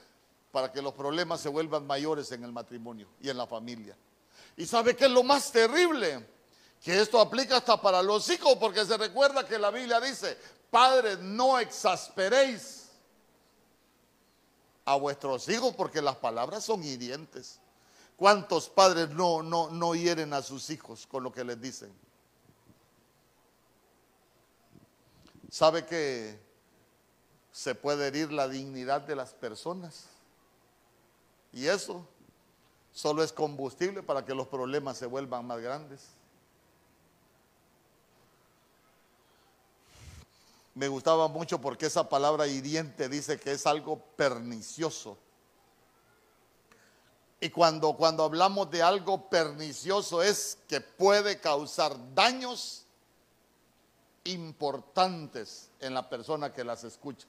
para 0.55 0.71
que 0.71 0.81
los 0.81 0.95
problemas 0.95 1.41
se 1.41 1.49
vuelvan 1.49 1.85
mayores 1.85 2.31
en 2.31 2.45
el 2.45 2.53
matrimonio 2.53 3.09
y 3.21 3.29
en 3.29 3.37
la 3.37 3.45
familia. 3.45 3.97
¿Y 4.57 4.65
sabe 4.67 4.95
qué 4.95 5.07
es 5.07 5.11
lo 5.11 5.25
más 5.25 5.51
terrible? 5.51 6.25
Que 6.81 7.01
esto 7.01 7.21
aplica 7.21 7.57
hasta 7.57 7.83
para 7.83 8.01
los 8.01 8.31
hijos, 8.31 8.55
porque 8.61 8.85
se 8.85 8.97
recuerda 8.97 9.45
que 9.45 9.59
la 9.59 9.73
Biblia 9.73 10.01
dice, 10.01 10.39
padres, 10.71 11.19
no 11.19 11.59
exasperéis 11.59 12.89
a 14.85 14.95
vuestros 14.95 15.49
hijos, 15.49 15.75
porque 15.75 16.01
las 16.01 16.15
palabras 16.15 16.63
son 16.63 16.85
hirientes. 16.85 17.59
¿Cuántos 18.17 18.69
padres 18.69 19.11
no, 19.11 19.43
no, 19.43 19.71
no 19.71 19.97
hieren 19.97 20.33
a 20.35 20.43
sus 20.43 20.71
hijos 20.71 21.05
con 21.09 21.25
lo 21.25 21.33
que 21.33 21.43
les 21.43 21.61
dicen? 21.61 21.93
¿Sabe 25.51 25.85
que 25.85 26.39
se 27.51 27.75
puede 27.75 28.07
herir 28.07 28.31
la 28.31 28.47
dignidad 28.47 29.01
de 29.01 29.17
las 29.17 29.33
personas? 29.33 30.14
Y 31.55 31.69
eso 31.69 32.05
solo 32.93 33.23
es 33.23 33.33
combustible 33.33 34.03
para 34.03 34.25
que 34.25 34.35
los 34.35 34.49
problemas 34.49 34.99
se 34.99 35.07
vuelvan 35.07 35.47
más 35.47 35.61
grandes. 35.61 36.09
Me 40.75 40.89
gustaba 40.89 41.29
mucho 41.29 41.61
porque 41.61 41.87
esa 41.87 42.09
palabra 42.09 42.49
hiriente 42.49 43.09
dice 43.09 43.39
que 43.39 43.53
es 43.53 43.65
algo 43.67 44.01
pernicioso. 44.17 45.17
Y 47.41 47.51
cuando, 47.51 47.97
cuando 47.97 48.25
hablamos 48.25 48.69
de 48.71 48.83
algo 48.83 49.29
pernicioso 49.29 50.23
es 50.23 50.59
que 50.67 50.81
puede 50.81 51.39
causar 51.39 51.95
daños 52.15 52.85
importantes 54.25 55.71
en 55.79 55.95
la 55.95 56.09
persona 56.09 56.53
que 56.53 56.65
las 56.65 56.83
escucha. 56.83 57.29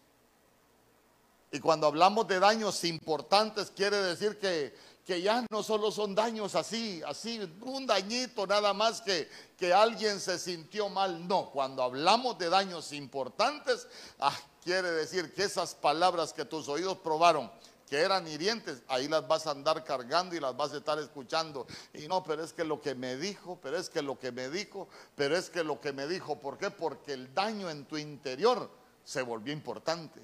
Y 1.51 1.59
cuando 1.59 1.87
hablamos 1.87 2.27
de 2.27 2.39
daños 2.39 2.83
importantes, 2.83 3.71
quiere 3.71 3.97
decir 3.97 4.37
que, 4.39 4.75
que 5.05 5.21
ya 5.21 5.45
no 5.49 5.63
solo 5.63 5.91
son 5.91 6.15
daños 6.15 6.55
así, 6.55 7.01
así, 7.05 7.39
un 7.61 7.85
dañito 7.85 8.45
nada 8.47 8.73
más 8.73 9.01
que, 9.01 9.29
que 9.57 9.73
alguien 9.73 10.19
se 10.19 10.37
sintió 10.39 10.89
mal. 10.89 11.27
No, 11.27 11.51
cuando 11.51 11.83
hablamos 11.83 12.37
de 12.37 12.49
daños 12.49 12.91
importantes, 12.91 13.87
ah, 14.19 14.37
quiere 14.63 14.91
decir 14.91 15.33
que 15.33 15.43
esas 15.43 15.75
palabras 15.75 16.33
que 16.33 16.45
tus 16.45 16.67
oídos 16.67 16.97
probaron 16.97 17.49
que 17.89 17.97
eran 17.97 18.27
hirientes, 18.27 18.81
ahí 18.87 19.07
las 19.07 19.27
vas 19.27 19.45
a 19.45 19.51
andar 19.51 19.83
cargando 19.83 20.35
y 20.35 20.39
las 20.39 20.57
vas 20.57 20.73
a 20.73 20.77
estar 20.77 20.97
escuchando. 20.99 21.67
Y 21.93 22.07
no, 22.07 22.23
pero 22.23 22.43
es 22.43 22.51
que 22.51 22.63
lo 22.63 22.81
que 22.81 22.95
me 22.95 23.15
dijo, 23.15 23.59
pero 23.61 23.77
es 23.77 23.89
que 23.89 24.01
lo 24.01 24.17
que 24.17 24.31
me 24.31 24.49
dijo, 24.49 24.87
pero 25.15 25.37
es 25.37 25.49
que 25.49 25.63
lo 25.63 25.79
que 25.79 25.93
me 25.93 26.07
dijo, 26.07 26.39
¿por 26.39 26.57
qué? 26.57 26.71
Porque 26.71 27.13
el 27.13 27.33
daño 27.33 27.69
en 27.69 27.85
tu 27.85 27.97
interior 27.97 28.69
se 29.03 29.21
volvió 29.21 29.53
importante. 29.53 30.19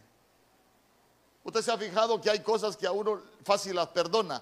Usted 1.43 1.61
se 1.61 1.71
ha 1.71 1.77
fijado 1.77 2.21
que 2.21 2.29
hay 2.29 2.41
cosas 2.41 2.77
que 2.77 2.85
a 2.85 2.91
uno 2.91 3.21
fácil 3.43 3.75
las 3.75 3.87
perdona. 3.87 4.41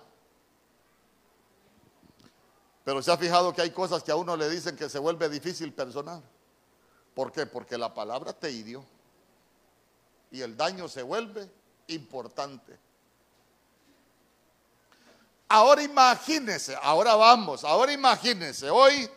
Pero 2.84 3.02
se 3.02 3.12
ha 3.12 3.18
fijado 3.18 3.54
que 3.54 3.62
hay 3.62 3.72
cosas 3.72 4.04
que 4.04 4.12
a 4.12 4.16
uno 4.16 4.36
le 4.36 4.50
dicen 4.50 4.76
que 4.76 4.90
se 4.90 5.00
vuelve 5.00 5.30
difícil 5.30 5.74
personal. 5.74 6.22
¿Por 7.14 7.32
qué? 7.32 7.46
Porque 7.46 7.78
la 7.78 7.94
palabra 7.94 8.34
te 8.34 8.52
hirió. 8.52 8.84
Y 10.32 10.42
el 10.42 10.58
daño 10.58 10.88
se 10.88 11.04
vuelve 11.04 11.50
importante. 11.88 12.78
Ahora 15.48 15.82
imagínense, 15.82 16.78
ahora 16.80 17.16
vamos, 17.16 17.64
ahora 17.64 17.92
imagínense, 17.92 18.70
hoy, 18.70 19.10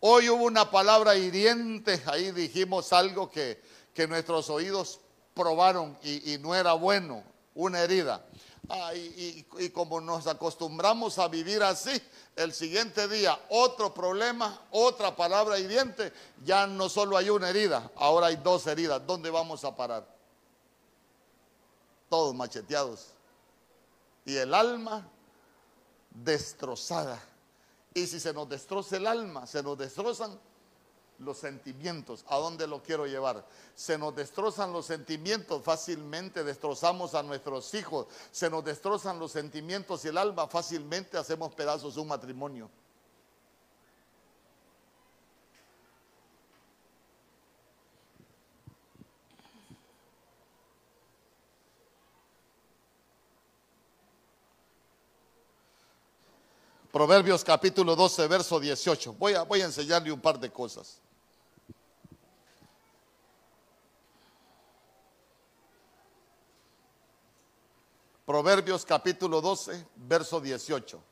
hoy 0.00 0.28
hubo 0.28 0.44
una 0.44 0.70
palabra 0.70 1.16
hiriente, 1.16 2.02
ahí 2.04 2.30
dijimos 2.30 2.92
algo 2.92 3.30
que, 3.30 3.62
que 3.94 4.06
nuestros 4.06 4.50
oídos 4.50 5.00
probaron 5.38 5.96
y, 6.02 6.36
no 6.38 6.54
era 6.54 6.72
bueno, 6.72 7.22
una 7.54 7.80
herida. 7.80 8.24
Ah, 8.68 8.92
y, 8.94 9.46
y, 9.58 9.70
como 9.70 10.00
nos 10.00 10.26
acostumbramos 10.26 11.18
a 11.18 11.28
vivir 11.28 11.62
así, 11.62 12.02
el 12.36 12.52
siguiente 12.52 13.08
día 13.08 13.38
otro 13.48 13.94
problema, 13.94 14.60
otra 14.72 15.16
palabra 15.16 15.58
hiriente, 15.58 16.12
ya 16.44 16.66
no 16.66 16.88
solo 16.88 17.16
hay 17.16 17.30
una 17.30 17.48
herida, 17.48 17.90
ahora 17.96 18.26
hay 18.26 18.36
dos 18.36 18.66
heridas. 18.66 19.06
¿Dónde 19.06 19.30
vamos 19.30 19.64
a 19.64 19.74
parar? 19.74 20.06
Todos 22.10 22.34
macheteados. 22.34 23.06
Y 24.26 24.36
el 24.36 24.52
alma 24.52 25.08
destrozada. 26.10 27.22
Y 27.94 28.06
si 28.06 28.20
se 28.20 28.34
nos 28.34 28.48
destroza 28.48 28.96
el 28.96 29.06
alma, 29.06 29.46
se 29.46 29.62
nos 29.62 29.78
destrozan 29.78 30.38
los 31.18 31.38
sentimientos. 31.38 32.24
¿A 32.28 32.36
dónde 32.36 32.66
lo 32.66 32.82
quiero 32.82 33.06
llevar? 33.06 33.46
Se 33.74 33.98
nos 33.98 34.14
destrozan 34.14 34.72
los 34.72 34.86
sentimientos, 34.86 35.62
fácilmente 35.62 36.44
destrozamos 36.44 37.14
a 37.14 37.22
nuestros 37.22 37.72
hijos. 37.74 38.06
Se 38.30 38.50
nos 38.50 38.64
destrozan 38.64 39.18
los 39.18 39.32
sentimientos 39.32 40.04
y 40.04 40.08
el 40.08 40.18
alma, 40.18 40.46
fácilmente 40.46 41.18
hacemos 41.18 41.54
pedazos 41.54 41.96
un 41.96 42.08
matrimonio. 42.08 42.70
Proverbios 56.92 57.44
capítulo 57.44 57.94
12, 57.94 58.26
verso 58.28 58.58
18. 58.58 59.12
Voy 59.14 59.34
a, 59.34 59.42
voy 59.42 59.60
a 59.60 59.66
enseñarle 59.66 60.10
un 60.10 60.20
par 60.20 60.40
de 60.40 60.50
cosas. 60.50 61.00
Proverbios 68.24 68.86
capítulo 68.86 69.42
12, 69.42 69.86
verso 69.96 70.40
18. 70.40 71.02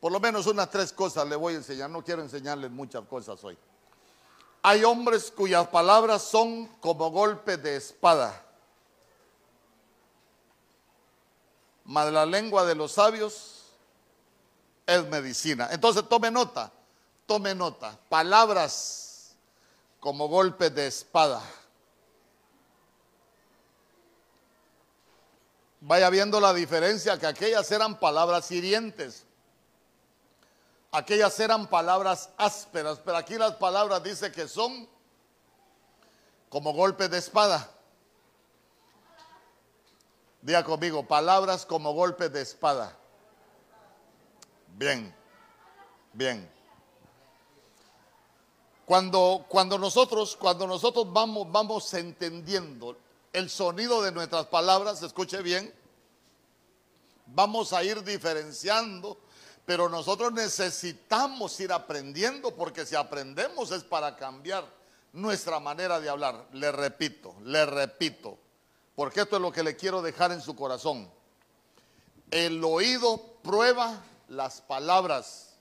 Por 0.00 0.12
lo 0.12 0.20
menos 0.20 0.46
unas 0.46 0.70
tres 0.70 0.92
cosas 0.92 1.26
le 1.26 1.36
voy 1.36 1.54
a 1.54 1.56
enseñar. 1.58 1.88
No 1.88 2.04
quiero 2.04 2.22
enseñarles 2.22 2.70
muchas 2.70 3.04
cosas 3.06 3.42
hoy. 3.42 3.56
Hay 4.62 4.84
hombres 4.84 5.30
cuyas 5.30 5.66
palabras 5.68 6.22
son 6.22 6.66
como 6.80 7.10
golpes 7.10 7.62
de 7.62 7.76
espada. 7.76 8.44
Mas 11.84 12.12
la 12.12 12.26
lengua 12.26 12.64
de 12.64 12.74
los 12.74 12.92
sabios 12.92 13.61
es 14.86 15.06
medicina. 15.06 15.68
Entonces 15.70 16.08
tome 16.08 16.30
nota, 16.30 16.72
tome 17.26 17.54
nota. 17.54 17.98
Palabras 18.08 19.34
como 20.00 20.28
golpes 20.28 20.74
de 20.74 20.86
espada. 20.86 21.42
Vaya 25.80 26.10
viendo 26.10 26.40
la 26.40 26.54
diferencia 26.54 27.18
que 27.18 27.26
aquellas 27.26 27.70
eran 27.72 27.98
palabras 27.98 28.50
hirientes. 28.50 29.24
Aquellas 30.92 31.38
eran 31.40 31.66
palabras 31.68 32.30
ásperas, 32.36 33.00
pero 33.04 33.16
aquí 33.16 33.36
las 33.36 33.54
palabras 33.54 34.02
dice 34.02 34.30
que 34.30 34.46
son 34.46 34.88
como 36.48 36.72
golpes 36.72 37.10
de 37.10 37.18
espada. 37.18 37.70
Diga 40.42 40.62
conmigo, 40.64 41.06
palabras 41.06 41.64
como 41.64 41.94
golpes 41.94 42.32
de 42.32 42.42
espada. 42.42 42.96
Bien, 44.82 45.14
bien. 46.12 46.50
Cuando, 48.84 49.46
cuando 49.48 49.78
nosotros, 49.78 50.34
cuando 50.34 50.66
nosotros 50.66 51.06
vamos, 51.12 51.52
vamos 51.52 51.94
entendiendo 51.94 52.96
el 53.32 53.48
sonido 53.48 54.02
de 54.02 54.10
nuestras 54.10 54.46
palabras, 54.46 55.00
escuche 55.00 55.40
bien, 55.40 55.72
vamos 57.26 57.72
a 57.72 57.84
ir 57.84 58.02
diferenciando, 58.02 59.18
pero 59.64 59.88
nosotros 59.88 60.32
necesitamos 60.32 61.60
ir 61.60 61.72
aprendiendo 61.72 62.52
porque 62.56 62.84
si 62.84 62.96
aprendemos 62.96 63.70
es 63.70 63.84
para 63.84 64.16
cambiar 64.16 64.66
nuestra 65.12 65.60
manera 65.60 66.00
de 66.00 66.08
hablar. 66.08 66.48
Le 66.54 66.72
repito, 66.72 67.36
le 67.44 67.64
repito, 67.66 68.36
porque 68.96 69.20
esto 69.20 69.36
es 69.36 69.42
lo 69.42 69.52
que 69.52 69.62
le 69.62 69.76
quiero 69.76 70.02
dejar 70.02 70.32
en 70.32 70.40
su 70.40 70.56
corazón. 70.56 71.08
El 72.32 72.64
oído 72.64 73.22
prueba 73.44 74.06
las 74.32 74.60
palabras. 74.60 75.56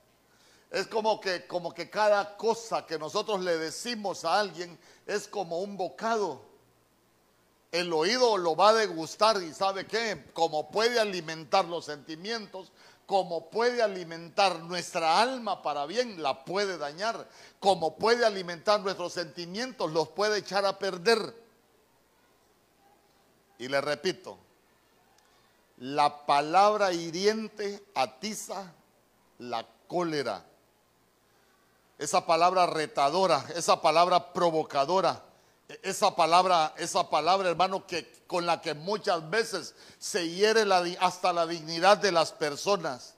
Es 0.69 0.87
como 0.87 1.19
que, 1.19 1.45
como 1.47 1.73
que 1.73 1.89
cada 1.89 2.37
cosa 2.37 2.85
que 2.85 2.97
nosotros 2.97 3.41
le 3.41 3.57
decimos 3.57 4.25
a 4.25 4.39
alguien 4.39 4.79
es 5.05 5.27
como 5.27 5.59
un 5.59 5.77
bocado 5.77 6.51
el 7.71 7.93
oído 7.93 8.37
lo 8.37 8.55
va 8.55 8.69
a 8.69 8.73
degustar 8.73 9.41
y 9.41 9.53
sabe 9.53 9.87
qué, 9.87 10.25
como 10.33 10.69
puede 10.69 10.99
alimentar 10.99 11.65
los 11.65 11.85
sentimientos, 11.85 12.71
como 13.05 13.49
puede 13.49 13.81
alimentar 13.81 14.59
nuestra 14.59 15.21
alma 15.21 15.61
para 15.61 15.85
bien, 15.85 16.21
la 16.21 16.43
puede 16.43 16.77
dañar, 16.77 17.27
como 17.59 17.95
puede 17.95 18.25
alimentar 18.25 18.81
nuestros 18.81 19.13
sentimientos, 19.13 19.91
los 19.91 20.09
puede 20.09 20.39
echar 20.39 20.65
a 20.65 20.77
perder. 20.77 21.33
Y 23.57 23.69
le 23.69 23.79
repito, 23.79 24.37
la 25.81 26.25
palabra 26.25 26.93
hiriente 26.93 27.83
atiza 27.93 28.73
la 29.39 29.67
cólera. 29.87 30.45
Esa 31.97 32.25
palabra 32.25 32.65
retadora, 32.65 33.45
esa 33.55 33.81
palabra 33.81 34.33
provocadora 34.33 35.23
esa 35.83 36.15
palabra, 36.15 36.73
esa 36.77 37.09
palabra, 37.09 37.49
hermano, 37.49 37.85
que 37.85 38.23
con 38.27 38.45
la 38.45 38.61
que 38.61 38.73
muchas 38.73 39.29
veces 39.29 39.75
se 39.97 40.29
hiere 40.29 40.65
hasta 40.99 41.33
la 41.33 41.47
dignidad 41.47 41.97
de 41.97 42.11
las 42.11 42.31
personas. 42.31 43.15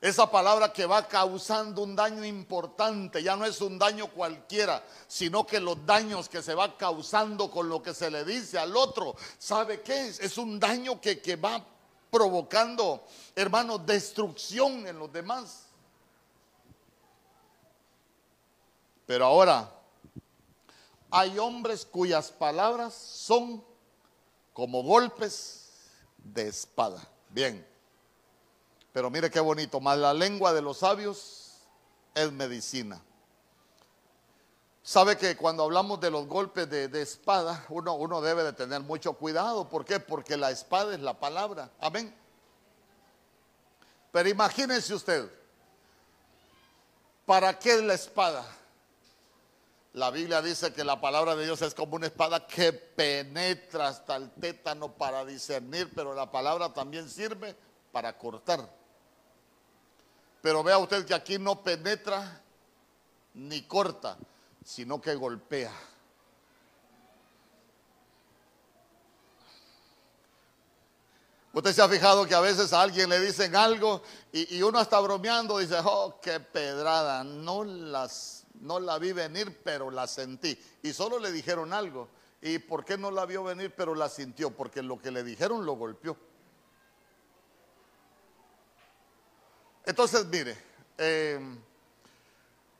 Esa 0.00 0.30
palabra 0.30 0.72
que 0.72 0.84
va 0.84 1.08
causando 1.08 1.82
un 1.82 1.96
daño 1.96 2.24
importante, 2.24 3.22
ya 3.22 3.34
no 3.34 3.46
es 3.46 3.60
un 3.60 3.78
daño 3.78 4.08
cualquiera, 4.08 4.84
sino 5.08 5.46
que 5.46 5.58
los 5.58 5.84
daños 5.86 6.28
que 6.28 6.42
se 6.42 6.54
va 6.54 6.76
causando 6.76 7.50
con 7.50 7.68
lo 7.68 7.82
que 7.82 7.94
se 7.94 8.10
le 8.10 8.24
dice 8.24 8.58
al 8.58 8.76
otro, 8.76 9.16
¿sabe 9.38 9.80
qué 9.80 10.08
es? 10.08 10.20
Es 10.20 10.36
un 10.36 10.60
daño 10.60 11.00
que, 11.00 11.20
que 11.20 11.36
va 11.36 11.64
provocando, 12.16 13.04
hermano, 13.34 13.76
destrucción 13.76 14.86
en 14.86 14.98
los 14.98 15.12
demás. 15.12 15.66
Pero 19.04 19.26
ahora, 19.26 19.70
hay 21.10 21.38
hombres 21.38 21.84
cuyas 21.84 22.30
palabras 22.30 22.94
son 22.94 23.62
como 24.54 24.82
golpes 24.82 25.68
de 26.16 26.48
espada. 26.48 27.06
Bien. 27.28 27.66
Pero 28.94 29.10
mire 29.10 29.30
qué 29.30 29.40
bonito, 29.40 29.78
más 29.78 29.98
la 29.98 30.14
lengua 30.14 30.54
de 30.54 30.62
los 30.62 30.78
sabios 30.78 31.58
es 32.14 32.32
medicina. 32.32 32.98
Sabe 34.86 35.18
que 35.18 35.36
cuando 35.36 35.64
hablamos 35.64 35.98
de 35.98 36.12
los 36.12 36.28
golpes 36.28 36.70
de, 36.70 37.02
espada, 37.02 37.66
uno, 37.70 37.94
uno 37.94 38.20
debe 38.20 38.44
de 38.44 38.52
tener 38.52 38.82
mucho 38.82 39.14
cuidado. 39.14 39.68
¿Por 39.68 39.84
qué? 39.84 39.98
Porque 39.98 40.36
la 40.36 40.52
espada 40.52 40.94
es 40.94 41.00
la 41.00 41.18
palabra. 41.18 41.72
Amén. 41.80 42.14
Pero 44.12 44.28
imagínense 44.28 44.94
usted, 44.94 45.28
¿para 47.26 47.58
qué 47.58 47.74
es 47.74 47.82
la 47.82 47.94
espada? 47.94 48.46
La 49.94 50.12
Biblia 50.12 50.40
dice 50.40 50.72
que 50.72 50.84
la 50.84 51.00
palabra 51.00 51.34
de 51.34 51.46
Dios 51.46 51.60
es 51.62 51.74
como 51.74 51.96
una 51.96 52.06
espada 52.06 52.46
que 52.46 52.72
penetra 52.72 53.88
hasta 53.88 54.14
el 54.14 54.30
tétano 54.30 54.92
para 54.92 55.24
discernir, 55.24 55.90
pero 55.96 56.14
la 56.14 56.30
palabra 56.30 56.72
también 56.72 57.10
sirve 57.10 57.56
para 57.90 58.16
cortar. 58.16 58.72
Pero 60.42 60.62
vea 60.62 60.78
usted 60.78 61.04
que 61.04 61.14
aquí 61.14 61.40
no 61.40 61.60
penetra 61.60 62.40
ni 63.34 63.62
corta, 63.62 64.16
sino 64.66 65.00
que 65.00 65.14
golpea. 65.14 65.72
Usted 71.52 71.72
se 71.72 71.80
ha 71.80 71.88
fijado 71.88 72.26
que 72.26 72.34
a 72.34 72.40
veces 72.40 72.72
a 72.72 72.82
alguien 72.82 73.08
le 73.08 73.20
dicen 73.20 73.54
algo 73.54 74.02
y, 74.32 74.60
uno 74.62 74.80
está 74.80 74.98
bromeando, 74.98 75.58
dice, 75.58 75.76
oh, 75.84 76.18
qué 76.20 76.40
pedrada, 76.40 77.22
no 77.22 77.62
las 77.62 78.44
no 78.60 78.80
la 78.80 78.98
vi 78.98 79.12
venir, 79.12 79.60
pero 79.62 79.90
la 79.90 80.06
sentí. 80.08 80.58
Y 80.82 80.92
solo 80.92 81.18
le 81.18 81.30
dijeron 81.30 81.72
algo. 81.72 82.08
¿Y 82.42 82.58
por 82.58 82.84
qué 82.84 82.98
no 82.98 83.10
la 83.10 83.24
vio 83.24 83.44
venir, 83.44 83.72
pero 83.76 83.94
la 83.94 84.08
sintió? 84.08 84.50
Porque 84.50 84.82
lo 84.82 84.98
que 84.98 85.10
le 85.10 85.22
dijeron 85.22 85.64
lo 85.64 85.74
golpeó. 85.74 86.16
Entonces, 89.84 90.26
mire, 90.26 90.56
eh, 90.98 91.38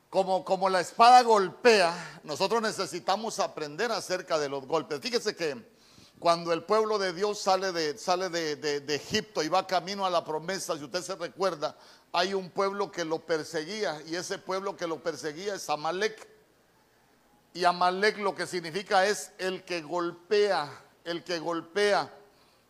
como, 0.09 0.45
como 0.45 0.69
la 0.69 0.79
espada 0.79 1.21
golpea, 1.23 2.21
nosotros 2.23 2.61
necesitamos 2.61 3.39
aprender 3.39 3.91
acerca 3.91 4.39
de 4.39 4.49
los 4.49 4.65
golpes. 4.65 4.99
Fíjese 5.01 5.35
que 5.35 5.75
cuando 6.19 6.53
el 6.53 6.63
pueblo 6.63 6.97
de 6.97 7.13
Dios 7.13 7.39
sale 7.39 7.71
de, 7.71 7.97
sale 7.97 8.29
de 8.29 8.95
Egipto 8.95 9.43
y 9.43 9.49
va 9.49 9.67
camino 9.67 10.05
a 10.05 10.09
la 10.09 10.23
promesa, 10.23 10.77
si 10.77 10.83
usted 10.83 11.01
se 11.01 11.15
recuerda, 11.15 11.75
hay 12.11 12.33
un 12.33 12.49
pueblo 12.49 12.91
que 12.91 13.05
lo 13.05 13.19
perseguía 13.19 14.01
y 14.07 14.15
ese 14.15 14.39
pueblo 14.39 14.75
que 14.75 14.87
lo 14.87 15.01
perseguía 15.01 15.55
es 15.55 15.69
Amalek. 15.69 16.27
Y 17.53 17.65
Amalek 17.65 18.17
lo 18.19 18.35
que 18.35 18.47
significa 18.47 19.05
es 19.05 19.31
el 19.37 19.63
que 19.63 19.81
golpea, 19.81 20.83
el 21.03 21.23
que 21.23 21.39
golpea. 21.39 22.11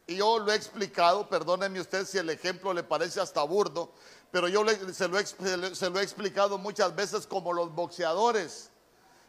Y 0.08 0.18
yo 0.18 0.40
lo 0.40 0.52
he 0.52 0.56
explicado, 0.56 1.28
perdóneme 1.28 1.82
usted 1.82 2.06
si 2.06 2.18
el 2.18 2.30
ejemplo 2.30 2.74
le 2.74 2.84
parece 2.84 3.20
hasta 3.20 3.44
burdo, 3.44 3.92
pero 4.32 4.48
yo 4.48 4.64
se, 4.94 5.08
lo 5.08 5.18
he 6.00 6.04
explicado 6.04 6.58
muchas 6.58 6.96
veces 6.96 7.26
como 7.28 7.54
los 7.54 7.74
boxeadores 7.74 8.72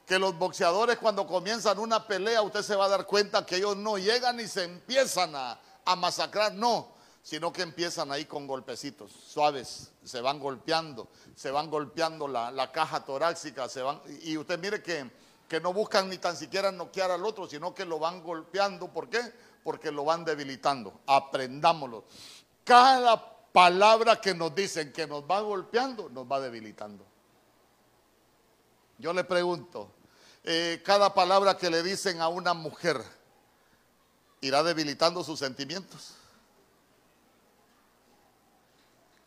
que 0.09 0.19
los 0.19 0.37
boxeadores 0.39 0.97
cuando 0.97 1.27
comienzan 1.27 1.79
una 1.79 2.07
pelea, 2.07 2.41
usted 2.41 2.63
se 2.63 2.75
va 2.75 2.87
a 2.87 2.89
dar 2.89 3.05
cuenta 3.05 3.45
que 3.45 3.57
ellos 3.57 3.77
no 3.77 3.99
llegan 3.99 4.41
y 4.41 4.49
se 4.49 4.65
empiezan 4.65 5.37
a, 5.37 5.61
masacrar, 5.97 6.55
no, 6.55 6.89
sino 7.23 7.53
que 7.53 7.63
empiezan 7.63 8.11
ahí 8.11 8.25
con 8.25 8.47
golpecitos 8.47 9.13
suaves, 9.13 9.91
se 10.03 10.21
van 10.23 10.39
golpeando, 10.39 11.09
se 11.35 11.51
van 11.51 11.71
golpeando 11.71 12.27
la, 12.27 12.73
caja 12.73 13.05
torácica, 13.05 13.69
se 13.69 13.83
van, 13.83 14.01
y 14.23 14.39
usted 14.39 14.59
mire 14.59 14.83
que, 14.83 15.11
que 15.47 15.61
no 15.61 15.75
buscan 15.75 16.09
ni 16.09 16.17
tan 16.17 16.37
siquiera 16.37 16.73
noquear 16.73 17.11
al 17.11 17.25
otro, 17.25 17.47
sino 17.47 17.75
que 17.75 17.85
lo 17.85 17.99
van 17.99 18.23
golpeando, 18.23 18.89
¿por 18.89 19.11
qué? 19.11 19.21
Porque 19.63 19.91
lo 19.91 20.07
van 20.07 20.25
debilitando, 20.25 21.01
aprendámoslo. 21.07 22.05
Cada 22.65 23.38
palabra 23.53 24.21
que 24.21 24.35
nos 24.35 24.55
dicen 24.55 24.93
que 24.93 25.07
nos 25.07 25.23
va 25.23 25.41
golpeando, 25.41 26.09
nos 26.11 26.27
va 26.31 26.41
debilitando. 26.41 27.05
Yo 28.99 29.13
le 29.13 29.25
pregunto, 29.25 29.93
eh, 30.45 30.83
cada 30.85 31.15
palabra 31.15 31.57
que 31.57 31.71
le 31.71 31.83
dicen 31.83 32.21
a 32.21 32.29
una 32.29 32.55
mujer 32.55 33.03
irá 34.41 34.63
debilitando 34.63 35.23
sus 35.23 35.39
sentimientos. 35.39 36.15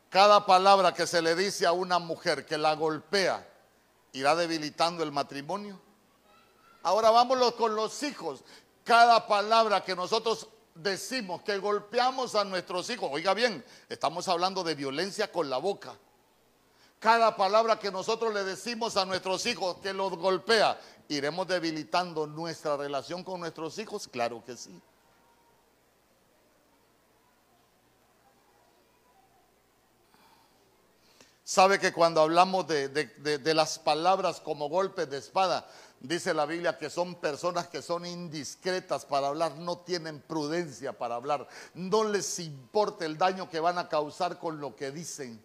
Cada 0.10 0.46
palabra 0.46 0.94
que 0.94 1.08
se 1.08 1.22
le 1.22 1.36
dice 1.36 1.66
a 1.66 1.72
una 1.72 2.00
mujer 2.00 2.46
que 2.46 2.58
la 2.58 2.76
golpea 2.76 3.48
irá 4.12 4.36
debilitando 4.36 5.04
el 5.04 5.12
matrimonio. 5.12 5.80
Ahora 6.84 7.12
vámonos 7.12 7.54
con 7.54 7.76
los 7.76 8.04
hijos. 8.04 8.44
Cada 8.84 9.26
palabra 9.28 9.86
que 9.86 9.96
nosotros 9.96 10.50
decimos 10.76 11.42
que 11.44 11.58
golpeamos 11.58 12.36
a 12.36 12.44
nuestros 12.44 12.90
hijos, 12.90 13.10
oiga 13.12 13.34
bien, 13.34 13.64
estamos 13.90 14.28
hablando 14.28 14.64
de 14.64 14.76
violencia 14.76 15.32
con 15.32 15.50
la 15.50 15.58
boca. 15.58 15.96
Cada 17.00 17.36
palabra 17.36 17.80
que 17.80 17.92
nosotros 17.92 18.32
le 18.32 18.44
decimos 18.44 18.96
a 18.96 19.06
nuestros 19.06 19.46
hijos 19.48 19.78
que 19.78 19.92
los 19.92 20.16
golpea 20.18 20.80
¿Iremos 21.12 21.46
debilitando 21.46 22.26
nuestra 22.26 22.78
relación 22.78 23.22
con 23.22 23.42
nuestros 23.42 23.78
hijos? 23.80 24.08
Claro 24.08 24.42
que 24.46 24.56
sí. 24.56 24.82
Sabe 31.44 31.80
que 31.80 31.92
cuando 31.92 32.22
hablamos 32.22 32.66
de, 32.66 33.52
las 33.54 33.78
palabras 33.78 34.40
como 34.40 34.70
golpes 34.70 35.10
de 35.10 35.18
espada, 35.18 35.70
dice 36.02 36.34
la 36.34 36.45
Biblia 36.45 36.78
que 36.78 36.89
son 36.89 37.16
personas 37.16 37.68
que 37.68 37.82
son 37.82 38.06
indiscretas 38.06 39.06
para 39.06 39.28
hablar, 39.28 39.56
no 39.58 39.80
tienen 39.80 40.20
prudencia 40.20 40.97
para 40.97 41.16
hablar, 41.16 41.47
no 41.74 42.04
les 42.04 42.39
importa 42.39 43.06
el 43.06 43.18
daño 43.18 43.49
que 43.49 43.60
van 43.60 43.78
a 43.78 43.88
causar 43.88 44.39
con 44.39 44.60
lo 44.60 44.76
que 44.76 44.91
dicen. 44.91 45.41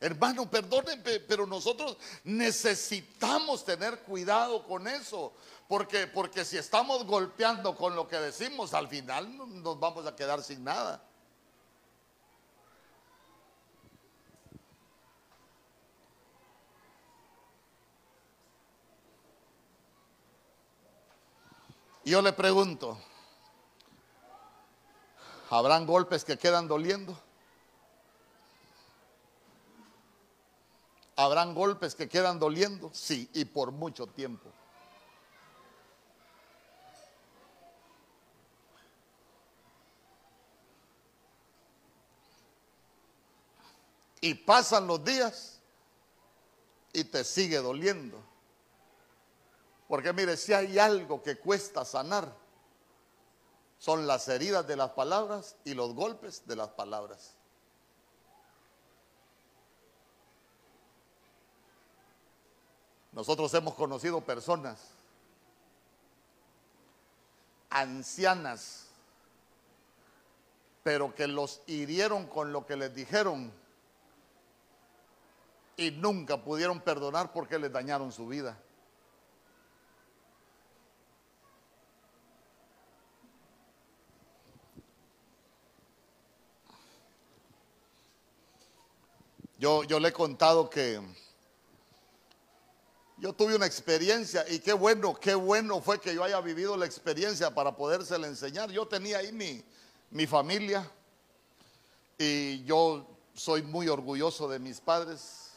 Hermano, 0.00 0.50
perdónenme, 0.50 1.20
pero 1.20 1.46
nosotros 1.46 1.96
necesitamos 2.24 3.64
tener 3.64 4.00
cuidado 4.00 4.66
con 4.66 4.88
eso. 4.88 5.32
Porque, 5.68 6.08
porque 6.08 6.44
si 6.44 6.58
estamos 6.58 7.06
golpeando 7.06 7.76
con 7.76 7.94
lo 7.94 8.08
que 8.08 8.16
decimos, 8.16 8.74
al 8.74 8.88
final 8.88 9.62
nos 9.62 9.78
vamos 9.78 10.04
a 10.04 10.16
quedar 10.16 10.42
sin 10.42 10.64
nada. 10.64 11.02
Yo 22.04 22.20
le 22.20 22.32
pregunto, 22.32 22.98
¿habrán 25.50 25.86
golpes 25.86 26.24
que 26.24 26.36
quedan 26.36 26.66
doliendo? 26.66 27.16
¿Habrán 31.14 31.54
golpes 31.54 31.94
que 31.94 32.08
quedan 32.08 32.40
doliendo? 32.40 32.90
Sí, 32.92 33.30
y 33.32 33.44
por 33.44 33.70
mucho 33.70 34.08
tiempo. 34.08 34.50
Y 44.20 44.34
pasan 44.34 44.88
los 44.88 45.04
días 45.04 45.60
y 46.92 47.04
te 47.04 47.22
sigue 47.22 47.58
doliendo. 47.58 48.31
Porque 49.92 50.14
mire, 50.14 50.38
si 50.38 50.54
hay 50.54 50.78
algo 50.78 51.22
que 51.22 51.36
cuesta 51.36 51.84
sanar, 51.84 52.34
son 53.76 54.06
las 54.06 54.26
heridas 54.26 54.66
de 54.66 54.74
las 54.74 54.92
palabras 54.92 55.54
y 55.66 55.74
los 55.74 55.94
golpes 55.94 56.46
de 56.46 56.56
las 56.56 56.70
palabras. 56.70 57.34
Nosotros 63.12 63.52
hemos 63.52 63.74
conocido 63.74 64.22
personas 64.22 64.78
ancianas, 67.68 68.86
pero 70.82 71.14
que 71.14 71.26
los 71.26 71.60
hirieron 71.66 72.26
con 72.28 72.50
lo 72.50 72.64
que 72.64 72.76
les 72.76 72.94
dijeron 72.94 73.52
y 75.76 75.90
nunca 75.90 76.42
pudieron 76.42 76.80
perdonar 76.80 77.30
porque 77.30 77.58
les 77.58 77.70
dañaron 77.70 78.10
su 78.10 78.26
vida. 78.26 78.56
Yo, 89.62 89.84
yo 89.84 90.00
le 90.00 90.08
he 90.08 90.12
contado 90.12 90.68
que 90.68 91.00
yo 93.16 93.32
tuve 93.32 93.54
una 93.54 93.64
experiencia 93.64 94.44
y 94.48 94.58
qué 94.58 94.72
bueno, 94.72 95.14
qué 95.14 95.36
bueno 95.36 95.80
fue 95.80 96.00
que 96.00 96.12
yo 96.12 96.24
haya 96.24 96.40
vivido 96.40 96.76
la 96.76 96.84
experiencia 96.84 97.54
para 97.54 97.76
podérsela 97.76 98.26
enseñar. 98.26 98.72
Yo 98.72 98.88
tenía 98.88 99.18
ahí 99.18 99.30
mi, 99.30 99.64
mi 100.10 100.26
familia 100.26 100.90
y 102.18 102.64
yo 102.64 103.06
soy 103.34 103.62
muy 103.62 103.86
orgulloso 103.86 104.48
de 104.48 104.58
mis 104.58 104.80
padres. 104.80 105.52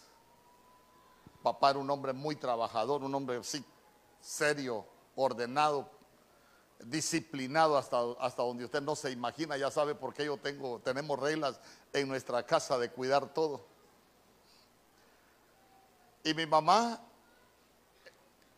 Papá 1.41 1.71
era 1.71 1.79
un 1.79 1.89
hombre 1.89 2.13
muy 2.13 2.35
trabajador, 2.35 3.03
un 3.03 3.15
hombre 3.15 3.43
sí, 3.43 3.65
serio, 4.21 4.85
ordenado, 5.15 5.89
disciplinado 6.77 7.75
hasta, 7.75 7.97
hasta 8.19 8.43
donde 8.43 8.65
usted 8.65 8.83
no 8.83 8.95
se 8.95 9.09
imagina, 9.09 9.57
ya 9.57 9.71
sabe 9.71 9.95
por 9.95 10.13
qué 10.13 10.25
yo 10.25 10.37
tengo, 10.37 10.79
tenemos 10.81 11.19
reglas 11.19 11.59
en 11.91 12.07
nuestra 12.07 12.45
casa 12.45 12.77
de 12.77 12.91
cuidar 12.91 13.33
todo. 13.33 13.73
Y 16.25 16.33
mi 16.33 16.47
mamá 16.47 16.99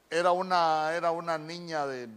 era 0.09 0.31
una, 0.31 0.95
era 0.95 1.11
una 1.11 1.37
niña 1.37 1.85
de 1.85 2.07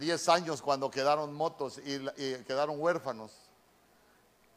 10 0.00 0.28
años 0.28 0.60
cuando 0.60 0.90
quedaron 0.90 1.32
motos 1.32 1.78
y, 1.78 2.04
quedaron 2.42 2.80
huérfanos. 2.80 3.30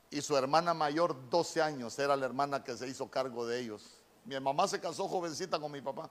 Y 0.09 0.21
su 0.21 0.35
hermana 0.35 0.73
mayor, 0.73 1.29
12 1.29 1.61
años, 1.61 1.99
era 1.99 2.15
la 2.15 2.25
hermana 2.25 2.63
que 2.63 2.75
se 2.75 2.87
hizo 2.87 3.11
cargo 3.11 3.45
de 3.45 3.59
ellos. 3.59 3.83
Mi 4.25 4.39
mamá 4.39 4.67
se 4.67 4.79
casó 4.79 5.07
jovencita 5.07 5.59
con 5.59 5.71
mi 5.71 5.81
papá. 5.81 6.09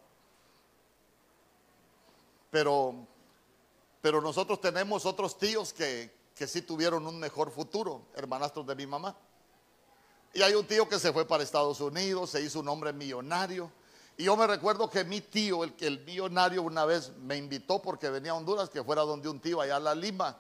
Pero, 2.52 2.94
pero 4.00 4.20
nosotros 4.20 4.61
tenemos 4.61 5.04
otros 5.04 5.36
tíos 5.36 5.72
que, 5.72 6.14
que 6.32 6.46
sí 6.46 6.62
tuvieron 6.62 7.09
un 7.09 7.18
mejor 7.18 7.50
futuro, 7.50 8.02
hermanastros 8.14 8.64
de 8.68 8.76
mi 8.76 8.86
mamá. 8.86 9.16
Y 10.32 10.42
hay 10.42 10.54
un 10.54 10.64
tío 10.64 10.88
que 10.88 11.00
se 11.00 11.12
fue 11.12 11.26
para 11.26 11.42
Estados 11.42 11.80
Unidos, 11.80 12.30
se 12.30 12.40
hizo 12.40 12.61
un 12.61 12.68
hombre 12.68 12.92
millonario 12.92 13.68
y 14.16 14.24
yo 14.24 14.36
me 14.36 14.46
recuerdo 14.46 14.88
que 14.88 15.04
mi 15.04 15.20
tío, 15.20 15.62
el, 15.62 15.74
el 15.80 16.00
millonario, 16.04 16.62
una 16.62 16.84
vez 16.84 17.12
me 17.18 17.36
invitó 17.36 17.82
porque 17.82 18.08
venía 18.08 18.32
a 18.32 18.34
Honduras, 18.34 18.70
que 18.70 18.82
fuera 18.82 19.02
donde 19.02 19.28
un 19.28 19.40
tío 19.40 19.60
allá 19.60 19.76
a 19.76 19.80
la 19.80 19.94
Lima. 19.94 20.36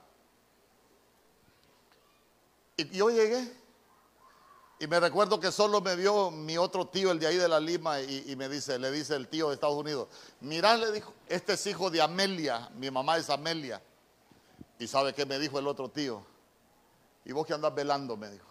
Y 2.76 2.88
yo 2.96 3.10
llegué. 3.10 3.52
Y 4.78 4.86
me 4.86 5.00
recuerdo 5.00 5.40
que 5.40 5.50
solo 5.50 5.80
me 5.80 5.96
vio 5.96 6.30
mi 6.30 6.58
otro 6.58 6.86
tío, 6.86 7.10
el 7.10 7.18
de 7.18 7.26
ahí 7.26 7.36
de 7.36 7.48
la 7.48 7.60
Lima, 7.60 8.00
y, 8.00 8.34
me 8.36 8.48
dice, 8.48 8.78
le 8.78 8.90
dice 8.90 9.14
el 9.14 9.28
tío 9.28 9.48
de 9.48 9.54
Estados 9.54 9.76
Unidos, 9.76 10.08
mirá, 10.40 10.76
le 10.76 10.92
dijo, 10.92 11.14
este 11.28 11.54
es 11.54 11.66
hijo 11.66 11.90
de 11.90 12.02
Amelia, 12.02 12.68
mi 12.74 12.90
mamá 12.90 13.16
es 13.16 13.30
Amelia. 13.30 13.82
Y 14.78 14.86
sabe 14.86 15.14
qué 15.14 15.24
me 15.24 15.38
dijo 15.38 15.58
el 15.58 15.66
otro 15.66 15.88
tío. 15.88 16.22
Y 17.24 17.32
vos 17.32 17.46
que 17.46 17.54
andás 17.54 17.74
velando, 17.74 18.18
me 18.18 18.30
dijo. 18.30 18.45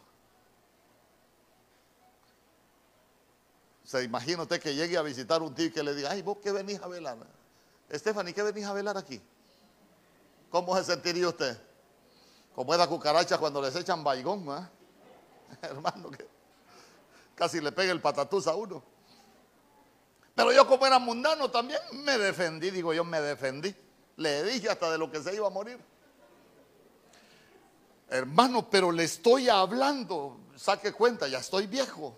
Se 3.86 4.04
imagina 4.04 4.42
usted 4.42 4.60
que 4.60 4.74
llegue 4.74 4.98
a 4.98 5.04
visitar 5.04 5.44
un 5.44 5.54
tío 5.54 5.68
y 5.68 5.72
que 5.72 5.84
le 5.84 5.94
diga, 5.94 6.10
ay, 6.10 6.24
vos 6.24 6.40
qué 6.42 6.52
venís 6.52 6.82
a 6.82 6.88
velar. 6.88 7.18
Stephanie, 7.94 8.34
¿qué 8.34 8.42
venís 8.42 8.66
a 8.66 8.74
velar 8.74 8.98
aquí? 8.98 9.22
¿Cómo 10.50 10.76
se 10.78 10.84
sentiría 10.84 11.30
usted? 11.30 11.56
Como 12.56 12.74
esas 12.74 12.88
cucarachas 12.88 13.38
cuando 13.38 13.62
les 13.62 13.76
echan 13.76 14.04
baigón, 14.04 14.48
¿eh? 14.50 14.68
hermano, 15.62 16.10
que 16.10 16.28
casi 17.36 17.62
le 17.62 17.72
pega 17.72 17.92
el 17.92 18.02
patatús 18.02 18.48
a 18.48 18.56
uno. 18.56 18.84
Pero 20.34 20.52
yo 20.52 20.68
como 20.68 20.88
era 20.88 20.98
mundano 20.98 21.52
también 21.52 21.80
me 21.94 22.18
defendí, 22.18 22.72
digo 22.72 22.92
yo 22.92 23.06
me 23.06 23.22
defendí. 23.22 23.74
Le 24.18 24.44
dije 24.44 24.70
hasta 24.70 24.90
de 24.90 24.98
lo 24.98 25.12
que 25.12 25.22
se 25.22 25.36
iba 25.36 25.46
a 25.46 25.52
morir. 25.52 25.80
Hermano, 28.10 28.68
pero 28.68 28.92
le 28.92 29.04
estoy 29.04 29.48
hablando, 29.48 30.40
saque 30.56 30.92
cuenta, 30.92 31.28
ya 31.28 31.40
estoy 31.40 31.68
viejo. 31.68 32.18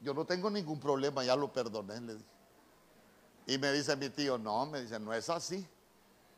yo 0.00 0.14
no 0.14 0.24
tengo 0.24 0.50
ningún 0.50 0.80
problema, 0.80 1.24
ya 1.24 1.36
lo 1.36 1.52
perdoné, 1.52 2.00
le 2.00 2.14
dije. 2.14 2.26
Y 3.46 3.58
me 3.58 3.72
dice 3.72 3.94
mi 3.96 4.08
tío, 4.10 4.38
no, 4.38 4.66
me 4.66 4.82
dice, 4.82 4.98
no 4.98 5.14
es 5.14 5.30
así, 5.30 5.66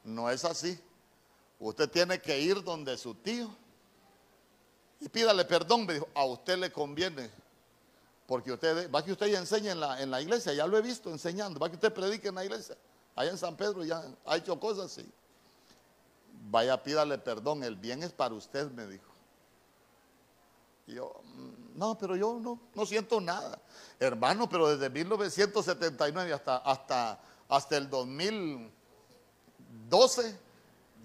no 0.05 0.31
es 0.31 0.45
así. 0.45 0.79
Usted 1.59 1.89
tiene 1.91 2.21
que 2.21 2.39
ir 2.39 2.63
donde 2.63 2.97
su 2.97 3.15
tío 3.15 3.51
y 5.01 5.09
pídale 5.09 5.45
perdón. 5.45 5.87
Me 5.87 5.95
dijo, 5.95 6.09
a 6.15 6.25
usted 6.25 6.59
le 6.59 6.71
conviene, 6.71 7.31
porque 8.27 8.53
usted, 8.53 8.91
va 8.93 9.05
que 9.05 9.13
usted 9.13 9.27
ya 9.27 9.39
enseña 9.39 9.73
en 9.73 9.81
la, 9.81 10.01
en 10.03 10.11
la 10.11 10.21
iglesia, 10.21 10.53
ya 10.53 10.67
lo 10.67 10.77
he 10.77 10.83
visto 10.83 11.11
enseñando, 11.11 11.59
va 11.59 11.69
que 11.69 11.77
usted 11.77 11.93
predique 11.93 12.29
en 12.29 12.35
la 12.35 12.45
iglesia, 12.45 12.77
allá 13.15 13.31
en 13.31 13.39
San 13.39 13.57
Pedro 13.57 13.85
ya 13.85 14.05
ha 14.27 14.37
hecho 14.37 14.59
cosas 14.61 14.87
así. 14.87 15.11
Vaya, 16.51 16.83
pídale 16.83 17.19
perdón, 17.19 17.65
el 17.65 17.77
bien 17.77 18.03
es 18.03 18.13
para 18.13 18.35
usted, 18.35 18.71
me 18.71 18.87
dijo. 18.87 19.08
Y 20.89 20.95
yo, 20.95 21.21
mm, 21.23 21.79
no, 21.79 21.97
pero 21.99 22.17
yo 22.17 22.41
no, 22.41 22.59
no 22.75 22.87
siento 22.87 23.21
nada. 23.21 23.61
Hermano, 24.01 24.49
pero 24.49 24.71
desde 24.71 24.89
1979 24.89 26.33
hasta, 26.33 26.57
hasta, 26.57 27.21
hasta 27.47 27.77
el 27.77 27.91
2012, 27.91 30.39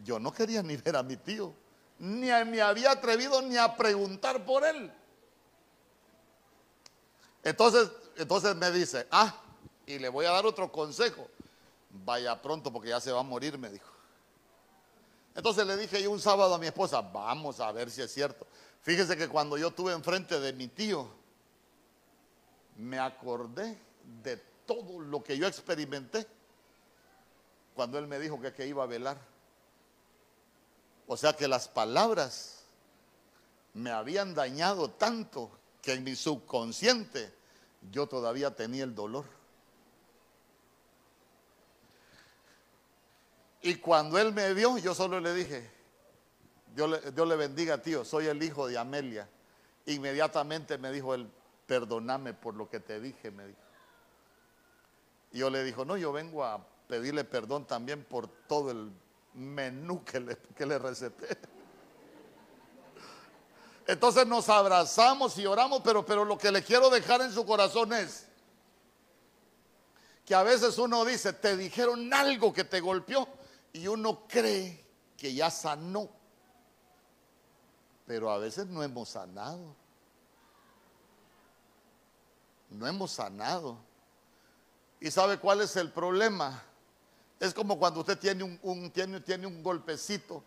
yo 0.05 0.19
no 0.19 0.31
quería 0.31 0.63
ni 0.63 0.77
ver 0.77 0.95
a 0.95 1.03
mi 1.03 1.17
tío. 1.17 1.53
Ni 1.99 2.27
me 2.45 2.61
había 2.61 2.91
atrevido 2.91 3.41
ni 3.41 3.57
a 3.57 3.75
preguntar 3.75 4.45
por 4.45 4.63
él. 4.63 4.89
Entonces, 7.43 7.91
entonces 8.15 8.55
me 8.55 8.71
dice, 8.71 9.05
ah, 9.11 9.35
y 9.85 9.99
le 9.99 10.07
voy 10.07 10.25
a 10.25 10.31
dar 10.31 10.45
otro 10.45 10.71
consejo. 10.71 11.27
Vaya 11.89 12.41
pronto 12.41 12.71
porque 12.71 12.87
ya 12.89 13.01
se 13.01 13.11
va 13.11 13.19
a 13.19 13.23
morir, 13.23 13.57
me 13.57 13.69
dijo. 13.69 13.91
Entonces 15.35 15.67
le 15.67 15.75
dije 15.75 16.01
yo 16.01 16.09
un 16.11 16.21
sábado 16.21 16.53
a 16.53 16.57
mi 16.57 16.67
esposa, 16.67 17.01
vamos 17.01 17.59
a 17.59 17.69
ver 17.73 17.91
si 17.91 18.01
es 18.01 18.13
cierto. 18.13 18.47
Fíjese 18.83 19.15
que 19.15 19.29
cuando 19.29 19.57
yo 19.57 19.69
estuve 19.69 19.93
enfrente 19.93 20.39
de 20.39 20.51
mi 20.53 20.67
tío, 20.67 21.09
me 22.75 22.99
acordé 22.99 23.77
de 24.21 24.37
todo 24.65 24.99
lo 24.99 25.23
que 25.23 25.37
yo 25.37 25.47
experimenté 25.47 26.27
cuando 27.73 27.97
él 27.97 28.07
me 28.07 28.19
dijo 28.19 28.39
que, 28.41 28.53
que 28.53 28.67
iba 28.67 28.83
a 28.83 28.87
velar. 28.87 29.17
O 31.07 31.15
sea 31.15 31.33
que 31.33 31.47
las 31.47 31.69
palabras 31.69 32.63
me 33.73 33.89
habían 33.89 34.35
dañado 34.35 34.89
tanto 34.89 35.49
que 35.81 35.93
en 35.93 36.03
mi 36.03 36.15
subconsciente 36.15 37.33
yo 37.89 38.07
todavía 38.07 38.53
tenía 38.53 38.83
el 38.83 38.93
dolor. 38.93 39.25
Y 43.61 43.75
cuando 43.75 44.19
él 44.19 44.33
me 44.33 44.53
vio, 44.53 44.77
yo 44.77 44.93
solo 44.93 45.21
le 45.21 45.33
dije, 45.33 45.72
Dios 46.75 47.27
le, 47.27 47.35
bendiga, 47.35 47.77
tío, 47.79 48.03
soy 48.03 48.25
el 48.27 48.41
hijo 48.41 48.67
de 48.67 48.79
Amelia. 48.79 49.29
Inmediatamente 49.85 50.77
me 50.79 50.91
dijo 50.91 51.13
él, 51.13 51.29
perdóname 51.67 52.33
por 52.33 52.55
lo 52.55 52.67
que 52.67 52.79
te 52.79 52.99
dije, 52.99 53.29
me 53.29 53.47
dijo. 53.47 53.59
Y 55.31 55.39
yo 55.39 55.49
le 55.51 55.63
dijo, 55.63 55.85
no, 55.85 55.97
yo 55.97 56.11
vengo 56.11 56.43
a 56.43 56.65
pedirle 56.87 57.23
perdón 57.23 57.65
también 57.65 58.03
por 58.03 58.27
todo 58.27 58.71
el 58.71 58.91
menú 59.35 60.03
que 60.03 60.19
le, 60.19 60.37
que 60.55 60.65
le 60.65 60.79
receté. 60.79 61.37
Entonces 63.85 64.25
nos 64.25 64.49
abrazamos 64.49 65.37
y 65.37 65.45
oramos, 65.45 65.81
pero, 65.83 66.03
pero 66.03 66.25
lo 66.25 66.37
que 66.37 66.51
le 66.51 66.63
quiero 66.63 66.89
dejar 66.89 67.21
en 67.21 67.31
su 67.31 67.45
corazón 67.45 67.93
es 67.93 68.27
que 70.25 70.33
a 70.33 70.41
veces 70.41 70.77
uno 70.79 71.05
dice, 71.05 71.33
te 71.33 71.55
dijeron 71.55 72.11
algo 72.13 72.51
que 72.51 72.63
te 72.63 72.79
golpeó 72.79 73.27
y 73.73 73.87
uno 73.87 74.25
cree 74.27 74.83
que 75.17 75.33
ya 75.33 75.51
sanó 75.51 76.22
pero 78.05 78.29
a 78.31 78.37
veces 78.37 78.67
no 78.67 78.83
hemos 78.83 79.09
sanado. 79.09 79.75
No 82.69 82.87
hemos 82.87 83.11
sanado. 83.11 83.77
¿Y 84.99 85.11
sabe 85.11 85.37
cuál 85.37 85.61
es 85.61 85.75
el 85.75 85.91
problema? 85.91 86.63
Es 87.39 87.53
como 87.53 87.77
cuando 87.77 87.99
usted 87.99 88.17
tiene 88.17 88.57
un, 88.61 88.91
tiene, 88.91 89.19
tiene 89.19 89.47
un 89.47 89.61
golpecito 89.61 90.43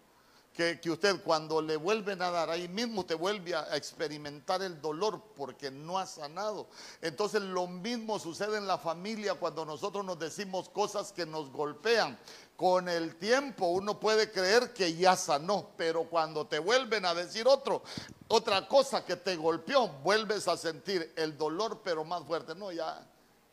que, 0.53 0.81
que, 0.81 0.91
usted 0.91 1.23
cuando 1.23 1.61
le 1.61 1.77
vuelven 1.77 2.23
a 2.23 2.31
dar, 2.31 2.49
ahí 2.49 2.67
mismo 2.67 3.05
te 3.05 3.15
vuelve 3.15 3.55
a 3.55 3.77
experimentar 3.77 4.63
el 4.63 4.81
dolor 4.81 5.23
porque 5.37 5.71
no 5.71 5.99
ha 5.99 6.07
sanado. 6.07 6.69
Entonces 7.03 7.43
lo 7.43 7.67
mismo 7.67 8.19
sucede 8.19 8.57
en 8.57 8.67
la 8.67 8.79
familia 8.79 9.35
cuando 9.35 9.67
nosotros 9.67 10.05
nos 10.07 10.19
decimos 10.19 10.71
cosas 10.71 11.13
que 11.13 11.27
nos 11.27 11.51
golpean. 11.53 12.19
Con 12.57 12.89
el 12.89 13.17
tiempo 13.17 13.67
uno 13.67 14.01
puede 14.01 14.31
creer 14.31 14.73
que 14.73 14.95
ya 14.95 15.15
sanó, 15.15 15.71
pero 15.77 16.05
cuando 16.05 16.47
te 16.47 16.59
vuelven 16.59 17.05
a 17.05 17.15
decir 17.15 17.47
otro, 17.47 17.83
otra 18.29 18.67
cosa 18.67 19.05
que 19.05 19.17
te 19.17 19.37
golpeó, 19.37 19.89
vuelves 20.03 20.49
a 20.49 20.57
sentir 20.57 21.13
el 21.17 21.37
dolor 21.37 21.83
pero 21.85 22.03
más 22.03 22.25
fuerte. 22.25 22.55
No, 22.55 22.73
ya, 22.73 23.07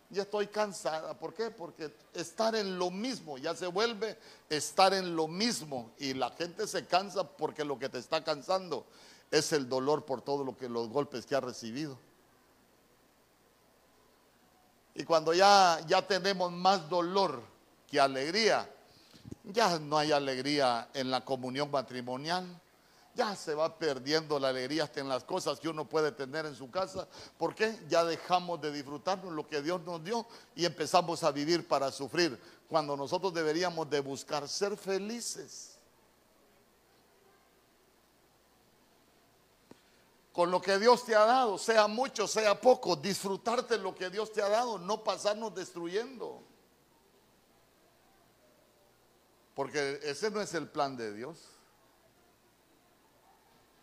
ya 0.10 0.22
estoy 0.22 0.48
cansada. 0.48 1.14
¿Por 1.16 1.34
qué? 1.34 1.52
Porque 1.52 1.94
estar 2.14 2.56
en 2.56 2.80
lo 2.80 2.90
mismo 2.92 3.38
ya 3.38 3.54
se 3.54 3.68
vuelve 3.68 4.18
estar 4.50 4.94
en 4.94 5.16
lo 5.16 5.28
mismo 5.28 5.92
y 5.98 6.14
la 6.14 6.30
gente 6.32 6.66
se 6.68 6.86
cansa 6.86 7.24
porque 7.24 7.66
lo 7.66 7.78
que 7.78 7.90
te 7.90 7.98
está 7.98 8.24
cansando 8.24 8.86
es 9.32 9.52
el 9.52 9.68
dolor 9.68 10.06
por 10.06 10.22
todo 10.22 10.44
lo 10.44 10.58
que 10.58 10.70
los 10.70 10.90
golpes 10.90 11.26
que 11.26 11.36
ha 11.36 11.42
recibido. 11.42 11.98
Y 14.96 15.04
cuando 15.04 15.34
ya 15.34 15.82
ya 15.88 16.08
tenemos 16.08 16.52
más 16.52 16.88
dolor 16.88 17.42
que 17.88 18.00
alegría, 18.00 18.70
ya 19.44 19.78
no 19.80 19.98
hay 19.98 20.12
alegría 20.12 20.90
en 20.94 21.12
la 21.12 21.24
comunión 21.24 21.70
matrimonial. 21.70 22.62
Ya 23.16 23.36
se 23.36 23.54
va 23.54 23.78
perdiendo 23.78 24.40
la 24.40 24.50
alegría 24.50 24.86
hasta 24.86 25.00
en 25.00 25.08
las 25.08 25.24
cosas 25.24 25.60
que 25.60 25.70
uno 25.70 25.88
puede 25.88 26.12
tener 26.12 26.48
en 26.48 26.56
su 26.56 26.72
casa. 26.72 27.08
¿Por 27.38 27.54
qué? 27.54 27.80
Ya 27.88 28.04
dejamos 28.04 28.60
de 28.60 28.72
disfrutarnos 28.72 29.32
lo 29.32 29.48
que 29.48 29.62
Dios 29.62 29.82
nos 29.82 30.04
dio 30.04 30.26
y 30.56 30.66
empezamos 30.66 31.24
a 31.24 31.32
vivir 31.32 31.68
para 31.68 31.92
sufrir, 31.92 32.40
cuando 32.68 32.98
nosotros 32.98 33.32
deberíamos 33.32 33.88
de 33.90 34.00
buscar 34.00 34.48
ser 34.48 34.76
felices. 34.76 35.78
Con 40.32 40.50
lo 40.50 40.60
que 40.60 40.80
Dios 40.80 41.06
te 41.06 41.14
ha 41.14 41.26
dado, 41.26 41.60
sea 41.60 41.88
mucho, 41.88 42.28
sea 42.28 42.60
poco, 42.60 42.96
disfrutarte 42.96 43.78
lo 43.78 43.94
que 43.94 44.10
Dios 44.10 44.32
te 44.32 44.42
ha 44.42 44.50
dado, 44.50 44.80
no 44.80 45.04
pasarnos 45.04 45.54
destruyendo. 45.54 46.42
Porque 49.54 50.00
ese 50.04 50.32
no 50.32 50.42
es 50.42 50.54
el 50.54 50.68
plan 50.68 50.98
de 50.98 51.14
Dios. 51.14 51.38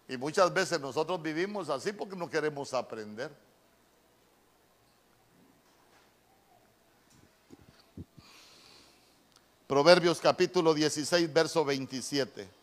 Y 0.08 0.16
muchas 0.16 0.52
veces 0.52 0.80
nosotros 0.80 1.22
vivimos 1.22 1.68
así 1.68 1.92
porque 1.92 2.16
no 2.16 2.28
queremos 2.28 2.74
aprender. 2.74 3.30
Proverbios 9.68 10.18
capítulo 10.18 10.74
16, 10.74 11.32
verso 11.32 11.64
27. 11.64 12.59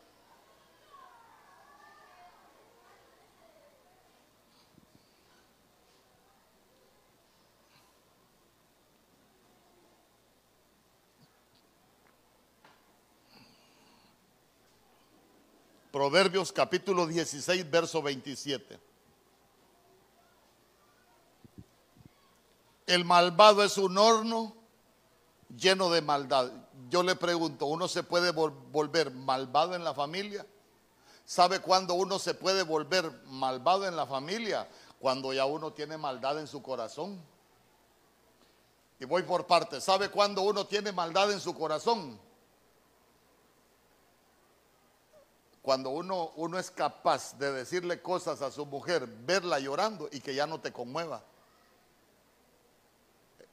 Proverbios 15.98 16.52
capítulo 16.52 17.08
16, 17.08 17.72
verso 17.72 18.04
27. 18.04 18.80
El 22.86 23.04
malvado 23.04 23.64
es 23.64 23.80
un 23.80 23.98
horno 23.98 24.54
lleno 25.58 25.90
de 25.90 26.04
maldad. 26.04 26.52
Yo 26.92 27.02
le 27.02 27.16
pregunto, 27.16 27.66
¿uno 27.66 27.88
se 27.88 28.04
puede 28.04 28.30
volver 28.30 29.10
malvado 29.10 29.74
en 29.74 29.84
la 29.84 29.96
familia? 29.96 30.46
¿Sabe 31.26 31.62
cuándo 31.62 31.96
uno 31.96 32.20
se 32.20 32.36
puede 32.36 32.62
volver 32.62 33.12
malvado 33.26 33.88
en 33.88 33.96
la 33.96 34.06
familia? 34.06 34.70
Cuando 35.00 35.34
ya 35.34 35.46
uno 35.46 35.74
tiene 35.74 35.98
maldad 35.98 36.40
en 36.40 36.46
su 36.46 36.62
corazón. 36.62 37.20
Y 39.00 39.06
voy 39.06 39.24
por 39.24 39.48
partes. 39.48 39.84
¿Sabe 39.84 40.10
cuándo 40.10 40.44
uno 40.44 40.68
tiene 40.68 40.92
maldad 40.92 41.32
en 41.32 41.40
su 41.40 41.56
corazón? 41.56 42.27
Cuando 45.68 45.90
uno, 45.90 46.32
uno 46.38 46.58
es 46.58 46.72
capaz 46.72 47.38
de 47.38 47.52
decirle 47.52 48.02
cosas 48.02 48.42
a 48.42 48.50
su 48.50 48.66
mujer, 48.66 49.06
verla 49.06 49.60
llorando 49.60 50.08
y 50.14 50.22
que 50.22 50.34
ya 50.34 50.48
no 50.48 50.62
te 50.62 50.72
conmueva. 50.72 51.22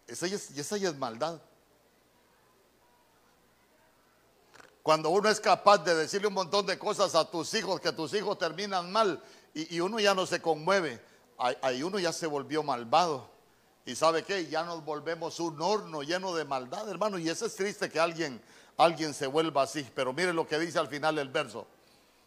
Esa 0.06 0.26
es, 0.26 0.56
esa 0.56 0.76
ya 0.76 0.90
es 0.90 0.96
maldad. 0.96 1.40
Cuando 4.84 5.10
uno 5.10 5.28
es 5.28 5.40
capaz 5.40 5.78
de 5.78 5.96
decirle 5.96 6.28
un 6.28 6.34
montón 6.34 6.66
de 6.66 6.78
cosas 6.78 7.16
a 7.16 7.28
tus 7.28 7.52
hijos, 7.52 7.80
que 7.80 7.90
tus 7.90 8.14
hijos 8.14 8.38
terminan 8.38 8.92
mal 8.92 9.20
y, 9.52 9.80
uno 9.80 9.98
ya 9.98 10.14
no 10.14 10.24
se 10.24 10.40
conmueve, 10.40 11.02
ahí, 11.36 11.82
uno 11.82 11.98
ya 11.98 12.12
se 12.12 12.28
volvió 12.28 12.62
malvado. 12.62 13.28
Y 13.86 13.96
sabe 13.96 14.22
qué, 14.22 14.46
ya 14.46 14.62
nos 14.62 14.84
volvemos 14.84 15.40
un 15.40 15.60
horno 15.60 16.04
lleno 16.04 16.32
de 16.32 16.44
maldad, 16.44 16.88
hermano. 16.88 17.18
Y 17.18 17.28
eso 17.28 17.46
es 17.46 17.56
triste 17.56 17.90
que 17.90 17.98
alguien, 17.98 18.40
alguien 18.76 19.14
se 19.14 19.26
vuelva 19.26 19.62
así. 19.62 19.84
Pero 19.96 20.12
mire 20.12 20.32
lo 20.32 20.46
que 20.46 20.60
dice 20.60 20.78
al 20.78 20.86
final 20.86 21.16
del 21.16 21.28
verso. 21.28 21.66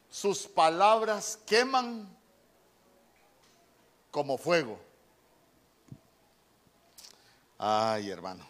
Sus 0.10 0.48
palabras 0.48 1.40
queman 1.46 2.08
como 4.12 4.38
fuego. 4.38 4.80
Ay, 7.58 8.10
hermano. 8.10 8.48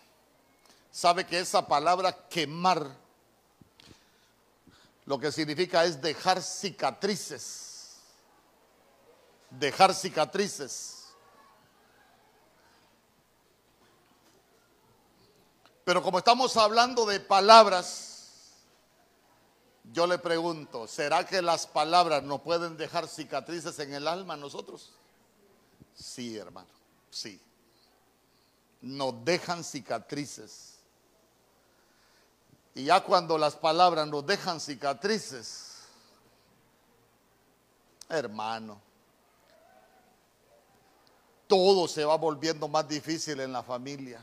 Sabe 0.91 1.25
que 1.25 1.39
esa 1.39 1.67
palabra 1.67 2.27
quemar 2.27 2.89
lo 5.05 5.19
que 5.19 5.31
significa 5.31 5.85
es 5.85 6.01
dejar 6.01 6.41
cicatrices. 6.41 7.97
Dejar 9.49 9.93
cicatrices. 9.93 11.05
Pero 15.85 16.03
como 16.03 16.17
estamos 16.17 16.57
hablando 16.57 17.05
de 17.05 17.21
palabras, 17.21 18.16
yo 19.97 20.05
le 20.05 20.19
pregunto, 20.19 20.87
¿será 20.87 21.25
que 21.25 21.41
las 21.41 21.65
palabras 21.65 22.21
no 22.21 22.37
pueden 22.43 22.77
dejar 22.77 23.07
cicatrices 23.07 23.79
en 23.79 23.95
el 23.95 24.07
alma 24.07 24.35
a 24.35 24.37
nosotros? 24.37 24.91
Sí, 25.95 26.37
hermano, 26.37 26.69
sí. 27.09 27.41
Nos 28.81 29.25
dejan 29.25 29.63
cicatrices. 29.63 30.75
Y 32.75 32.83
ya 32.83 33.03
cuando 33.03 33.39
las 33.39 33.55
palabras 33.55 34.07
nos 34.07 34.23
dejan 34.23 34.59
cicatrices, 34.59 35.77
hermano, 38.07 38.79
todo 41.47 41.87
se 41.87 42.05
va 42.05 42.17
volviendo 42.17 42.67
más 42.67 42.87
difícil 42.87 43.39
en 43.39 43.51
la 43.51 43.63
familia. 43.63 44.21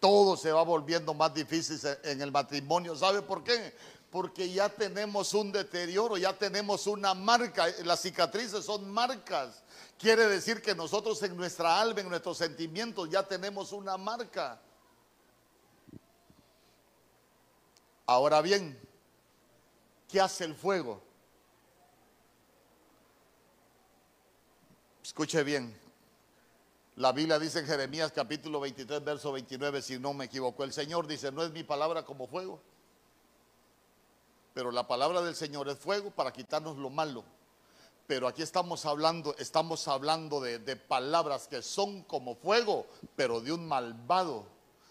Todo 0.00 0.36
se 0.36 0.50
va 0.50 0.62
volviendo 0.62 1.14
más 1.14 1.32
difícil 1.32 1.78
en 2.02 2.20
el 2.20 2.32
matrimonio. 2.32 2.96
¿Sabe 2.96 3.22
por 3.22 3.44
qué? 3.44 3.72
Porque 4.16 4.50
ya 4.50 4.70
tenemos 4.70 5.34
un 5.34 5.52
deterioro, 5.52 6.16
ya 6.16 6.32
tenemos 6.32 6.86
una 6.86 7.12
marca. 7.12 7.66
Las 7.84 8.00
cicatrices 8.00 8.64
son 8.64 8.90
marcas. 8.90 9.62
Quiere 9.98 10.26
decir 10.26 10.62
que 10.62 10.74
nosotros 10.74 11.22
en 11.22 11.36
nuestra 11.36 11.78
alma, 11.78 12.00
en 12.00 12.08
nuestros 12.08 12.38
sentimientos, 12.38 13.10
ya 13.10 13.22
tenemos 13.22 13.72
una 13.72 13.98
marca. 13.98 14.58
Ahora 18.06 18.40
bien, 18.40 18.80
¿qué 20.08 20.18
hace 20.18 20.44
el 20.44 20.54
fuego? 20.54 21.02
Escuche 25.04 25.42
bien. 25.42 25.78
La 26.94 27.12
Biblia 27.12 27.38
dice 27.38 27.58
en 27.58 27.66
Jeremías 27.66 28.12
capítulo 28.12 28.60
23, 28.60 29.04
verso 29.04 29.30
29, 29.32 29.82
si 29.82 29.98
no 29.98 30.14
me 30.14 30.24
equivoco, 30.24 30.64
el 30.64 30.72
Señor 30.72 31.06
dice, 31.06 31.30
no 31.30 31.42
es 31.42 31.50
mi 31.50 31.64
palabra 31.64 32.06
como 32.06 32.26
fuego, 32.26 32.62
pero 34.56 34.70
la 34.70 34.86
palabra 34.88 35.20
del 35.20 35.36
Señor 35.36 35.68
es 35.68 35.78
fuego 35.78 36.10
para 36.10 36.32
quitarnos 36.32 36.78
lo 36.78 36.88
malo. 36.88 37.22
Pero 38.06 38.26
aquí 38.26 38.40
estamos 38.40 38.86
hablando, 38.86 39.36
estamos 39.36 39.86
hablando 39.86 40.40
de, 40.40 40.58
de 40.58 40.76
palabras 40.76 41.46
que 41.46 41.60
son 41.60 42.04
como 42.04 42.36
fuego, 42.36 42.86
pero 43.16 43.42
de 43.42 43.52
un 43.52 43.68
malvado 43.68 44.46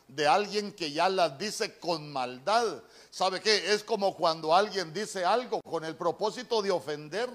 de 0.07 0.27
alguien 0.27 0.71
que 0.71 0.91
ya 0.91 1.09
las 1.09 1.39
dice 1.39 1.79
con 1.79 2.13
maldad. 2.13 2.83
¿Sabe 3.09 3.41
qué? 3.41 3.73
Es 3.73 3.83
como 3.83 4.15
cuando 4.15 4.53
alguien 4.53 4.93
dice 4.93 5.25
algo 5.25 5.63
con 5.63 5.83
el 5.83 5.95
propósito 5.95 6.61
de 6.61 6.69
ofender. 6.69 7.31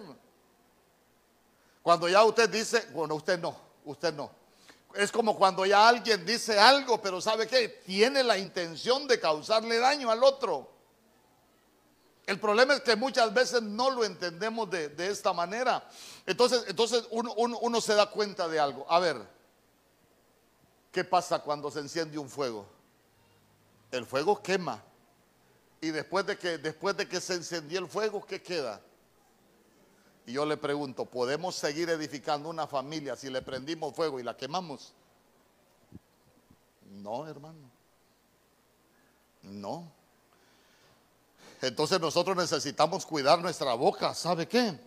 Cuando 1.83 2.09
ya 2.09 2.23
usted 2.23 2.49
dice, 2.49 2.87
bueno, 2.93 3.17
usted 3.17 3.41
no, 3.41 3.57
usted 3.87 4.15
no. 4.15 4.31
Es 4.95 5.11
como 5.11 5.37
cuando 5.37 5.67
ya 5.67 5.89
alguien 5.89 6.25
dice 6.25 6.57
algo, 6.61 7.03
pero 7.03 7.21
¿sabe 7.21 7.49
qué? 7.49 7.81
Tiene 7.85 8.23
la 8.23 8.39
intención 8.39 9.09
de 9.09 9.19
causarle 9.19 9.79
daño 9.79 10.13
al 10.13 10.23
otro. 10.23 10.79
El 12.31 12.39
problema 12.39 12.75
es 12.75 12.81
que 12.81 12.95
muchas 12.95 13.35
veces 13.35 13.63
no 13.63 13.91
lo 13.91 14.05
entendemos 14.05 14.71
de, 14.71 14.95
esta 14.99 15.33
manera. 15.33 15.89
Entonces, 16.27 16.65
entonces 16.69 17.05
uno, 17.11 17.35
uno 17.35 17.81
se 17.81 17.95
da 17.95 18.07
cuenta 18.07 18.47
de 18.49 18.61
algo. 18.61 18.87
A 18.89 19.01
ver, 19.01 19.27
¿Qué 20.93 21.05
pasa 21.05 21.41
cuando 21.41 21.71
se 21.71 21.81
enciende 21.81 22.19
un 22.19 22.29
fuego? 22.29 22.67
El 23.91 24.07
fuego 24.07 24.43
quema. 24.43 24.83
Y 25.81 25.91
después 25.91 26.27
de 26.27 26.37
que, 26.37 26.59
después 26.59 26.97
de 26.97 27.09
que 27.09 27.21
se 27.21 27.35
encendió 27.35 27.79
el 27.79 27.87
fuego, 27.87 28.25
¿qué 28.27 28.43
queda? 28.43 28.81
Y 30.27 30.33
yo 30.33 30.45
le 30.45 30.57
pregunto, 30.57 31.07
¿podemos 31.07 31.55
seguir 31.55 31.89
edificando 31.91 32.49
una 32.49 32.67
familia 32.67 33.17
si 33.17 33.31
le 33.31 33.41
prendimos 33.41 33.95
fuego 33.95 34.21
y 34.21 34.23
la 34.23 34.37
quemamos? 34.37 34.93
No, 36.91 37.27
hermano. 37.27 37.71
No. 39.43 39.91
Entonces 41.61 42.01
nosotros 42.01 42.37
necesitamos 42.37 43.05
cuidar 43.05 43.41
nuestra 43.41 43.75
boca. 43.75 44.15
¿Sabe 44.15 44.49
qué? 44.49 44.79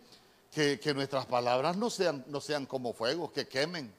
Que, 0.51 0.93
nuestras 0.93 1.25
palabras 1.25 1.77
no 1.77 1.89
sean, 1.89 2.23
no 2.27 2.39
sean 2.39 2.65
como 2.65 2.93
fuego, 2.93 3.31
que 3.31 3.47
quemen 3.47 3.93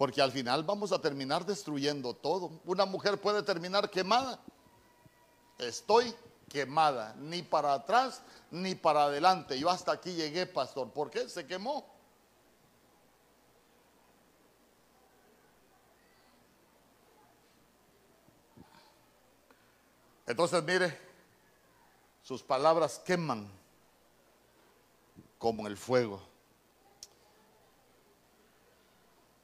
porque 0.00 0.22
al 0.22 0.32
final 0.32 0.64
vamos 0.64 0.92
a 0.92 0.98
terminar 0.98 1.44
destruyendo 1.44 2.14
todo. 2.14 2.62
Una 2.64 2.86
mujer 2.86 3.20
puede 3.20 3.42
terminar 3.42 3.90
quemada. 3.90 4.40
Estoy 5.58 6.14
quemada, 6.48 7.14
ni 7.18 7.42
para 7.42 7.74
atrás 7.74 8.22
ni 8.50 8.74
para 8.74 9.04
adelante. 9.04 9.58
Yo 9.58 9.68
hasta 9.68 9.92
aquí 9.92 10.14
llegué, 10.14 10.46
pastor. 10.46 10.90
¿Por 10.90 11.10
qué? 11.10 11.28
Se 11.28 11.46
quemó. 11.46 11.84
Entonces, 20.26 20.64
mire, 20.64 20.98
sus 22.30 22.44
palabras 22.44 23.00
queman 23.04 23.50
como 25.36 25.66
el 25.66 25.76
fuego. 25.76 26.22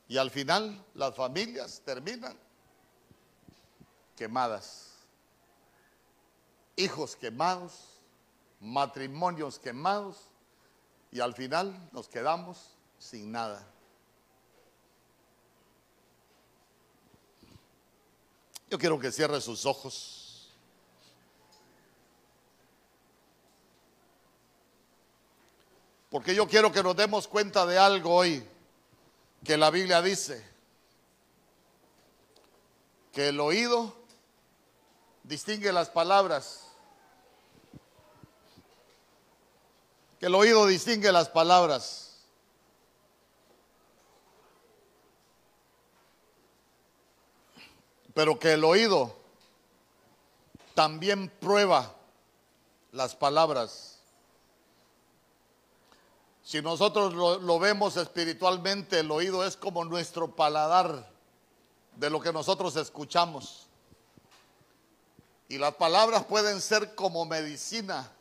Y 0.07 0.19
al 0.19 0.31
final 0.31 0.85
las 0.95 1.17
familias 1.17 1.83
terminan 1.85 2.39
quemadas. 4.15 4.93
Hijos 6.77 7.17
quemados, 7.17 7.73
matrimonios 8.61 9.59
quemados 9.59 10.19
y 11.11 11.19
al 11.19 11.35
final 11.35 11.89
nos 11.91 12.07
quedamos 12.07 12.77
sin 13.01 13.33
nada. 13.33 13.67
Yo 18.71 18.79
quiero 18.79 18.97
que 19.01 19.11
cierre 19.11 19.41
sus 19.41 19.67
ojos. 19.67 20.26
Porque 26.17 26.35
yo 26.35 26.49
quiero 26.49 26.73
que 26.73 26.83
nos 26.83 26.97
demos 26.97 27.29
cuenta 27.29 27.67
de 27.67 27.77
algo 27.77 28.11
hoy 28.15 28.43
que 29.45 29.55
la 29.59 29.71
Biblia 29.71 30.01
dice 30.01 30.43
que 33.13 33.29
el 33.29 33.39
oído 33.39 33.95
distingue 35.25 35.71
las 35.75 35.91
palabras, 35.91 36.69
que 40.19 40.25
el 40.25 40.35
oído 40.35 40.65
distingue 40.65 41.13
las 41.13 41.29
palabras. 41.29 42.17
Pero 48.15 48.39
que 48.39 48.55
el 48.55 48.65
oído 48.65 49.15
también 50.75 51.29
prueba 51.29 51.95
las 52.93 53.15
palabras. 53.15 53.96
Si 56.47 56.63
nosotros 56.63 57.13
lo, 57.13 57.59
vemos 57.59 57.97
espiritualmente, 57.97 59.01
el 59.01 59.11
oído 59.11 59.45
es 59.45 59.57
como 59.57 59.85
nuestro 59.85 60.31
paladar. 60.37 61.11
de 61.97 62.09
lo 62.09 62.21
que 62.21 62.33
nosotros 62.33 62.77
escuchamos. 62.77 63.67
Y 65.49 65.59
las 65.59 65.75
palabras 65.75 66.25
pueden 66.25 66.61
ser 66.61 66.95
como 66.95 67.25
medicina. 67.25 68.13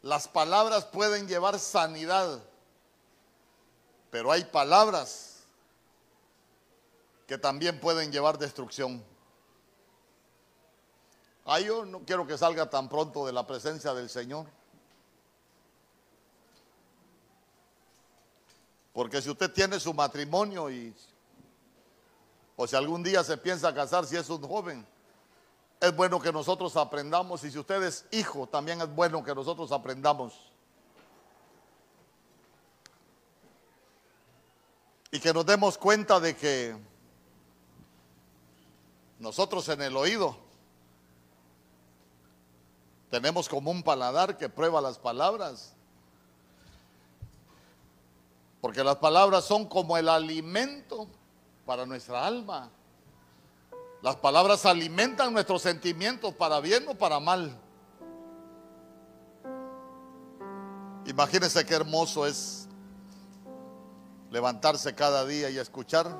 Las 0.00 0.26
palabras 0.26 0.86
pueden 0.86 1.28
llevar 1.28 1.58
sanidad. 1.58 2.42
Pero 4.10 4.32
hay 4.32 4.44
palabras 4.44 5.40
que 7.26 7.36
también 7.36 7.78
pueden 7.78 8.10
llevar 8.10 8.38
destrucción. 8.38 9.04
Ay, 11.44 11.66
yo 11.66 11.84
no 11.84 12.00
quiero 12.06 12.26
que 12.26 12.38
salga 12.38 12.70
tan 12.70 12.88
pronto 12.88 13.26
de 13.26 13.34
la 13.34 13.46
presencia 13.46 13.92
del 13.92 14.08
Señor. 14.08 14.46
Porque 18.94 19.20
si 19.20 19.28
usted 19.28 19.52
tiene 19.52 19.78
su 19.80 19.92
matrimonio 19.92 20.70
y 20.70 20.94
o 22.56 22.66
si 22.66 22.76
algún 22.76 23.02
día 23.02 23.24
se 23.24 23.36
piensa 23.36 23.74
casar 23.74 24.06
si 24.06 24.16
es 24.16 24.30
un 24.30 24.40
joven, 24.40 24.86
es 25.80 25.94
bueno 25.94 26.20
que 26.20 26.32
nosotros 26.32 26.76
aprendamos 26.76 27.42
y 27.42 27.50
si 27.50 27.58
usted 27.58 27.82
es 27.82 28.06
hijo, 28.12 28.46
también 28.46 28.80
es 28.80 28.94
bueno 28.94 29.24
que 29.24 29.34
nosotros 29.34 29.72
aprendamos. 29.72 30.32
Y 35.10 35.18
que 35.18 35.34
nos 35.34 35.44
demos 35.44 35.76
cuenta 35.76 36.20
de 36.20 36.36
que 36.36 36.76
nosotros 39.18 39.68
en 39.68 39.82
el 39.82 39.96
oído 39.96 40.36
tenemos 43.10 43.48
como 43.48 43.72
un 43.72 43.82
paladar 43.82 44.38
que 44.38 44.48
prueba 44.48 44.80
las 44.80 44.98
palabras. 44.98 45.73
Porque 48.64 48.82
las 48.82 48.96
palabras 48.96 49.44
son 49.44 49.66
como 49.66 49.98
el 49.98 50.08
alimento 50.08 51.06
para 51.66 51.84
nuestra 51.84 52.26
alma. 52.26 52.70
Las 54.00 54.16
palabras 54.16 54.64
alimentan 54.64 55.34
nuestros 55.34 55.60
sentimientos 55.60 56.32
para 56.32 56.60
bien 56.60 56.88
o 56.88 56.94
para 56.94 57.20
mal. 57.20 57.60
Imagínense 61.04 61.66
qué 61.66 61.74
hermoso 61.74 62.26
es 62.26 62.66
levantarse 64.30 64.94
cada 64.94 65.26
día 65.26 65.50
y 65.50 65.58
escuchar 65.58 66.16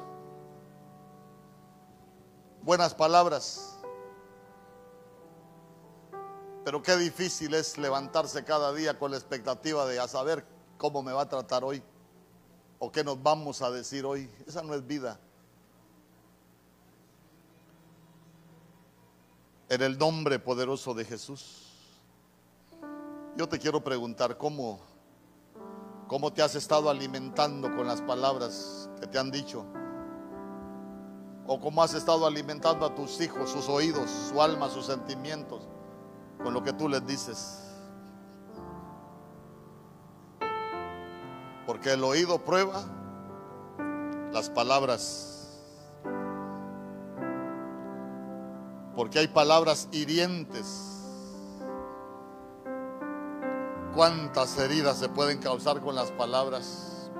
buenas 2.61 2.92
palabras. 2.92 3.78
Pero 6.62 6.82
qué 6.82 6.95
difícil 6.99 7.55
es 7.55 7.78
levantarse 7.78 8.45
cada 8.45 8.74
día 8.74 8.99
con 8.99 9.12
la 9.12 9.16
expectativa 9.16 9.86
de 9.86 10.07
saber 10.07 10.45
cómo 10.76 11.03
me 11.03 11.14
va 11.14 11.22
a 11.22 11.28
tratar 11.30 11.64
hoy 11.64 11.82
o 12.85 12.93
qué 12.93 13.03
nos 13.03 13.22
vamos 13.22 13.62
a 13.62 13.70
decir 13.70 14.05
hoy. 14.05 14.28
Esa 14.47 14.62
no 14.62 14.74
es 14.74 14.87
vida. 14.87 15.18
En 19.70 19.80
el 19.80 19.97
nombre 19.97 20.39
poderoso 20.39 20.93
de 20.93 21.05
Jesús. 21.07 21.70
Yo 23.37 23.49
te 23.49 23.59
quiero 23.59 23.82
preguntar 23.82 24.37
cómo 24.37 24.80
cómo 26.07 26.30
te 26.30 26.43
has 26.43 26.55
estado 26.55 26.91
alimentando 26.91 27.74
con 27.74 27.87
las 27.87 28.03
palabras 28.03 28.91
que 29.01 29.07
te 29.07 29.18
han 29.18 29.30
dicho. 29.30 29.64
O 31.47 31.59
cómo 31.59 31.82
has 31.82 31.95
estado 31.95 32.26
alimentando 32.26 32.85
a 32.85 32.95
tus 32.95 33.18
hijos, 33.22 33.51
sus 33.51 33.68
oídos, 33.68 34.11
su 34.11 34.41
alma, 34.43 34.68
sus 34.68 34.87
sentimientos, 34.87 35.62
con 36.43 36.53
lo 36.53 36.62
que 36.62 36.74
tú 36.74 36.89
les 36.89 37.07
dices. 37.07 37.64
Porque 41.75 41.95
el 41.95 42.05
oído 42.05 42.39
prueba 42.39 42.85
las 44.33 44.49
palabras 44.49 45.35
porque 48.95 49.18
hay 49.18 49.27
palabras 49.27 49.89
hirientes. 49.91 51.03
¿Cuántas 53.93 54.57
heridas 54.57 54.99
se 54.99 55.09
pueden 55.09 55.39
causar 55.39 55.81
con 55.81 55.97
las 55.97 56.12
palabras? 56.12 57.11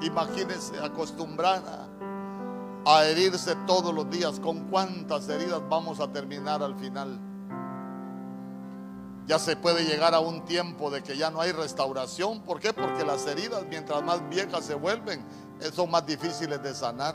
Imagínense 0.00 0.78
acostumbrar 0.78 1.64
a, 2.86 3.04
herirse 3.06 3.56
todos 3.66 3.92
los 3.92 4.08
días. 4.08 4.38
¿Con 4.38 4.68
cuántas 4.68 5.28
heridas 5.28 5.60
vamos 5.68 5.98
a 5.98 6.12
terminar 6.12 6.62
al 6.62 6.76
final? 6.76 7.29
Ya 9.30 9.38
se 9.38 9.54
puede 9.54 9.84
llegar 9.84 10.12
a 10.12 10.18
un 10.18 10.44
tiempo 10.44 10.90
de 10.90 11.04
que 11.04 11.16
ya 11.16 11.30
no 11.30 11.40
hay 11.40 11.52
restauración. 11.52 12.40
¿Por 12.42 12.58
qué? 12.58 12.72
Porque 12.72 13.04
las 13.04 13.24
heridas, 13.28 13.62
mientras 13.70 14.02
más 14.02 14.28
viejas 14.28 14.64
se 14.64 14.74
vuelven, 14.74 15.24
son 15.72 15.88
más 15.88 16.04
difíciles 16.04 16.60
de 16.60 16.74
sanar. 16.74 17.14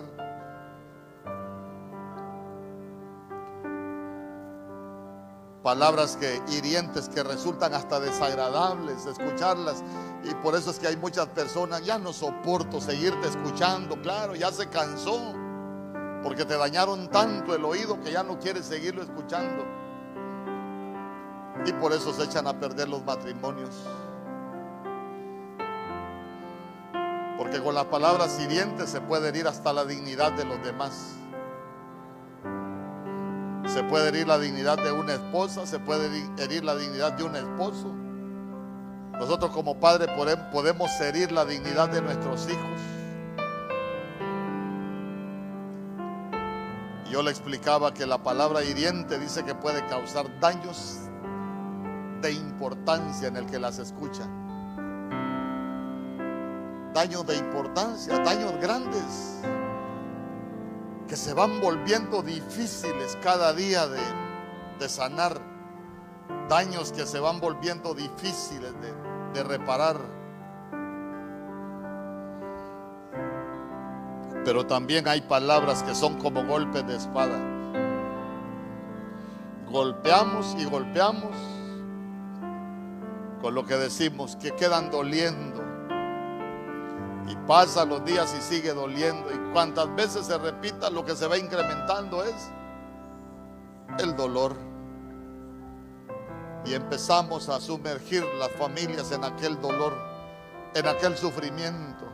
palabras 5.61 6.15
que 6.15 6.39
hirientes 6.51 7.09
que 7.09 7.23
resultan 7.23 7.73
hasta 7.73 7.99
desagradables 7.99 9.07
escucharlas 9.07 9.83
y 10.23 10.31
por 10.35 10.53
eso 10.53 10.69
es 10.69 10.77
que 10.77 10.87
hay 10.87 10.95
muchas 10.95 11.25
personas 11.29 11.83
ya 11.83 11.97
no 11.97 12.13
soporto 12.13 12.79
seguirte 12.79 13.27
escuchando, 13.27 13.99
claro, 13.99 14.35
ya 14.35 14.51
se 14.51 14.69
cansó 14.69 15.33
porque 16.21 16.45
te 16.45 16.55
dañaron 16.55 17.09
tanto 17.09 17.55
el 17.55 17.65
oído 17.65 17.99
que 17.99 18.11
ya 18.11 18.21
no 18.21 18.37
quieres 18.37 18.67
seguirlo 18.67 19.01
escuchando. 19.01 19.84
Y 21.65 21.73
por 21.73 21.93
eso 21.93 22.13
se 22.13 22.23
echan 22.23 22.47
a 22.47 22.59
perder 22.59 22.87
los 22.87 23.03
matrimonios. 23.03 23.71
Porque 27.37 27.61
con 27.61 27.73
las 27.75 27.85
palabras 27.85 28.39
hirientes 28.39 28.89
se 28.89 29.01
puede 29.01 29.29
herir 29.29 29.47
hasta 29.47 29.73
la 29.73 29.83
dignidad 29.83 30.31
de 30.33 30.45
los 30.45 30.61
demás. 30.63 31.15
Se 33.67 33.83
puede 33.83 34.09
herir 34.09 34.27
la 34.27 34.37
dignidad 34.37 34.77
de 34.77 34.91
una 34.91 35.13
esposa, 35.13 35.65
se 35.65 35.79
puede 35.79 36.07
herir 36.37 36.63
la 36.63 36.75
dignidad 36.75 37.13
de 37.13 37.23
un 37.23 37.35
esposo. 37.35 37.91
Nosotros 39.13 39.51
como 39.51 39.79
padres 39.79 40.09
podemos 40.51 40.91
herir 41.01 41.31
la 41.31 41.45
dignidad 41.45 41.89
de 41.89 42.01
nuestros 42.01 42.47
hijos. 42.47 42.79
Yo 47.09 47.23
le 47.23 47.31
explicaba 47.31 47.93
que 47.93 48.05
la 48.05 48.17
palabra 48.17 48.63
hiriente 48.63 49.17
dice 49.17 49.43
que 49.43 49.55
puede 49.55 49.85
causar 49.87 50.25
daños 50.39 50.99
de 52.25 52.33
importancia 52.33 53.27
en 53.27 53.37
el 53.37 53.45
que 53.45 53.59
las 53.59 53.77
escucha. 53.77 54.23
Daños 56.91 57.27
de 57.27 57.37
importancia, 57.37 58.17
daños 58.17 58.53
grandes 58.59 59.41
que 61.07 61.15
se 61.15 61.35
van 61.35 61.61
volviendo 61.61 62.23
difíciles 62.23 63.15
cada 63.21 63.53
día 63.53 63.85
de, 63.87 64.89
sanar, 64.89 65.39
daños 66.49 66.91
que 66.91 67.05
se 67.05 67.19
van 67.19 67.39
volviendo 67.39 67.93
difíciles 67.93 68.73
de, 68.81 68.93
de 69.33 69.43
reparar. 69.43 69.97
Pero 74.43 74.65
también 74.65 75.07
hay 75.07 75.21
palabras 75.21 75.83
que 75.83 75.93
son 75.93 76.17
como 76.17 76.43
golpes 76.43 76.87
de 76.87 76.95
espada. 76.95 77.37
Golpeamos 79.69 80.55
y 80.57 80.65
golpeamos 80.65 81.35
lo 83.51 83.65
que 83.65 83.75
decimos 83.75 84.35
que 84.37 84.51
quedan 84.51 84.91
doliendo 84.91 85.63
y 87.27 87.35
pasa 87.47 87.85
los 87.85 88.03
días 88.05 88.35
y 88.37 88.41
sigue 88.41 88.73
doliendo. 88.73 89.31
Y 89.31 89.37
cuantas 89.51 89.93
veces 89.95 90.27
se 90.27 90.37
repita, 90.37 90.89
lo 90.89 91.03
que 91.05 91.15
se 91.15 91.27
va 91.27 91.37
incrementando 91.37 92.23
es 92.23 92.49
el 93.99 94.15
dolor. 94.15 94.55
Y 96.65 96.73
empezamos 96.73 97.49
a 97.49 97.59
sumergir 97.59 98.23
las 98.39 98.51
familias 98.51 99.11
en 99.11 99.23
aquel 99.23 99.59
dolor, 99.61 99.93
en 100.73 100.87
aquel 100.87 101.15
sufrimiento. 101.15 102.05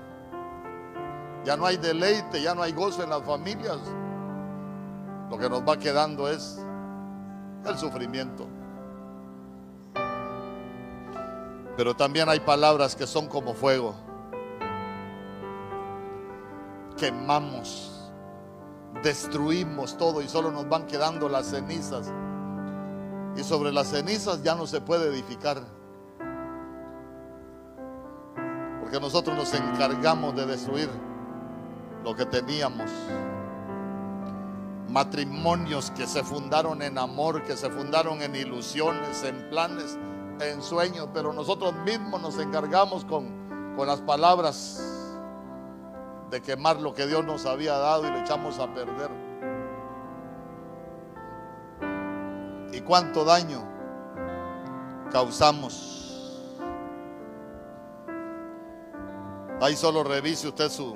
Ya 1.45 1.57
no 1.57 1.65
hay 1.65 1.77
deleite, 1.77 2.41
ya 2.41 2.53
no 2.53 2.61
hay 2.61 2.71
gozo 2.71 3.03
en 3.03 3.09
las 3.09 3.23
familias. 3.23 3.79
Lo 5.29 5.37
que 5.37 5.49
nos 5.49 5.61
va 5.61 5.77
quedando 5.77 6.29
es 6.29 6.59
el 7.65 7.77
sufrimiento. 7.77 8.47
Pero 11.81 11.95
también 11.95 12.29
hay 12.29 12.39
palabras 12.39 12.95
que 12.95 13.07
son 13.07 13.25
como 13.25 13.55
fuego 13.55 13.95
quemamos, 16.95 18.11
destruimos 19.01 19.97
todo 19.97 20.21
y 20.21 20.27
solo 20.29 20.51
nos 20.51 20.69
van 20.69 20.85
quedando 20.85 21.27
las 21.27 21.47
cenizas. 21.47 22.13
Y 23.35 23.41
sobre 23.43 23.71
las 23.71 23.87
cenizas 23.87 24.43
ya 24.43 24.53
no 24.53 24.67
se 24.67 24.79
puede 24.79 25.07
edificar. 25.07 25.63
Porque 28.79 28.99
nosotros 28.99 29.35
nos 29.35 29.51
encargamos 29.55 30.35
de 30.35 30.45
destruir 30.45 30.89
lo 32.03 32.15
que 32.15 32.27
teníamos. 32.27 32.91
Matrimonios 34.87 35.89
que 35.89 36.05
se 36.05 36.23
fundaron 36.23 36.83
en 36.83 36.99
amor, 36.99 37.41
que 37.41 37.57
se 37.57 37.71
fundaron 37.71 38.21
en 38.21 38.35
ilusiones, 38.35 39.23
en 39.23 39.49
planes, 39.49 39.97
en 40.41 40.61
sueños, 40.61 41.07
pero 41.13 41.33
nosotros 41.33 41.73
mismos 41.85 42.21
nos 42.21 42.37
encargamos 42.39 43.05
con, 43.05 43.73
con 43.75 43.87
las 43.87 44.01
palabras 44.01 44.81
de 46.29 46.41
quemar 46.41 46.79
lo 46.79 46.93
que 46.93 47.05
Dios 47.07 47.25
nos 47.25 47.45
había 47.45 47.77
dado 47.77 48.07
y 48.07 48.11
lo 48.11 48.17
echamos 48.19 48.57
a 48.59 48.73
perder. 48.73 49.11
¿Y 52.71 52.81
cuánto 52.81 53.25
daño 53.25 53.63
causamos? 55.11 55.91
Ahí 59.61 59.75
solo 59.75 60.03
revise 60.03 60.47
usted 60.47 60.69
su 60.69 60.95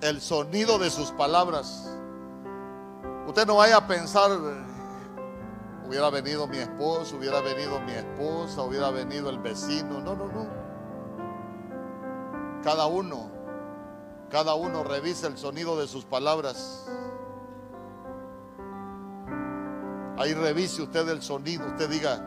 el 0.00 0.20
sonido 0.20 0.78
de 0.78 0.90
sus 0.90 1.10
palabras. 1.12 1.88
Usted 3.26 3.46
no 3.46 3.56
vaya 3.56 3.76
a 3.76 3.86
pensar 3.86 4.30
hubiera 5.90 6.08
venido 6.08 6.46
mi 6.46 6.58
esposo, 6.58 7.16
hubiera 7.16 7.40
venido 7.40 7.80
mi 7.80 7.90
esposa, 7.90 8.62
hubiera 8.62 8.90
venido 8.92 9.28
el 9.28 9.40
vecino. 9.40 10.00
No, 10.00 10.14
no, 10.14 10.26
no. 10.28 10.46
Cada 12.62 12.86
uno, 12.86 13.28
cada 14.30 14.54
uno 14.54 14.84
revisa 14.84 15.26
el 15.26 15.36
sonido 15.36 15.76
de 15.80 15.88
sus 15.88 16.04
palabras. 16.04 16.88
Ahí 20.16 20.32
revise 20.32 20.80
usted 20.80 21.08
el 21.08 21.22
sonido, 21.22 21.66
usted 21.66 21.90
diga, 21.90 22.18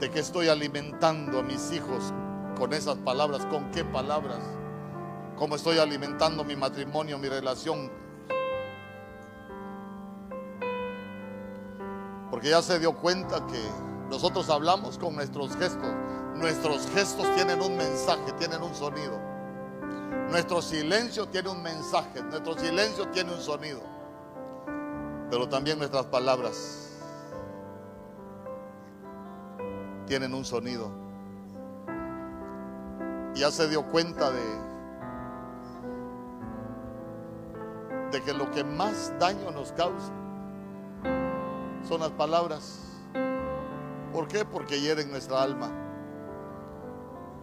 ¿de 0.00 0.10
qué 0.10 0.18
estoy 0.18 0.48
alimentando 0.48 1.38
a 1.38 1.42
mis 1.44 1.70
hijos 1.70 2.12
con 2.58 2.72
esas 2.72 2.96
palabras? 2.96 3.46
¿Con 3.46 3.70
qué 3.70 3.84
palabras? 3.84 4.40
¿Cómo 5.36 5.54
estoy 5.54 5.78
alimentando 5.78 6.42
mi 6.42 6.56
matrimonio, 6.56 7.16
mi 7.16 7.28
relación? 7.28 8.09
Porque 12.30 12.48
ya 12.50 12.62
se 12.62 12.78
dio 12.78 12.92
cuenta 12.92 13.44
que 13.46 13.60
nosotros 14.08 14.48
hablamos 14.50 14.98
con 14.98 15.16
nuestros 15.16 15.56
gestos. 15.56 15.92
Nuestros 16.36 16.86
gestos 16.92 17.26
tienen 17.34 17.60
un 17.60 17.76
mensaje, 17.76 18.32
tienen 18.38 18.62
un 18.62 18.74
sonido. 18.74 19.18
Nuestro 20.30 20.62
silencio 20.62 21.26
tiene 21.26 21.48
un 21.48 21.60
mensaje, 21.60 22.22
nuestro 22.22 22.56
silencio 22.56 23.08
tiene 23.08 23.32
un 23.32 23.40
sonido. 23.40 23.80
Pero 25.28 25.48
también 25.48 25.78
nuestras 25.78 26.06
palabras 26.06 26.88
tienen 30.06 30.32
un 30.32 30.44
sonido. 30.44 30.88
Ya 33.34 33.50
se 33.50 33.68
dio 33.68 33.84
cuenta 33.86 34.30
de, 34.30 34.58
de 38.12 38.22
que 38.22 38.32
lo 38.32 38.50
que 38.52 38.62
más 38.62 39.12
daño 39.18 39.50
nos 39.50 39.72
causa 39.72 40.19
son 41.88 42.00
las 42.00 42.10
palabras. 42.10 42.78
¿Por 44.12 44.28
qué? 44.28 44.44
Porque 44.44 44.80
hieren 44.80 45.10
nuestra 45.10 45.42
alma, 45.42 45.70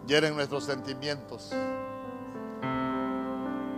hieren 0.06 0.36
nuestros 0.36 0.66
sentimientos 0.66 1.52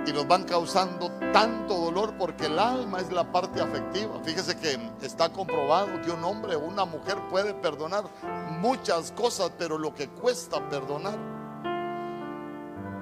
y 0.10 0.12
nos 0.12 0.28
van 0.28 0.43
causando 0.43 1.12
tanto 1.32 1.76
dolor 1.76 2.16
porque 2.18 2.47
el 2.47 2.57
alma 2.57 2.99
es 2.99 3.12
la 3.12 3.32
parte 3.32 3.62
afectiva. 3.62 4.20
Fíjese 4.24 4.57
que 4.57 4.80
está 5.05 5.30
comprobado 5.30 6.01
que 6.01 6.12
un 6.12 6.24
hombre 6.24 6.55
o 6.55 6.60
una 6.60 6.86
mujer 6.86 7.18
puede 7.30 7.53
perdonar 7.53 8.05
muchas 8.60 9.12
cosas, 9.12 9.51
pero 9.57 9.78
lo 9.78 9.93
que 9.93 10.07
cuesta 10.10 10.68
perdonar 10.70 11.18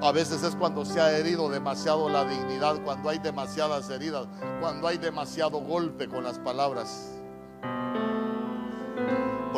a 0.01 0.11
veces 0.11 0.43
es 0.43 0.55
cuando 0.55 0.85
se 0.85 1.01
ha 1.01 1.17
herido 1.17 1.49
demasiado 1.49 2.07
la 2.09 2.23
dignidad, 2.23 2.79
cuando 2.83 3.09
hay 3.09 3.17
demasiadas 3.19 3.89
heridas, 3.89 4.27
cuando 4.59 4.87
hay 4.87 4.97
demasiado 4.97 5.59
golpe 5.59 6.07
con 6.07 6.23
las 6.23 6.37
palabras 6.39 7.16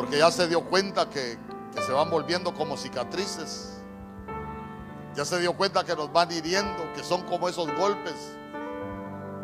porque 0.00 0.16
ya 0.16 0.30
se 0.30 0.48
dio 0.48 0.62
cuenta 0.62 1.10
que, 1.10 1.36
se 1.86 1.92
van 1.92 2.08
volviendo 2.08 2.54
como 2.54 2.78
cicatrices. 2.78 3.82
Ya 5.14 5.26
se 5.26 5.38
dio 5.40 5.52
cuenta 5.52 5.84
que 5.84 5.94
nos 5.94 6.10
van 6.10 6.32
hiriendo, 6.32 6.90
que 6.94 7.04
son 7.04 7.20
como 7.24 7.50
esos 7.50 7.70
golpes 7.76 8.14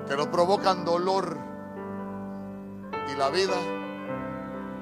que 0.09 0.17
nos 0.17 0.29
provocan 0.29 0.83
dolor. 0.87 1.37
Y 3.13 3.19
la 3.19 3.29
vida 3.29 3.53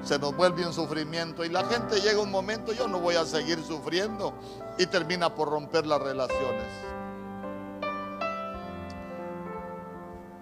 se 0.01 0.17
nos 0.17 0.33
vuelve 0.37 0.65
un 0.65 0.71
sufrimiento. 0.71 1.43
Y 1.43 1.49
la 1.49 1.65
gente 1.65 1.99
llega 1.99 2.21
un 2.21 2.31
momento, 2.31 2.71
yo 2.71 2.87
no 2.87 2.99
voy 3.01 3.15
a 3.15 3.25
seguir 3.25 3.61
sufriendo. 3.61 4.33
Y 4.77 4.85
termina 4.85 5.35
por 5.35 5.49
romper 5.49 5.85
las 5.85 6.01
relaciones. 6.01 6.67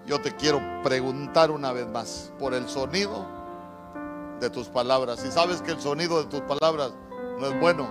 Yo 0.05 0.21
te 0.21 0.36
quiero 0.36 0.61
preguntar 0.84 1.49
una 1.49 1.71
vez 1.71 1.88
más 1.88 2.31
por 2.38 2.53
el 2.53 2.69
sonido 2.69 3.43
de 4.44 4.50
tus 4.50 4.68
palabras. 4.68 5.22
Si 5.22 5.32
sabes 5.32 5.62
que 5.62 5.72
el 5.72 5.80
sonido 5.80 6.22
de 6.22 6.30
tus 6.30 6.41
palabras 6.41 6.91
no 7.39 7.48
es 7.48 7.60
bueno, 7.62 7.88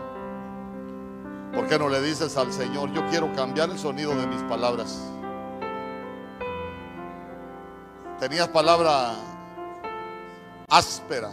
¿por 1.55 1.67
qué 1.67 1.79
no 1.79 1.89
le 1.89 2.01
dices 2.03 2.37
al 2.37 2.53
Señor, 2.53 2.93
yo 2.93 3.07
quiero 3.09 3.33
cambiar 3.33 3.71
el 3.71 3.79
sonido 3.79 4.15
de 4.15 4.27
mis 4.27 4.43
palabras? 4.43 5.01
Tenías 8.21 8.49
palabra 8.49 9.15
áspera. 10.69 11.31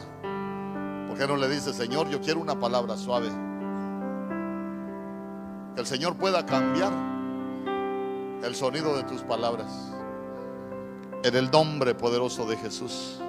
¿Por 1.09 1.17
qué 1.17 1.27
no 1.27 1.35
le 1.35 1.49
dices, 1.49 1.75
Señor, 1.75 2.07
yo 2.07 2.21
quiero 2.21 2.39
una 2.39 2.57
palabra 2.57 2.95
suave? 2.95 3.29
Que 5.75 5.81
el 5.81 5.85
Señor 5.85 6.15
pueda 6.15 6.45
cambiar 6.45 6.93
el 8.41 8.55
sonido 8.55 8.95
de 8.95 9.03
tus 9.03 9.21
palabras. 9.23 9.91
En 11.23 11.35
el 11.35 11.51
nombre 11.51 11.93
poderoso 11.93 12.45
de 12.45 12.55
Jesús. 12.55 13.19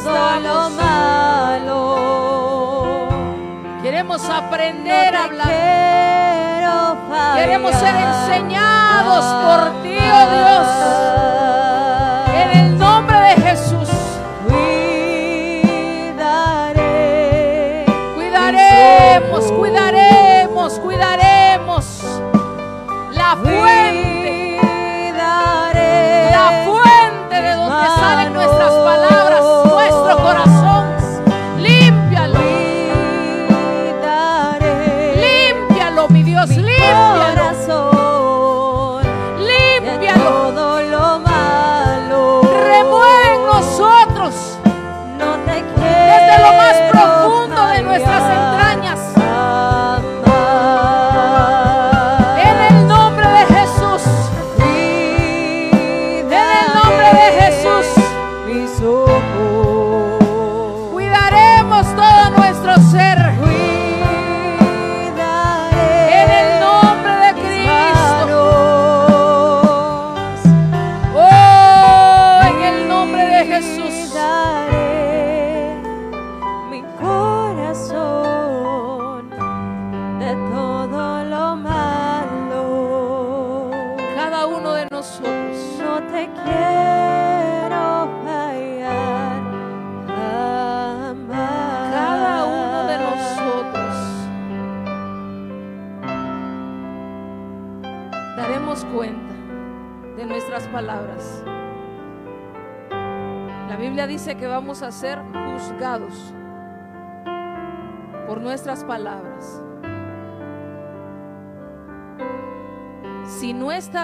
Todo 0.00 0.40
lo 0.40 0.70
malo. 0.70 1.82
Queremos 3.82 4.24
aprender 4.28 5.14
a 5.14 5.18
No 5.18 5.24
hablar. 5.24 5.82
Queremos 7.36 7.74
ser 7.74 7.94
enseñados 7.94 9.24
por 9.44 9.82
ti, 9.82 9.98
oh 9.98 10.30
Dios. 10.30 11.11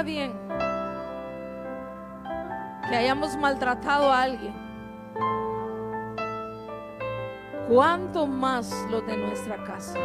Bien 0.02 0.32
que 2.88 2.96
hayamos 2.96 3.36
maltratado 3.36 4.10
a 4.10 4.22
alguien, 4.22 4.54
¿cuánto 7.68 8.26
más 8.26 8.72
lo 8.90 9.02
de 9.02 9.16
nuestra 9.16 9.62
casa? 9.64 9.98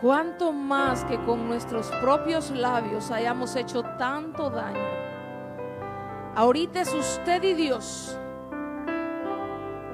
¿Cuánto 0.00 0.52
más 0.52 1.04
que 1.04 1.16
con 1.24 1.46
nuestros 1.46 1.88
propios 2.00 2.50
labios 2.50 3.10
hayamos 3.12 3.54
hecho 3.54 3.82
tanto 3.98 4.50
daño? 4.50 4.80
Ahorita 6.34 6.80
es 6.80 6.92
usted 6.92 7.42
y 7.44 7.54
Dios. 7.54 8.18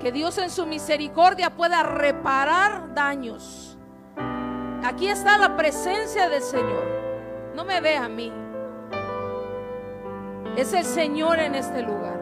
Que 0.01 0.13
Dios 0.13 0.39
en 0.39 0.49
su 0.49 0.65
misericordia 0.65 1.55
pueda 1.55 1.83
reparar 1.83 2.95
daños. 2.95 3.77
Aquí 4.83 5.09
está 5.09 5.37
la 5.37 5.57
presencia 5.57 6.29
del 6.31 6.43
Señor. 6.43 6.98
No 7.59 7.65
me 7.65 7.81
ve 7.81 7.97
a 7.97 8.09
mí. 8.09 8.33
Es 10.57 10.73
el 10.73 10.85
Señor 10.85 11.41
en 11.41 11.57
este 11.57 11.83
lugar. 11.83 12.21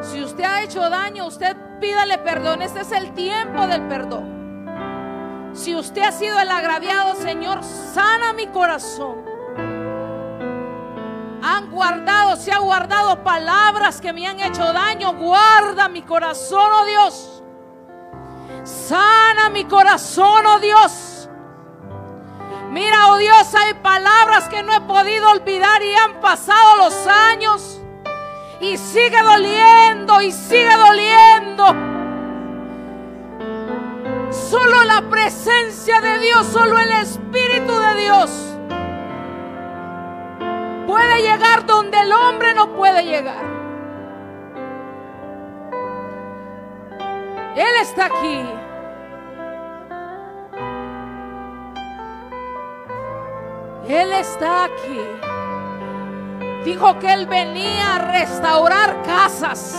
Si 0.00 0.20
usted 0.20 0.42
ha 0.42 0.62
hecho 0.62 0.90
daño, 0.90 1.28
usted 1.28 1.56
pídale 1.80 2.18
perdón. 2.18 2.60
Este 2.60 2.80
es 2.80 2.90
el 2.90 3.14
tiempo 3.14 3.68
del 3.68 3.86
perdón. 3.86 5.52
Si 5.52 5.76
usted 5.76 6.02
ha 6.02 6.10
sido 6.10 6.40
el 6.40 6.50
agraviado, 6.50 7.14
Señor, 7.14 7.62
sana 7.62 8.32
mi 8.32 8.48
corazón. 8.48 9.24
Han 11.44 11.70
guardado, 11.70 12.34
se 12.34 12.50
ha 12.50 12.58
guardado 12.58 13.22
palabras 13.22 14.00
que 14.00 14.12
me 14.12 14.26
han 14.26 14.40
hecho 14.40 14.72
daño. 14.72 15.14
Guarda 15.14 15.88
mi 15.88 16.02
corazón, 16.02 16.68
oh 16.68 16.84
Dios. 16.84 17.44
Sana 18.64 19.50
mi 19.50 19.66
corazón, 19.66 20.44
oh 20.44 20.58
Dios. 20.58 21.07
Mira, 22.78 23.08
oh 23.08 23.16
Dios, 23.16 23.52
hay 23.56 23.74
palabras 23.74 24.48
que 24.48 24.62
no 24.62 24.72
he 24.72 24.80
podido 24.82 25.32
olvidar 25.32 25.82
y 25.82 25.92
han 25.96 26.20
pasado 26.20 26.76
los 26.76 26.94
años. 27.08 27.80
Y 28.60 28.76
sigue 28.78 29.20
doliendo 29.20 30.20
y 30.20 30.30
sigue 30.30 30.76
doliendo. 30.76 31.64
Solo 34.30 34.84
la 34.84 35.02
presencia 35.10 36.00
de 36.00 36.20
Dios, 36.20 36.46
solo 36.46 36.78
el 36.78 36.92
Espíritu 36.92 37.76
de 37.76 37.94
Dios 37.96 38.30
puede 40.86 41.22
llegar 41.22 41.66
donde 41.66 41.98
el 41.98 42.12
hombre 42.12 42.54
no 42.54 42.74
puede 42.74 43.04
llegar. 43.04 43.44
Él 47.56 47.74
está 47.82 48.06
aquí. 48.06 48.67
Él 53.88 54.12
está 54.12 54.64
aquí. 54.64 55.00
Dijo 56.64 56.98
que 56.98 57.10
Él 57.10 57.26
venía 57.26 57.96
a 57.96 57.98
restaurar 57.98 59.02
casas. 59.02 59.76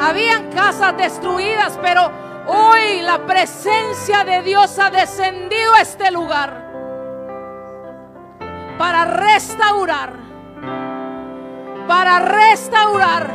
Habían 0.00 0.50
casas 0.50 0.96
destruidas, 0.96 1.78
pero 1.82 2.10
hoy 2.46 3.02
la 3.02 3.26
presencia 3.26 4.24
de 4.24 4.42
Dios 4.42 4.78
ha 4.78 4.90
descendido 4.90 5.74
a 5.74 5.82
este 5.82 6.10
lugar 6.10 6.64
para 8.78 9.04
restaurar, 9.04 10.14
para 11.86 12.18
restaurar, 12.18 13.30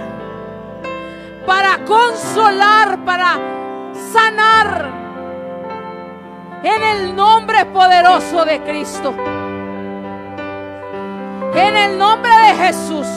para 1.45 1.85
consolar, 1.85 3.05
para 3.05 3.37
sanar. 4.11 4.98
En 6.63 6.83
el 6.83 7.15
nombre 7.15 7.65
poderoso 7.65 8.43
de 8.45 8.61
Cristo. 8.63 9.13
En 11.53 11.77
el 11.77 11.97
nombre 11.97 12.31
de 12.31 12.65
Jesús. 12.65 13.07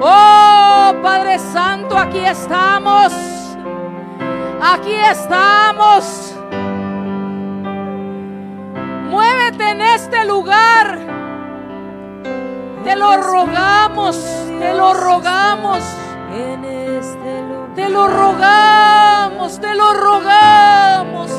Oh 0.00 0.94
Padre 1.02 1.38
Santo, 1.38 1.96
aquí 1.96 2.18
estamos. 2.18 3.12
Aquí 4.60 4.94
estamos. 4.94 6.34
Muévete 9.10 9.70
en 9.70 9.80
este 9.80 10.24
lugar. 10.26 10.98
Te 12.84 12.96
lo 12.96 13.16
rogamos, 13.16 14.16
te 14.58 14.74
lo 14.74 14.92
rogamos, 14.92 15.78
este 16.30 17.42
te 17.74 17.88
lo 17.88 18.06
rogamos, 18.06 19.03
te 19.52 19.74
lo 19.74 19.92
rogamos. 19.92 21.30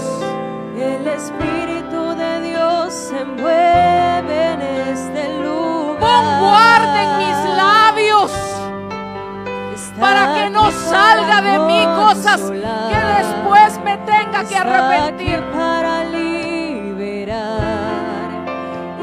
El 0.77 1.07
Espíritu 1.07 2.15
de 2.15 2.41
Dios 2.41 2.93
se 2.93 3.25
mueve 3.25 4.53
en 4.53 4.61
este 4.61 5.39
lugar. 5.39 5.99
Pon 5.99 6.39
guarda 6.39 7.03
en 7.03 7.17
mis 7.17 7.57
labios 7.57 8.31
Está 9.73 9.99
para 9.99 10.35
que 10.35 10.49
no 10.51 10.71
salga 10.71 11.41
de 11.41 11.59
mí 11.59 11.85
cosas 11.95 12.41
que 12.41 12.99
después 13.17 13.79
me 13.83 13.97
tenga 13.97 14.43
que 14.43 14.55
arrepentir. 14.55 15.41
para 15.51 16.03
liberar. 16.03 17.35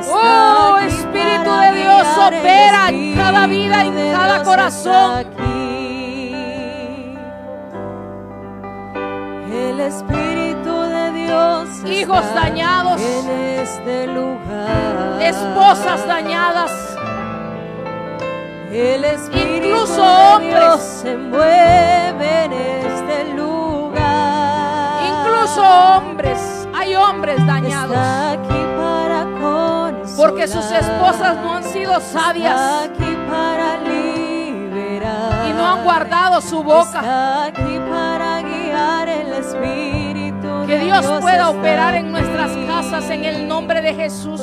Oh, 0.09 0.79
Espíritu 0.79 1.51
de 1.51 1.73
Dios, 1.73 2.07
opera 2.19 2.89
en 2.91 3.17
cada 3.17 3.47
vida, 3.49 3.85
en 3.85 4.13
cada 4.13 4.45
corazón. 4.45 5.42
El 9.73 9.81
Espíritu 9.81 10.81
de 10.83 11.13
Dios 11.13 11.69
Hijos 11.87 12.19
está 12.25 12.41
dañados. 12.43 13.01
en 13.01 13.31
este 13.61 14.07
lugar. 14.07 15.23
Esposas 15.23 16.07
dañadas, 16.07 16.71
El 18.71 19.05
Espíritu 19.05 19.67
Incluso 19.69 20.03
de 20.03 20.35
hombres. 20.35 20.55
Dios 20.55 20.81
se 20.81 21.17
mueve 21.17 22.45
en 22.45 22.53
este 22.53 23.35
lugar. 23.35 25.03
incluso 25.09 25.63
hombres. 25.63 26.69
Hay 26.75 26.95
hombres 26.95 27.47
dañados 27.47 27.97
Está 27.97 28.31
aquí 28.33 28.61
para 28.77 29.25
consolar. 29.41 30.17
porque 30.17 30.49
sus 30.49 30.71
esposas 30.71 31.37
no 31.37 31.55
han 31.55 31.65
sido 31.65 31.97
Está 31.97 32.21
sabias 32.21 32.61
aquí 32.85 33.17
para 33.31 33.79
liberar. 33.79 35.49
y 35.49 35.53
no 35.55 35.67
han 35.67 35.85
guardado 35.85 36.41
su 36.43 36.63
boca. 36.63 36.99
Está 37.01 37.45
aquí 37.45 37.79
para 37.91 38.12
Que 40.67 40.79
Dios 40.79 41.07
pueda 41.21 41.51
operar 41.51 41.95
en 41.95 42.13
nuestras 42.13 42.57
casas 42.67 43.11
en 43.11 43.25
el 43.25 43.47
nombre 43.49 43.83
de 43.83 43.95
Jesús. 43.95 44.41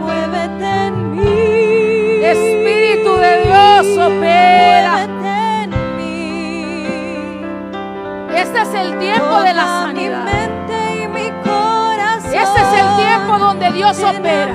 Muévete 0.00 0.86
en 0.86 1.12
mí. 1.12 2.24
Espíritu 2.24 3.16
de 3.16 3.42
Dios, 3.44 3.98
opera. 3.98 5.06
Muévete 5.06 5.64
en 5.64 5.70
mí. 5.96 7.44
Este 8.34 8.60
es 8.60 8.74
el 8.74 8.98
tiempo 8.98 9.40
de 9.42 9.54
la 9.54 9.64
sanidad. 9.64 10.28
Este 12.26 12.60
es 12.60 12.72
el 12.80 12.96
tiempo 12.96 13.38
donde 13.38 13.72
Dios 13.72 13.98
opera. 14.02 14.54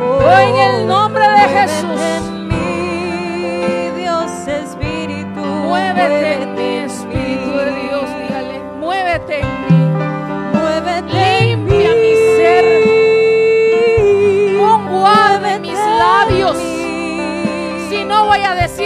Oh, 0.00 0.30
en 0.30 0.56
el 0.56 0.86
nombre 0.86 1.22
de 1.22 1.28
Muévete 1.28 1.60
Jesús. 1.60 2.00
en 2.00 2.48
mí, 2.48 3.90
Dios 3.96 4.30
Espíritu. 4.48 5.40
Muévete 5.40 6.42
en 6.42 6.54
mí, 6.54 6.88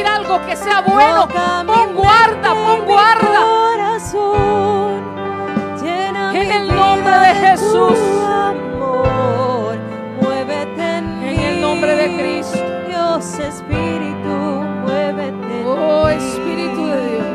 decir 0.03 0.07
algo 0.07 0.44
que 0.46 0.57
sea 0.57 0.80
bueno, 0.80 1.28
pon 1.28 1.94
guarda, 1.94 2.55
pon 2.55 2.84
guarda. 2.86 3.62
En 6.34 6.50
el 6.50 6.68
nombre 6.74 7.18
de 7.18 7.34
Jesús. 7.34 7.98
en 11.24 11.38
el 11.40 11.61
nombre 11.61 11.94
de 11.94 12.16
Cristo. 12.16 12.59
Dios 12.88 13.38
Espíritu, 13.38 14.64
muévete. 14.82 15.64
Oh. 15.66 16.09
Espíritu 16.09 16.86
de 16.86 17.09
Dios. 17.11 17.26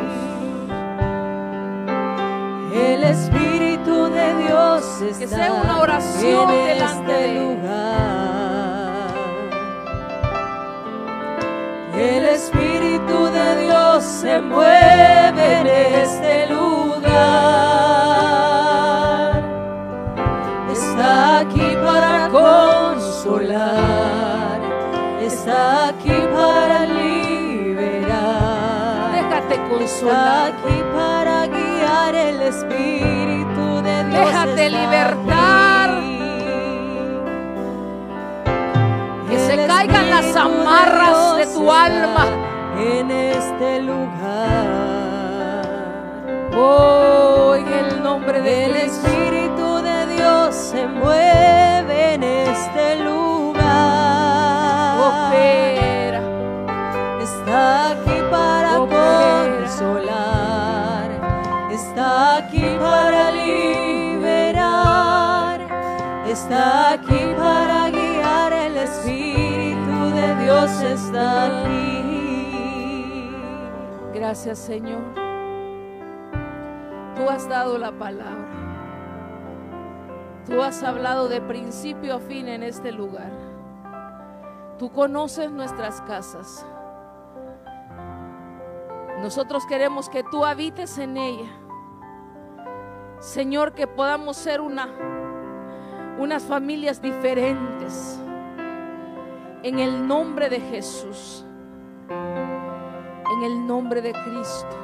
El 2.73 3.03
Espíritu 3.03 4.09
de 4.09 4.35
Dios 4.43 5.01
está 5.01 5.19
Que 5.19 5.27
sea 5.27 5.53
una 5.53 5.79
oración 5.79 6.49
en 6.49 6.67
delante 6.67 7.25
este 7.25 7.39
lugar. 7.39 8.06
El 11.97 12.25
Espíritu 12.25 13.25
de 13.31 13.65
Dios 13.65 14.03
se 14.03 14.39
mueve 14.39 15.61
en 15.61 15.67
este 15.67 16.47
lugar. 16.47 17.07
Está 20.71 21.39
aquí 21.39 21.75
para 21.83 22.29
consolar. 22.29 23.67
Está 25.21 25.87
aquí 25.89 26.13
para 26.35 26.85
liberar. 26.85 28.17
Déjate 29.15 29.55
Está 29.55 29.69
consolar. 29.69 30.51
aquí 30.51 30.83
para 30.93 31.47
guiar 31.47 32.13
el 32.13 32.41
Espíritu 32.43 33.81
de 33.81 34.03
Dios. 34.03 34.25
Déjate 34.27 34.65
está 34.67 34.69
libertar. 34.69 35.26
Caigan 39.87 40.09
las 40.09 40.35
amarras 40.35 41.37
de 41.37 41.45
tu 41.47 41.71
alma. 41.71 42.25
En 42.77 43.09
este 43.11 43.81
lugar. 43.81 44.77
Oh, 46.55 47.55
en 47.55 47.67
el 47.67 48.03
nombre 48.03 48.41
de 48.41 48.65
El 48.65 48.71
Cristo. 48.71 49.07
Espíritu 49.07 49.81
de 49.81 50.05
Dios 50.15 50.55
se 50.55 50.87
mueve 50.87 52.13
en 52.15 52.23
este 52.23 52.97
lugar. 53.03 53.47
Opera. 55.29 56.21
Está 57.21 57.91
aquí 57.91 58.21
para 58.29 58.81
Opera. 58.81 59.57
consolar, 59.59 61.09
está 61.71 62.37
aquí 62.37 62.77
para 62.79 63.31
liberar, 63.31 64.57
está 66.27 66.93
aquí 66.93 67.33
para 67.37 67.76
Dios 70.47 70.81
está 70.81 71.47
aquí. 71.47 72.01
Gracias, 74.13 74.57
Señor. 74.59 75.01
Tú 77.17 77.29
has 77.29 77.49
dado 77.49 77.77
la 77.77 77.91
palabra. 77.91 78.47
Tú 80.45 80.61
has 80.61 80.81
hablado 80.83 81.27
de 81.27 81.41
principio 81.41 82.15
a 82.15 82.19
fin 82.19 82.47
en 82.47 82.63
este 82.63 82.93
lugar. 82.93 83.29
Tú 84.79 84.89
conoces 84.89 85.51
nuestras 85.51 85.99
casas. 86.03 86.65
Nosotros 89.19 89.65
queremos 89.67 90.07
que 90.07 90.23
tú 90.23 90.45
habites 90.45 90.97
en 90.97 91.17
ella. 91.17 91.51
Señor, 93.19 93.73
que 93.73 93.85
podamos 93.85 94.37
ser 94.37 94.61
una 94.61 94.87
unas 96.17 96.43
familias 96.43 97.01
diferentes. 97.01 98.21
En 99.67 99.79
el 99.79 100.07
nombre 100.07 100.47
de 100.47 100.61
Jesús. 100.61 101.43
En 102.09 103.43
el 103.43 103.67
nombre 103.67 104.01
de 104.01 104.13
Cristo. 104.13 104.77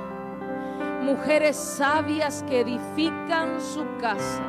Mujeres 1.03 1.55
sabias 1.55 2.43
que 2.43 2.59
edifican 2.59 3.61
su 3.61 3.85
casa. 4.01 4.43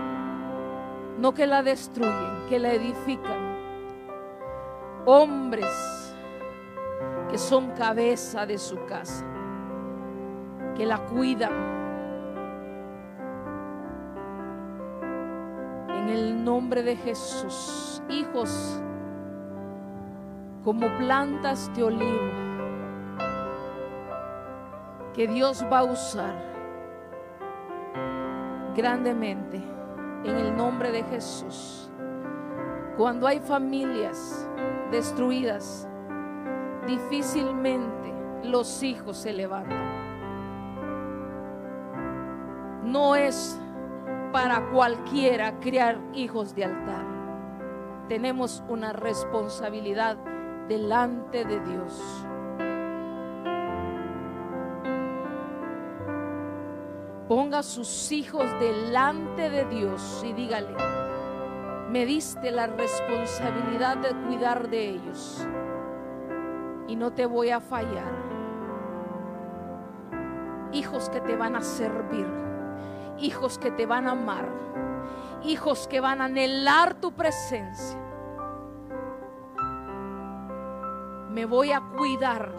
No 1.21 1.33
que 1.33 1.47
la 1.47 1.63
destruyen, 1.63 2.49
que 2.49 2.59
la 2.59 2.73
edifican. 2.73 3.55
Hombres 5.07 6.17
que 7.31 7.39
son 7.39 7.71
cabeza 7.71 8.45
de 8.45 8.59
su 8.59 8.85
casa. 8.87 9.25
Que 10.75 10.85
la 10.85 10.99
cuidan. 10.99 11.53
En 15.91 16.09
el 16.09 16.43
nombre 16.43 16.83
de 16.83 16.97
Jesús. 16.97 18.03
Hijos 18.09 18.81
como 20.65 20.89
plantas 20.97 21.71
de 21.75 21.83
olivo 21.83 22.33
que 25.13 25.29
Dios 25.29 25.65
va 25.71 25.81
a 25.81 25.85
usar 25.85 26.35
grandemente 28.75 29.63
en 30.25 30.37
el 30.37 30.57
nombre 30.57 30.91
de 30.91 31.05
Jesús. 31.05 31.91
Cuando 32.97 33.27
hay 33.27 33.41
familias 33.41 34.49
destruidas, 34.91 35.87
difícilmente 36.87 38.13
los 38.43 38.83
hijos 38.83 39.19
se 39.19 39.33
levantan. 39.33 40.03
No 42.85 43.15
es 43.15 43.61
para 44.33 44.71
cualquiera 44.71 45.61
criar 45.61 46.01
hijos 46.15 46.55
de 46.55 46.65
altar. 46.65 47.05
Tenemos 48.09 48.65
una 48.69 48.93
responsabilidad 48.93 50.17
delante 50.69 51.45
de 51.45 51.61
Dios. 51.61 52.27
Ponga 57.29 57.59
a 57.59 57.63
sus 57.63 58.13
hijos 58.13 58.45
delante 58.61 59.49
de 59.49 59.65
Dios 59.65 60.23
y 60.27 60.33
dígale, 60.35 60.75
me 61.91 62.05
diste 62.07 62.51
la 62.51 62.67
responsabilidad 62.67 63.97
de 63.97 64.11
cuidar 64.27 64.69
de 64.69 64.91
ellos. 64.91 65.47
Y 66.87 66.97
no 66.97 67.13
te 67.13 67.25
voy 67.25 67.51
a 67.51 67.61
fallar. 67.61 68.13
Hijos 70.73 71.09
que 71.09 71.21
te 71.21 71.35
van 71.35 71.57
a 71.57 71.63
servir. 71.63 72.27
Hijos 73.19 73.59
que 73.59 73.71
te 73.71 73.87
van 73.87 74.07
a 74.07 74.13
amar. 74.13 74.49
Hijos 75.45 75.87
que 75.89 76.01
van 76.01 76.21
a 76.21 76.27
anhelar 76.27 76.95
tu 76.95 77.13
presencia. 77.13 78.04
Me 81.35 81.45
voy 81.45 81.73
a 81.73 81.81
cuidar 81.81 82.53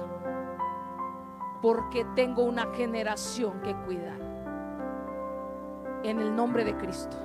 porque 1.62 2.06
tengo 2.16 2.44
una 2.44 2.68
generación 2.76 3.60
que 3.62 3.74
cuidar. 3.74 4.20
En 6.04 6.20
el 6.20 6.36
nombre 6.36 6.64
de 6.64 6.76
Cristo 6.76 7.18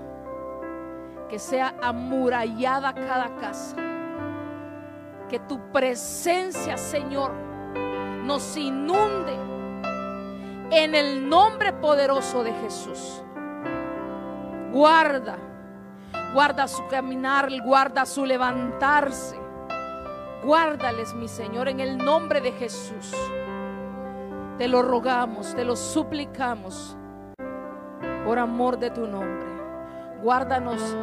que 1.30 1.38
sea 1.38 1.76
amurallada 1.80 2.92
cada 2.92 3.36
casa. 3.36 3.76
Que 5.28 5.38
tu 5.38 5.60
presencia, 5.70 6.76
Señor, 6.76 7.32
nos 8.24 8.56
inunde 8.56 9.32
en 10.72 10.94
el 10.96 11.28
nombre 11.28 11.72
poderoso 11.72 12.42
de 12.42 12.52
Jesús. 12.54 13.22
Guarda, 14.72 15.38
guarda 16.34 16.66
su 16.66 16.84
caminar, 16.88 17.48
guarda 17.62 18.04
su 18.04 18.26
levantarse. 18.26 19.38
Guárdales, 20.42 21.14
mi 21.14 21.28
Señor, 21.28 21.68
en 21.68 21.80
el 21.80 21.98
nombre 21.98 22.40
de 22.40 22.52
Jesús. 22.52 23.12
Te 24.56 24.68
lo 24.68 24.82
rogamos, 24.82 25.54
te 25.54 25.64
lo 25.64 25.76
suplicamos 25.76 26.96
por 28.24 28.38
amor 28.38 28.78
de 28.78 28.90
tu 28.90 29.06
nombre. 29.06 29.46
Guárdanos 30.22 30.96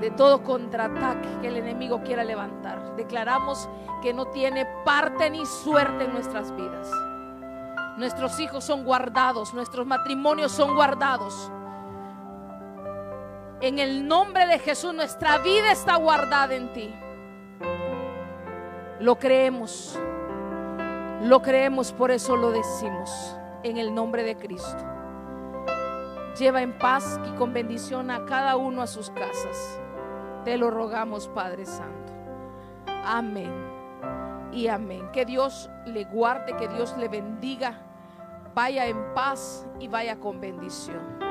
de 0.00 0.10
todo 0.10 0.42
contraataque 0.42 1.28
que 1.42 1.48
el 1.48 1.56
enemigo 1.56 2.02
quiera 2.02 2.24
levantar. 2.24 2.96
Declaramos 2.96 3.68
que 4.02 4.14
no 4.14 4.26
tiene 4.26 4.66
parte 4.84 5.28
ni 5.28 5.44
suerte 5.44 6.04
en 6.04 6.12
nuestras 6.12 6.54
vidas. 6.56 6.90
Nuestros 7.98 8.40
hijos 8.40 8.64
son 8.64 8.84
guardados, 8.84 9.52
nuestros 9.52 9.86
matrimonios 9.86 10.52
son 10.52 10.74
guardados. 10.74 11.52
En 13.60 13.78
el 13.78 14.08
nombre 14.08 14.46
de 14.46 14.58
Jesús 14.58 14.94
nuestra 14.94 15.36
vida 15.38 15.70
está 15.70 15.96
guardada 15.96 16.54
en 16.54 16.72
ti. 16.72 16.94
Lo 19.00 19.18
creemos. 19.18 19.98
Lo 21.22 21.40
creemos, 21.40 21.90
por 21.90 22.10
eso 22.10 22.36
lo 22.36 22.50
decimos. 22.50 23.34
En 23.62 23.78
el 23.78 23.94
nombre 23.94 24.22
de 24.24 24.36
Cristo. 24.36 24.84
Lleva 26.38 26.60
en 26.60 26.76
paz 26.78 27.18
y 27.26 27.36
con 27.36 27.54
bendición 27.54 28.10
a 28.10 28.26
cada 28.26 28.56
uno 28.56 28.82
a 28.82 28.86
sus 28.86 29.08
casas. 29.10 29.80
Te 30.44 30.58
lo 30.58 30.70
rogamos, 30.70 31.28
Padre 31.28 31.64
Santo. 31.64 32.12
Amén. 33.02 33.52
Y 34.52 34.68
amén. 34.68 35.08
Que 35.12 35.24
Dios 35.24 35.70
le 35.86 36.04
guarde, 36.04 36.54
que 36.56 36.68
Dios 36.68 36.94
le 36.98 37.08
bendiga. 37.08 37.78
Vaya 38.54 38.84
en 38.86 39.14
paz 39.14 39.66
y 39.78 39.88
vaya 39.88 40.20
con 40.20 40.42
bendición. 40.42 41.29